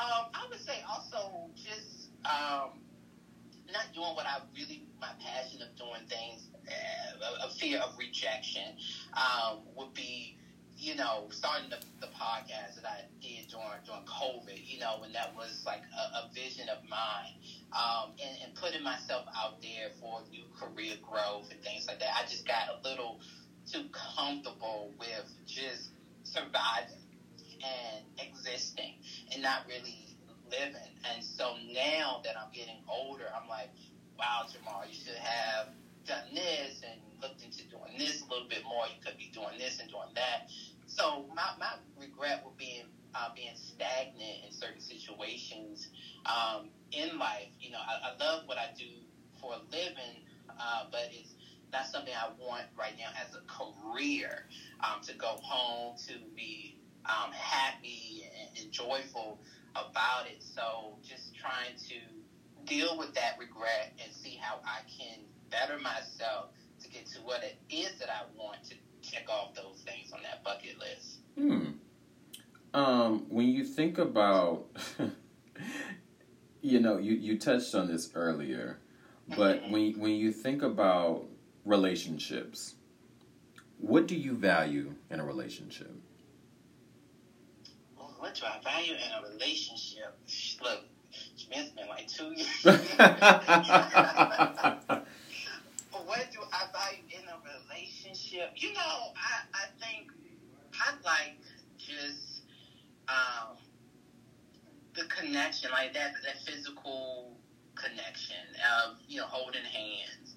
um, 0.00 0.24
I 0.34 0.46
would 0.48 0.60
say 0.60 0.82
also 0.88 1.50
just 1.54 2.10
um, 2.30 2.70
not 3.72 3.92
doing 3.94 4.14
what 4.14 4.26
I 4.26 4.38
really 4.54 4.86
my 5.00 5.10
passion 5.20 5.62
of 5.62 5.74
doing 5.76 6.06
things. 6.08 6.46
Uh, 6.66 7.46
a, 7.46 7.50
fear 7.50 7.80
of 7.80 7.98
rejection 7.98 8.76
um, 9.14 9.60
would 9.76 9.92
be. 9.94 10.36
You 10.82 10.96
know, 10.96 11.26
starting 11.28 11.68
the, 11.68 11.76
the 12.00 12.06
podcast 12.06 12.80
that 12.80 12.86
I 12.86 13.04
did 13.20 13.48
during 13.52 13.84
during 13.84 14.00
COVID, 14.08 14.64
you 14.64 14.80
know, 14.80 14.96
when 15.00 15.12
that 15.12 15.36
was 15.36 15.62
like 15.66 15.82
a, 15.92 16.24
a 16.24 16.30
vision 16.32 16.70
of 16.70 16.78
mine, 16.88 17.36
um, 17.76 18.12
and, 18.16 18.38
and 18.42 18.54
putting 18.54 18.82
myself 18.82 19.26
out 19.36 19.60
there 19.60 19.90
for 20.00 20.22
new 20.30 20.44
career 20.58 20.94
growth 21.06 21.50
and 21.50 21.60
things 21.60 21.86
like 21.86 22.00
that. 22.00 22.08
I 22.16 22.26
just 22.26 22.46
got 22.46 22.68
a 22.72 22.88
little 22.88 23.20
too 23.70 23.84
comfortable 23.92 24.90
with 24.98 25.28
just 25.46 25.90
surviving 26.24 26.96
and 27.60 28.04
existing 28.18 28.94
and 29.32 29.42
not 29.42 29.66
really 29.68 30.09
living. 30.50 30.92
And 31.12 31.22
so 31.24 31.54
now 31.74 32.20
that 32.24 32.36
I'm 32.38 32.50
getting 32.52 32.78
older, 32.88 33.24
I'm 33.34 33.48
like, 33.48 33.70
wow, 34.18 34.42
Jamal, 34.50 34.84
you 34.86 34.94
should 34.94 35.14
have 35.16 35.66
done 36.06 36.24
this 36.34 36.82
and 36.88 37.00
looked 37.22 37.42
into 37.42 37.64
doing 37.64 37.98
this 37.98 38.22
a 38.22 38.26
little 38.26 38.48
bit 38.48 38.62
more. 38.64 38.86
You 38.86 38.96
could 39.04 39.16
be 39.16 39.28
doing 39.32 39.58
this 39.58 39.78
and 39.80 39.88
doing 39.88 40.10
that. 40.14 40.42
So 40.86 41.24
my, 41.34 41.50
my 41.58 41.74
regret 41.98 42.40
would 42.44 42.56
be 42.56 42.82
uh, 43.14 43.28
being 43.34 43.54
stagnant 43.54 44.44
in 44.44 44.52
certain 44.52 44.80
situations 44.80 45.88
um, 46.26 46.68
in 46.92 47.18
life. 47.18 47.48
You 47.60 47.70
know, 47.70 47.78
I, 47.78 48.10
I 48.10 48.24
love 48.24 48.42
what 48.46 48.58
I 48.58 48.68
do 48.76 48.86
for 49.40 49.54
a 49.54 49.58
living, 49.72 50.22
uh, 50.58 50.84
but 50.90 51.06
it's 51.10 51.34
not 51.72 51.86
something 51.86 52.12
I 52.14 52.28
want 52.38 52.66
right 52.78 52.94
now 52.98 53.10
as 53.20 53.34
a 53.34 53.40
career. 53.46 54.44
Um, 54.82 55.00
to 55.02 55.14
go 55.14 55.36
home, 55.42 55.94
to 56.08 56.14
be 56.36 56.74
um, 57.06 57.30
happy 57.32 58.24
and, 58.38 58.48
and 58.58 58.70
joyful 58.72 59.38
about 59.72 60.26
it. 60.26 60.42
So 60.42 60.94
just 61.02 61.34
trying 61.36 61.76
to 61.88 61.96
deal 62.66 62.98
with 62.98 63.14
that 63.14 63.36
regret 63.38 63.92
and 64.02 64.12
see 64.12 64.36
how 64.40 64.60
I 64.64 64.80
can 64.88 65.20
better 65.50 65.78
myself 65.78 66.50
to 66.82 66.88
get 66.88 67.06
to 67.06 67.18
what 67.20 67.42
it 67.42 67.58
is 67.70 67.98
that 67.98 68.08
I 68.10 68.22
want 68.36 68.62
to 68.64 68.74
check 69.02 69.28
off 69.28 69.54
those 69.54 69.82
things 69.84 70.12
on 70.12 70.20
that 70.22 70.44
bucket 70.44 70.78
list. 70.78 71.18
Hmm. 71.36 71.70
Um, 72.72 73.26
when 73.28 73.48
you 73.48 73.64
think 73.64 73.98
about, 73.98 74.66
you 76.60 76.80
know, 76.80 76.98
you, 76.98 77.14
you 77.14 77.38
touched 77.38 77.74
on 77.74 77.88
this 77.88 78.10
earlier, 78.14 78.78
but 79.36 79.62
Mhm. 79.62 79.70
when 79.70 80.00
when 80.00 80.12
you 80.12 80.32
think 80.32 80.62
about 80.62 81.26
relationships, 81.64 82.76
what 83.78 84.06
do 84.06 84.14
you 84.16 84.34
value 84.36 84.94
in 85.10 85.20
a 85.20 85.24
relationship? 85.24 85.92
What 88.20 88.34
do 88.34 88.42
I 88.44 88.60
value 88.62 88.92
in 88.92 89.00
a 89.16 89.22
relationship? 89.32 90.14
Look, 90.62 90.84
it's 91.32 91.44
been 91.44 91.88
like 91.88 92.06
two 92.06 92.34
years. 92.36 92.64
what 92.64 92.84
do 96.30 96.40
I 96.52 96.66
value 96.70 97.02
in 97.08 97.24
a 97.26 97.38
relationship? 97.48 98.52
You 98.56 98.74
know, 98.74 99.14
I, 99.16 99.40
I 99.54 99.64
think 99.80 100.12
I 100.74 100.92
like 101.02 101.38
just 101.78 102.42
um, 103.08 103.56
the 104.94 105.04
connection, 105.04 105.70
like 105.70 105.94
that, 105.94 106.12
that 106.22 106.42
physical 106.44 107.38
connection 107.74 108.36
of, 108.84 108.98
you 109.08 109.16
know, 109.20 109.26
holding 109.26 109.64
hands, 109.64 110.36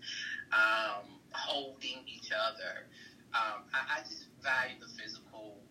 um, 0.54 1.04
holding 1.34 2.00
each 2.08 2.32
other. 2.32 2.88
Um, 3.34 3.64
I, 3.74 3.98
I 3.98 4.04
just 4.04 4.28
value 4.42 4.80
the 4.80 4.88
physical 4.88 5.63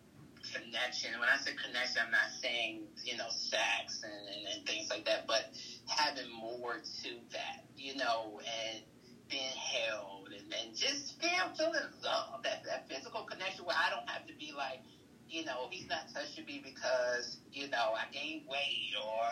connection. 0.53 1.11
When 1.19 1.29
I 1.29 1.37
say 1.37 1.53
connection, 1.57 2.03
I'm 2.05 2.11
not 2.11 2.31
saying, 2.41 2.85
you 3.05 3.17
know, 3.17 3.29
sex 3.29 4.05
and, 4.05 4.29
and, 4.29 4.47
and 4.55 4.67
things 4.67 4.91
like 4.91 5.05
that, 5.07 5.27
but 5.27 5.51
having 5.89 6.31
more 6.33 6.77
to 6.77 7.11
that, 7.33 7.65
you 7.77 7.97
know, 7.97 8.41
and 8.45 8.81
being 9.29 9.57
held 9.57 10.29
and, 10.29 10.53
and 10.53 10.77
just 10.77 11.19
being 11.21 11.33
feeling 11.57 11.81
love, 12.05 12.43
that, 12.45 12.63
that 12.65 12.89
physical 12.89 13.23
connection 13.23 13.65
where 13.65 13.77
I 13.77 13.91
don't 13.91 14.09
have 14.09 14.27
to 14.27 14.35
be 14.35 14.53
like, 14.57 14.81
you 15.29 15.45
know, 15.45 15.69
he's 15.71 15.89
not 15.89 16.13
touching 16.13 16.45
me 16.45 16.61
because, 16.63 17.39
you 17.51 17.69
know, 17.71 17.97
I 17.97 18.05
gained 18.13 18.47
weight 18.47 18.93
or, 19.01 19.25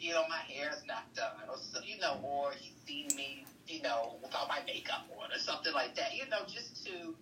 you 0.00 0.12
know, 0.12 0.24
my 0.28 0.42
hair's 0.50 0.82
not 0.86 1.14
done 1.14 1.46
or, 1.48 1.56
so, 1.56 1.80
you 1.84 2.00
know, 2.00 2.18
or 2.22 2.50
he's 2.58 2.74
seen 2.84 3.08
me, 3.16 3.46
you 3.68 3.82
know, 3.82 4.16
without 4.22 4.48
my 4.48 4.58
makeup 4.66 5.06
on 5.16 5.30
or 5.30 5.38
something 5.38 5.72
like 5.72 5.94
that. 5.94 6.14
You 6.14 6.28
know, 6.28 6.42
just 6.48 6.84
to 6.86 7.14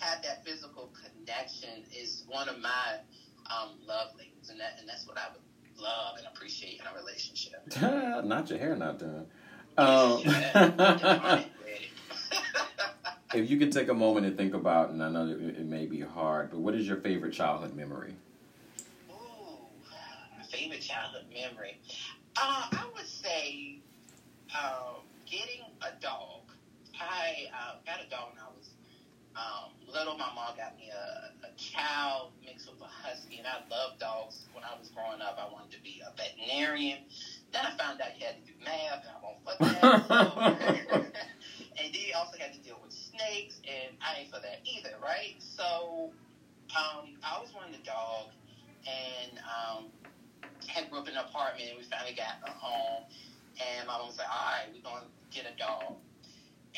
have 0.00 0.22
that 0.22 0.44
physical 0.44 0.90
connection 1.02 1.84
is 1.96 2.24
one 2.26 2.48
of 2.48 2.58
my 2.60 2.98
um, 3.46 3.70
love 3.86 4.08
languages, 4.18 4.50
and 4.50 4.58
that 4.60 4.76
and 4.78 4.88
that's 4.88 5.06
what 5.06 5.18
I 5.18 5.28
would 5.32 5.42
love 5.80 6.16
and 6.18 6.26
appreciate 6.26 6.80
in 6.80 6.86
a 6.86 6.94
relationship. 6.98 7.62
not 8.24 8.50
your 8.50 8.58
hair 8.58 8.76
not 8.76 8.98
done. 8.98 9.26
Um, 9.78 10.22
if 13.34 13.48
you 13.50 13.58
could 13.58 13.72
take 13.72 13.88
a 13.88 13.94
moment 13.94 14.26
and 14.26 14.36
think 14.36 14.54
about, 14.54 14.90
and 14.90 15.02
I 15.02 15.08
know 15.08 15.26
it, 15.26 15.40
it 15.40 15.66
may 15.66 15.86
be 15.86 16.00
hard, 16.00 16.50
but 16.50 16.60
what 16.60 16.74
is 16.74 16.86
your 16.86 16.98
favorite 16.98 17.32
childhood 17.32 17.74
memory? 17.74 18.14
Ooh, 19.10 19.14
my 20.36 20.44
favorite 20.44 20.82
childhood 20.82 21.24
memory. 21.32 21.78
Uh, 22.36 22.66
I 22.72 22.84
would 22.94 23.06
say 23.06 23.78
um, 24.54 25.02
getting 25.26 25.62
a 25.82 26.00
dog. 26.00 26.42
I 27.00 27.48
uh, 27.54 27.74
got 27.86 28.04
a 28.04 28.10
dog 28.10 28.34
when 28.34 28.42
I 28.42 28.48
was 28.56 28.59
um, 29.40 29.72
little. 29.92 30.14
My 30.16 30.30
mom 30.34 30.54
got 30.56 30.76
me 30.76 30.90
a, 30.92 31.30
a 31.46 31.50
chow 31.56 32.28
mixed 32.44 32.68
with 32.70 32.80
a 32.82 32.84
husky, 32.86 33.38
and 33.38 33.48
I 33.48 33.56
loved 33.70 33.98
dogs 33.98 34.46
when 34.52 34.64
I 34.64 34.74
was 34.78 34.90
growing 34.90 35.22
up. 35.22 35.36
I 35.38 35.46
wanted 35.46 35.72
to 35.72 35.80
be 35.80 36.02
a 36.06 36.12
veterinarian. 36.12 36.98
Then 37.52 37.64
I 37.66 37.70
found 37.72 38.02
out 38.02 38.14
you 38.18 38.26
had 38.26 38.36
to 38.36 38.42
do 38.42 38.52
math, 38.64 39.00
and 39.02 39.12
I 39.12 39.18
won't 39.22 39.38
fuck 39.44 39.58
that. 39.60 41.02
And 41.78 41.92
then 41.92 42.02
you 42.06 42.14
also 42.16 42.36
had 42.38 42.52
to 42.52 42.60
deal 42.60 42.78
with 42.82 42.92
snakes, 42.92 43.60
and 43.64 43.94
I 44.02 44.18
ain't 44.20 44.28
for 44.28 44.40
that 44.40 44.58
either, 44.64 44.90
right? 45.02 45.34
So 45.38 46.10
um, 46.76 47.04
I 47.22 47.34
always 47.34 47.52
wanted 47.54 47.74
a 47.80 47.84
dog, 47.84 48.28
and 48.86 49.38
um, 49.40 49.84
had 50.68 50.88
grew 50.88 50.98
up 50.98 51.08
in 51.08 51.14
an 51.14 51.20
apartment. 51.20 51.68
And 51.68 51.78
we 51.78 51.84
finally 51.84 52.12
got 52.12 52.34
a 52.46 52.50
home, 52.52 53.04
and 53.60 53.86
my 53.86 53.98
mom 53.98 54.06
was 54.08 54.18
like, 54.18 54.28
"All 54.30 54.52
right, 54.52 54.68
we're 54.72 54.82
gonna 54.82 55.06
get 55.30 55.46
a 55.46 55.52
dog." 55.52 55.96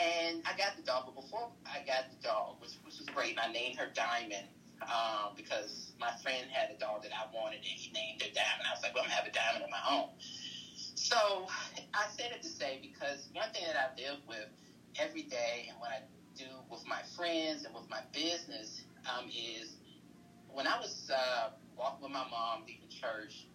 And 0.00 0.42
I 0.46 0.54
got 0.56 0.76
the 0.76 0.82
dog, 0.82 1.04
but 1.06 1.14
before 1.14 1.48
I 1.66 1.80
got 1.80 2.08
the 2.10 2.16
dog, 2.22 2.56
which, 2.60 2.72
which 2.82 2.98
was 2.98 3.06
great, 3.08 3.36
I 3.42 3.50
named 3.52 3.76
her 3.76 3.86
Diamond 3.92 4.46
um, 4.82 5.32
because 5.36 5.92
my 6.00 6.10
friend 6.22 6.46
had 6.50 6.70
a 6.70 6.74
dog 6.74 7.02
that 7.02 7.12
I 7.12 7.24
wanted, 7.32 7.56
and 7.56 7.64
he 7.64 7.90
named 7.92 8.22
her 8.22 8.28
Diamond. 8.34 8.66
I 8.66 8.72
was 8.72 8.82
like, 8.82 8.94
"Well, 8.94 9.04
I'm 9.04 9.10
gonna 9.10 9.16
have 9.16 9.26
a 9.26 9.30
Diamond 9.30 9.64
of 9.64 9.70
my 9.70 9.82
own." 9.88 10.08
So 10.94 11.46
I 11.94 12.06
said 12.08 12.32
it 12.32 12.42
to 12.42 12.48
say 12.48 12.78
because 12.80 13.28
one 13.32 13.50
thing 13.50 13.64
that 13.66 13.76
I 13.76 13.86
live 14.00 14.18
with 14.26 14.46
every 14.98 15.22
day, 15.22 15.66
and 15.68 15.78
what 15.78 15.90
I 15.90 16.00
do 16.36 16.46
with 16.70 16.86
my 16.86 17.02
friends 17.16 17.64
and 17.64 17.74
with 17.74 17.88
my 17.90 18.00
business 18.12 18.84
um, 19.06 19.26
is 19.28 19.76
when 20.48 20.66
I 20.66 20.76
was 20.76 21.10
uh, 21.14 21.48
walking 21.76 22.02
with 22.02 22.12
my 22.12 22.24
mom 22.30 22.62
leaving 22.66 22.88
church, 22.88 23.46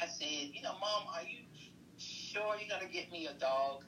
I 0.00 0.06
said, 0.06 0.50
you 0.52 0.62
know, 0.62 0.72
Mom, 0.80 1.04
are 1.14 1.22
you 1.22 1.38
sure 1.98 2.56
you're 2.58 2.68
going 2.68 2.86
to 2.86 2.92
get 2.92 3.10
me 3.10 3.26
a 3.26 3.32
dog? 3.34 3.84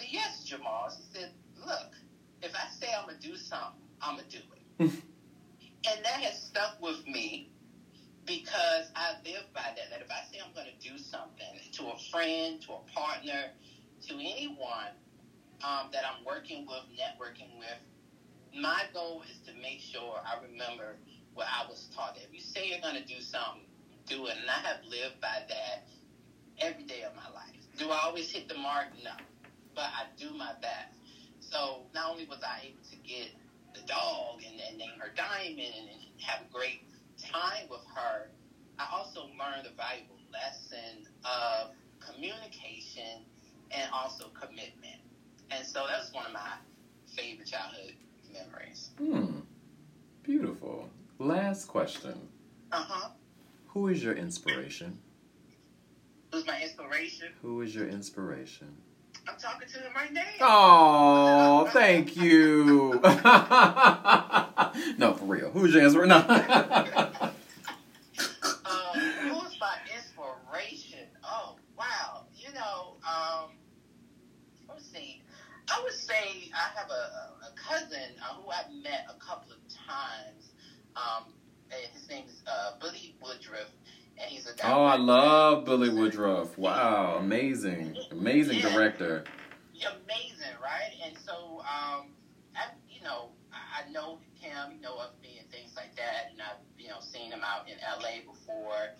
Said, 0.00 0.08
yes, 0.10 0.44
Jamal. 0.44 0.88
She 0.88 1.02
said, 1.12 1.30
look, 1.66 1.94
if 2.42 2.54
I 2.54 2.66
say 2.70 2.86
I'm 2.96 3.04
going 3.04 3.18
to 3.18 3.28
do 3.28 3.36
something, 3.36 3.82
I'm 4.00 4.16
going 4.16 4.26
to 4.28 4.38
do 4.38 4.42
it. 4.54 4.90
and 5.90 6.04
that 6.04 6.20
has 6.22 6.40
stuck 6.40 6.74
with 6.80 7.06
me 7.06 7.48
because 8.24 8.90
I 8.96 9.12
live 9.26 9.44
by 9.52 9.74
that. 9.76 9.90
That 9.90 10.00
if 10.00 10.10
I 10.10 10.22
say 10.32 10.40
I'm 10.42 10.54
going 10.54 10.68
to 10.68 10.88
do 10.88 10.96
something 10.96 11.46
to 11.72 11.82
a 11.88 11.96
friend, 12.10 12.62
to 12.62 12.72
a 12.72 12.80
partner, 12.98 13.50
to 14.08 14.14
anyone 14.14 14.96
um, 15.62 15.88
that 15.92 16.04
I'm 16.06 16.24
working 16.24 16.64
with, 16.66 16.84
networking 16.96 17.58
with, 17.58 18.58
my 18.58 18.84
goal 18.94 19.22
is 19.30 19.38
to 19.46 19.52
make 19.60 19.80
sure 19.80 20.16
I 20.24 20.42
remember 20.42 20.96
what 21.34 21.46
I 21.46 21.68
was 21.68 21.90
taught. 21.94 22.16
If 22.16 22.32
you 22.32 22.40
say 22.40 22.68
you're 22.68 22.80
going 22.80 22.96
to 22.96 23.04
do 23.04 23.20
something, 23.20 23.66
do 24.06 24.26
it. 24.26 24.36
And 24.40 24.48
I 24.48 24.66
have 24.66 24.78
lived 24.88 25.20
by 25.20 25.44
that 25.48 25.84
every 26.58 26.84
day 26.84 27.02
of 27.02 27.14
my 27.14 27.28
life. 27.34 27.52
Do 27.76 27.90
I 27.90 28.00
always 28.04 28.30
hit 28.32 28.48
the 28.48 28.54
mark? 28.56 28.86
No. 29.04 29.10
But 29.74 29.84
I 29.84 30.06
do 30.18 30.30
my 30.36 30.52
best. 30.60 30.96
So 31.40 31.82
not 31.94 32.10
only 32.10 32.26
was 32.26 32.38
I 32.42 32.66
able 32.68 32.84
to 32.90 32.96
get 32.96 33.28
the 33.74 33.80
dog 33.86 34.40
and, 34.46 34.60
and 34.68 34.78
name 34.78 34.98
her 34.98 35.10
Diamond 35.16 35.58
and, 35.58 35.88
and 35.88 36.00
have 36.20 36.42
a 36.48 36.52
great 36.52 36.82
time 37.18 37.66
with 37.70 37.84
her, 37.94 38.28
I 38.78 38.86
also 38.92 39.22
learned 39.38 39.66
a 39.66 39.76
valuable 39.76 40.16
lesson 40.32 41.06
of 41.24 41.70
communication 42.00 43.24
and 43.70 43.90
also 43.92 44.26
commitment. 44.28 45.00
And 45.50 45.66
so 45.66 45.86
that 45.86 45.98
was 45.98 46.12
one 46.12 46.26
of 46.26 46.32
my 46.32 46.52
favorite 47.14 47.46
childhood 47.46 47.94
memories. 48.32 48.90
Hmm. 48.98 49.40
Beautiful. 50.22 50.88
Last 51.18 51.66
question. 51.66 52.14
Uh 52.72 52.84
huh. 52.86 53.08
Who 53.68 53.88
is 53.88 54.02
your 54.02 54.14
inspiration? 54.14 54.98
Who's 56.32 56.46
my 56.46 56.62
inspiration? 56.62 57.28
Who 57.42 57.60
is 57.62 57.74
your 57.74 57.88
inspiration? 57.88 58.76
I'm 59.28 59.36
talking 59.38 59.68
to 59.68 59.78
him 59.78 59.92
right 59.94 60.12
now. 60.12 60.22
Oh, 60.40 61.68
thank 61.72 62.16
you. 62.16 63.00
no, 64.98 65.14
for 65.14 65.24
real. 65.24 65.50
Who's 65.50 65.74
your 65.74 65.84
inspiration? 65.84 66.10
No. 66.10 67.30
Um, 68.64 69.00
who's 69.28 69.58
my 69.60 69.76
inspiration? 69.94 71.06
Oh, 71.24 71.56
wow. 71.78 72.24
You 72.36 72.52
know, 72.54 72.96
um, 73.06 73.50
let's 74.68 74.86
see. 74.90 75.22
I 75.68 75.80
would 75.82 75.92
say 75.92 76.50
I 76.54 76.78
have 76.78 76.90
a, 76.90 77.46
a 77.46 77.52
cousin 77.56 78.10
uh, 78.22 78.34
who 78.34 78.50
I've 78.50 78.70
met 78.82 79.06
a 79.08 79.14
couple 79.24 79.52
of 79.52 79.58
times. 79.68 80.52
Um, 80.96 81.32
and 81.70 81.80
his 81.92 82.08
name 82.08 82.24
is 82.26 82.42
uh, 82.46 82.72
Bille 82.80 83.14
Woodruff, 83.22 83.60
and 83.60 83.79
he's 83.79 83.79
a 83.79 83.79
oh, 84.64 84.84
I 84.84 84.96
love 84.96 85.64
Bille 85.64 85.90
Woodruff. 85.94 86.56
Wow, 86.58 87.16
amazing, 87.18 87.96
amazing 88.10 88.58
Yeah. 88.58 88.72
director. 88.72 89.24
amazing, 90.04 90.52
right? 90.62 90.92
And 91.06 91.16
so, 91.18 91.60
um, 91.60 92.08
I, 92.54 92.66
you 92.90 93.02
know, 93.02 93.30
I, 93.52 93.82
I 93.86 93.90
know 93.90 94.18
him, 94.34 94.72
you 94.72 94.80
know 94.80 94.98
of 94.98 95.10
me 95.22 95.38
and 95.40 95.50
things 95.50 95.72
like 95.76 95.94
that, 95.96 96.28
and 96.32 96.40
I've, 96.42 96.58
you 96.78 96.88
know, 96.88 97.00
seen 97.00 97.32
him 97.32 97.40
out 97.42 97.66
in 97.68 97.76
LA 97.78 98.20
before, 98.30 98.90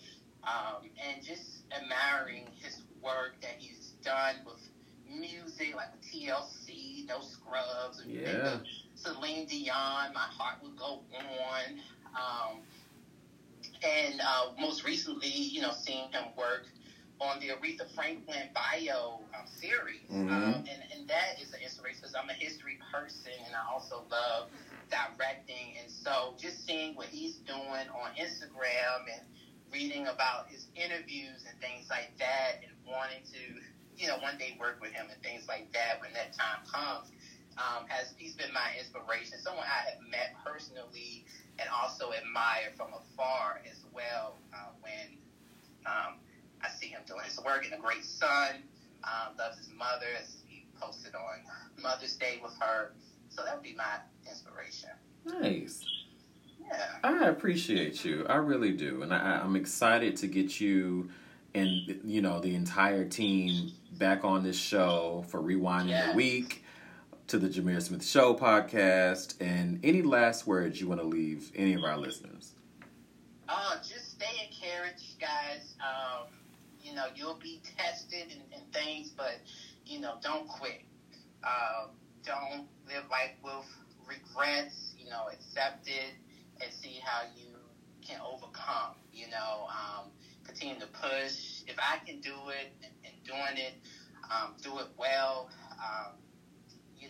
um, 0.45 0.89
and 1.07 1.23
just 1.23 1.64
admiring 1.71 2.47
his 2.62 2.83
work 3.03 3.35
that 3.43 3.57
he's 3.59 3.91
done 4.03 4.37
with 4.47 4.71
music, 5.07 5.75
like 5.77 5.89
TLC, 6.01 7.07
No 7.07 7.21
Scrubs, 7.21 8.01
and 8.01 8.11
Yeah. 8.11 8.59
Celine 8.95 9.47
Dion, 9.47 10.12
My 10.14 10.21
Heart 10.21 10.62
Will 10.62 10.71
Go 10.73 11.01
On, 11.18 11.81
um, 12.14 12.61
and 13.83 14.20
uh, 14.20 14.47
most 14.59 14.85
recently, 14.85 15.28
you 15.28 15.61
know, 15.62 15.72
seeing 15.72 16.11
him 16.12 16.24
work 16.37 16.66
on 17.20 17.39
the 17.41 17.49
Aretha 17.49 17.89
Franklin 17.95 18.49
bio 18.55 19.20
um, 19.35 19.47
series. 19.47 20.09
Mhm. 20.11 20.31
Um, 20.31 20.55
and, 20.55 20.83
and 20.95 21.09
that 21.09 21.41
is 21.41 21.53
an 21.53 21.61
inspiration 21.62 22.01
because 22.01 22.14
I'm 22.14 22.28
a 22.31 22.35
history 22.35 22.78
person 22.93 23.33
and 23.47 23.55
I 23.55 23.72
also 23.72 24.05
love 24.11 24.49
directing. 24.91 25.76
And 25.81 25.91
so 25.91 26.35
just 26.39 26.66
seeing 26.66 26.95
what 26.95 27.07
he's 27.07 27.37
doing 27.37 27.61
on 27.93 28.11
Instagram 28.18 29.05
and 29.12 29.22
reading 29.72 30.07
about 30.09 30.49
his 30.49 30.66
interviews 30.74 31.45
and 31.49 31.59
things 31.61 31.89
like 31.91 32.12
that 32.18 32.61
and 32.64 32.72
wanting 32.89 33.22
to, 33.33 33.61
you 33.97 34.09
know, 34.09 34.16
one 34.18 34.37
day 34.39 34.57
work 34.59 34.78
with 34.81 34.93
him 34.93 35.07
and 35.12 35.22
things 35.22 35.47
like 35.47 35.70
that 35.72 36.01
when 36.01 36.12
that 36.14 36.33
time 36.33 36.64
comes. 36.66 37.12
Um, 37.61 37.85
has 37.89 38.15
he's 38.17 38.35
been 38.35 38.53
my 38.53 38.73
inspiration. 38.79 39.39
Someone 39.39 39.67
I 39.67 39.91
have 39.91 40.01
met 40.11 40.35
personally 40.45 41.25
and 41.59 41.69
also 41.69 42.13
admire 42.13 42.73
from 42.77 42.89
afar 42.95 43.61
as 43.71 43.85
well. 43.93 44.37
Uh, 44.55 44.73
when 44.81 45.19
um, 45.87 46.15
I 46.63 46.69
see 46.69 46.89
him 46.89 47.01
doing 47.07 47.25
his 47.25 47.39
work 47.45 47.65
and 47.65 47.75
a 47.75 47.79
great 47.79 48.05
son, 48.05 48.63
um, 49.05 49.37
loves 49.39 49.59
his 49.59 49.71
mother. 49.77 50.07
As 50.21 50.39
he 50.47 50.65
posted 50.81 51.15
on 51.15 51.83
Mother's 51.83 52.17
Day 52.17 52.41
with 52.43 52.55
her, 52.61 52.93
so 53.29 53.45
that 53.45 53.55
would 53.55 53.63
be 53.63 53.75
my 53.75 53.99
inspiration. 54.29 54.91
Nice. 55.25 55.85
Yeah. 56.61 56.87
I 57.03 57.27
appreciate 57.29 58.05
you. 58.05 58.27
I 58.29 58.37
really 58.37 58.73
do, 58.73 59.03
and 59.03 59.13
I, 59.13 59.41
I'm 59.43 59.57
excited 59.57 60.17
to 60.19 60.27
get 60.27 60.61
you 60.61 61.11
and 61.53 62.01
you 62.05 62.23
know 62.23 62.39
the 62.41 62.55
entire 62.55 63.05
team 63.05 63.73
back 63.99 64.25
on 64.25 64.45
this 64.45 64.57
show 64.57 65.25
for 65.29 65.41
rewinding 65.41 65.89
Yes. 65.89 66.11
the 66.11 66.17
week 66.17 66.63
to 67.31 67.39
the 67.39 67.49
Jameer 67.49 67.81
Smith 67.81 68.05
Show 68.05 68.35
podcast. 68.35 69.35
And 69.41 69.78
any 69.85 70.03
last 70.03 70.49
words 70.49 70.81
you 70.81 70.89
want 70.89 71.01
to 71.01 71.07
leave 71.07 71.53
any 71.55 71.74
of 71.74 71.85
our 71.85 71.97
listeners? 71.97 72.55
Uh, 73.49 73.76
just 73.76 74.11
stay 74.11 74.51
encouraged, 74.51 75.20
guys. 75.20 75.76
Um, 75.78 76.26
you 76.83 76.93
know, 76.93 77.05
you'll 77.14 77.39
be 77.41 77.62
tested 77.78 78.33
and, 78.33 78.43
and 78.53 78.72
things, 78.72 79.11
but 79.11 79.39
you 79.87 80.01
know, 80.01 80.14
don't 80.20 80.49
quit. 80.49 80.83
Uh, 81.45 81.87
don't 82.26 82.66
live 82.89 83.05
life 83.09 83.37
with 83.45 83.64
regrets. 84.09 84.97
You 84.99 85.09
know, 85.09 85.28
accept 85.33 85.87
it 85.87 86.14
and 86.61 86.72
see 86.72 87.01
how 87.01 87.28
you 87.37 87.55
can 88.05 88.20
overcome. 88.20 88.97
You 89.12 89.31
know, 89.31 89.68
um, 89.68 90.11
continue 90.43 90.81
to 90.81 90.89
push. 90.89 91.62
If 91.68 91.76
I 91.78 92.05
can 92.05 92.18
do 92.20 92.35
it 92.49 92.72
and, 92.83 92.93
and 93.05 93.14
doing 93.24 93.64
it, 93.64 93.74
um, 94.28 94.55
do 94.61 94.81
it 94.81 94.89
well. 94.99 95.49
Um, 95.78 96.14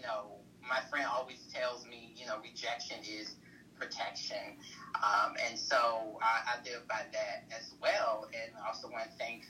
you 0.00 0.06
know, 0.06 0.32
my 0.66 0.80
friend 0.88 1.06
always 1.12 1.44
tells 1.52 1.86
me, 1.86 2.14
you 2.16 2.26
know, 2.26 2.36
rejection 2.42 2.96
is 3.04 3.36
protection. 3.78 4.56
Um, 4.96 5.34
and 5.46 5.58
so 5.58 6.18
I, 6.22 6.56
I 6.56 6.64
live 6.64 6.88
by 6.88 7.04
that 7.12 7.44
as 7.54 7.72
well. 7.82 8.26
And 8.32 8.52
I 8.56 8.66
also 8.66 8.88
want 8.88 9.04
to 9.04 9.10
thank 9.18 9.44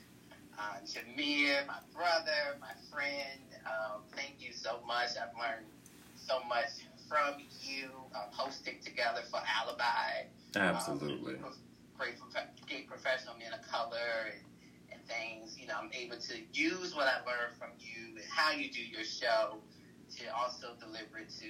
uh, 0.59 0.83
Jameer, 0.83 1.65
my 1.67 1.79
brother, 1.95 2.59
my 2.59 2.73
friend. 2.91 3.39
Um, 3.65 4.01
thank 4.13 4.35
you 4.39 4.51
so 4.51 4.79
much. 4.85 5.11
I've 5.15 5.35
learned 5.39 5.67
so 6.15 6.39
much 6.49 6.83
from 7.07 7.41
you 7.61 7.89
um, 8.15 8.27
hosting 8.31 8.75
together 8.83 9.21
for 9.29 9.39
Alibi. 9.39 10.27
Absolutely. 10.55 11.35
Um, 11.35 11.53
great, 11.97 12.15
great 12.67 12.87
professional 12.87 13.35
men 13.37 13.53
of 13.53 13.65
color 13.69 14.31
and, 14.31 14.43
and 14.91 15.01
things. 15.07 15.57
You 15.57 15.67
know, 15.67 15.75
I'm 15.81 15.91
able 15.93 16.17
to 16.17 16.35
use 16.53 16.93
what 16.93 17.07
I 17.07 17.23
learned 17.25 17.55
from 17.57 17.69
you 17.79 18.15
and 18.15 18.25
how 18.29 18.51
you 18.51 18.69
do 18.69 18.83
your 18.83 19.05
show 19.05 19.61
to 20.23 20.35
also 20.35 20.67
deliver 20.79 21.19
it 21.19 21.29
to 21.39 21.47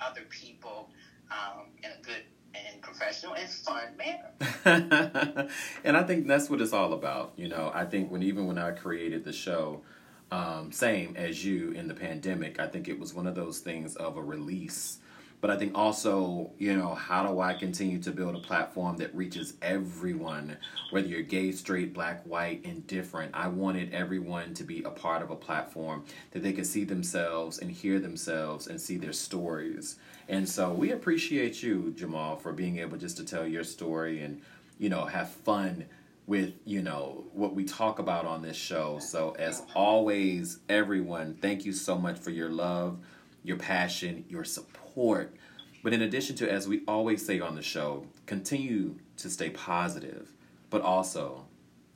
other 0.00 0.22
people 0.30 0.90
um, 1.30 1.66
in 1.82 1.90
a 1.90 2.02
good 2.02 2.22
and 2.54 2.82
professional 2.82 3.34
and 3.34 3.48
fun 3.48 3.84
manner. 3.96 5.48
and 5.84 5.96
I 5.96 6.02
think 6.02 6.26
that's 6.26 6.50
what 6.50 6.60
it's 6.60 6.72
all 6.72 6.92
about. 6.92 7.32
You 7.36 7.48
know, 7.48 7.70
I 7.74 7.84
think 7.84 8.10
when 8.10 8.22
even 8.22 8.46
when 8.46 8.58
I 8.58 8.72
created 8.72 9.24
the 9.24 9.32
show, 9.32 9.82
um, 10.30 10.72
same 10.72 11.16
as 11.16 11.44
you 11.44 11.70
in 11.72 11.88
the 11.88 11.94
pandemic, 11.94 12.60
I 12.60 12.66
think 12.66 12.88
it 12.88 12.98
was 12.98 13.14
one 13.14 13.26
of 13.26 13.34
those 13.34 13.60
things 13.60 13.96
of 13.96 14.16
a 14.16 14.22
release. 14.22 14.98
But 15.42 15.50
I 15.50 15.56
think 15.58 15.76
also, 15.76 16.52
you 16.56 16.76
know, 16.76 16.94
how 16.94 17.26
do 17.26 17.40
I 17.40 17.54
continue 17.54 17.98
to 18.04 18.12
build 18.12 18.36
a 18.36 18.38
platform 18.38 18.96
that 18.98 19.12
reaches 19.12 19.54
everyone, 19.60 20.56
whether 20.90 21.08
you're 21.08 21.22
gay, 21.22 21.50
straight, 21.50 21.92
black, 21.92 22.22
white, 22.24 22.64
indifferent? 22.64 23.32
I 23.34 23.48
wanted 23.48 23.92
everyone 23.92 24.54
to 24.54 24.62
be 24.62 24.84
a 24.84 24.90
part 24.90 25.20
of 25.20 25.32
a 25.32 25.36
platform 25.36 26.04
that 26.30 26.44
they 26.44 26.52
could 26.52 26.66
see 26.66 26.84
themselves 26.84 27.58
and 27.58 27.72
hear 27.72 27.98
themselves 27.98 28.68
and 28.68 28.80
see 28.80 28.96
their 28.96 29.12
stories. 29.12 29.96
And 30.28 30.48
so 30.48 30.72
we 30.72 30.92
appreciate 30.92 31.60
you, 31.60 31.92
Jamal, 31.96 32.36
for 32.36 32.52
being 32.52 32.78
able 32.78 32.96
just 32.96 33.16
to 33.16 33.24
tell 33.24 33.44
your 33.44 33.64
story 33.64 34.22
and, 34.22 34.40
you 34.78 34.90
know, 34.90 35.06
have 35.06 35.28
fun 35.28 35.86
with, 36.28 36.52
you 36.64 36.82
know, 36.82 37.24
what 37.32 37.52
we 37.52 37.64
talk 37.64 37.98
about 37.98 38.26
on 38.26 38.42
this 38.42 38.56
show. 38.56 39.00
So 39.00 39.34
as 39.40 39.62
always, 39.74 40.60
everyone, 40.68 41.34
thank 41.42 41.64
you 41.64 41.72
so 41.72 41.98
much 41.98 42.18
for 42.20 42.30
your 42.30 42.50
love, 42.50 42.98
your 43.42 43.56
passion, 43.56 44.24
your 44.28 44.44
support. 44.92 45.34
But 45.82 45.92
in 45.92 46.02
addition 46.02 46.36
to, 46.36 46.50
as 46.50 46.68
we 46.68 46.82
always 46.86 47.24
say 47.24 47.40
on 47.40 47.54
the 47.54 47.62
show, 47.62 48.06
continue 48.26 48.96
to 49.16 49.30
stay 49.30 49.50
positive, 49.50 50.28
but 50.70 50.82
also 50.82 51.46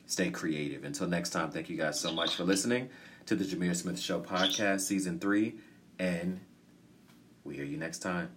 stay 0.06 0.30
creative. 0.30 0.84
Until 0.84 1.06
next 1.06 1.30
time, 1.30 1.50
thank 1.50 1.68
you 1.68 1.76
guys 1.76 2.00
so 2.00 2.12
much 2.12 2.34
for 2.34 2.44
listening 2.44 2.88
to 3.26 3.36
the 3.36 3.44
Jameer 3.44 3.76
Smith 3.76 4.00
Show 4.00 4.20
podcast, 4.20 4.80
season 4.80 5.18
three, 5.18 5.56
and 5.98 6.40
we 7.44 7.54
hear 7.54 7.64
you 7.64 7.76
next 7.76 8.00
time. 8.00 8.30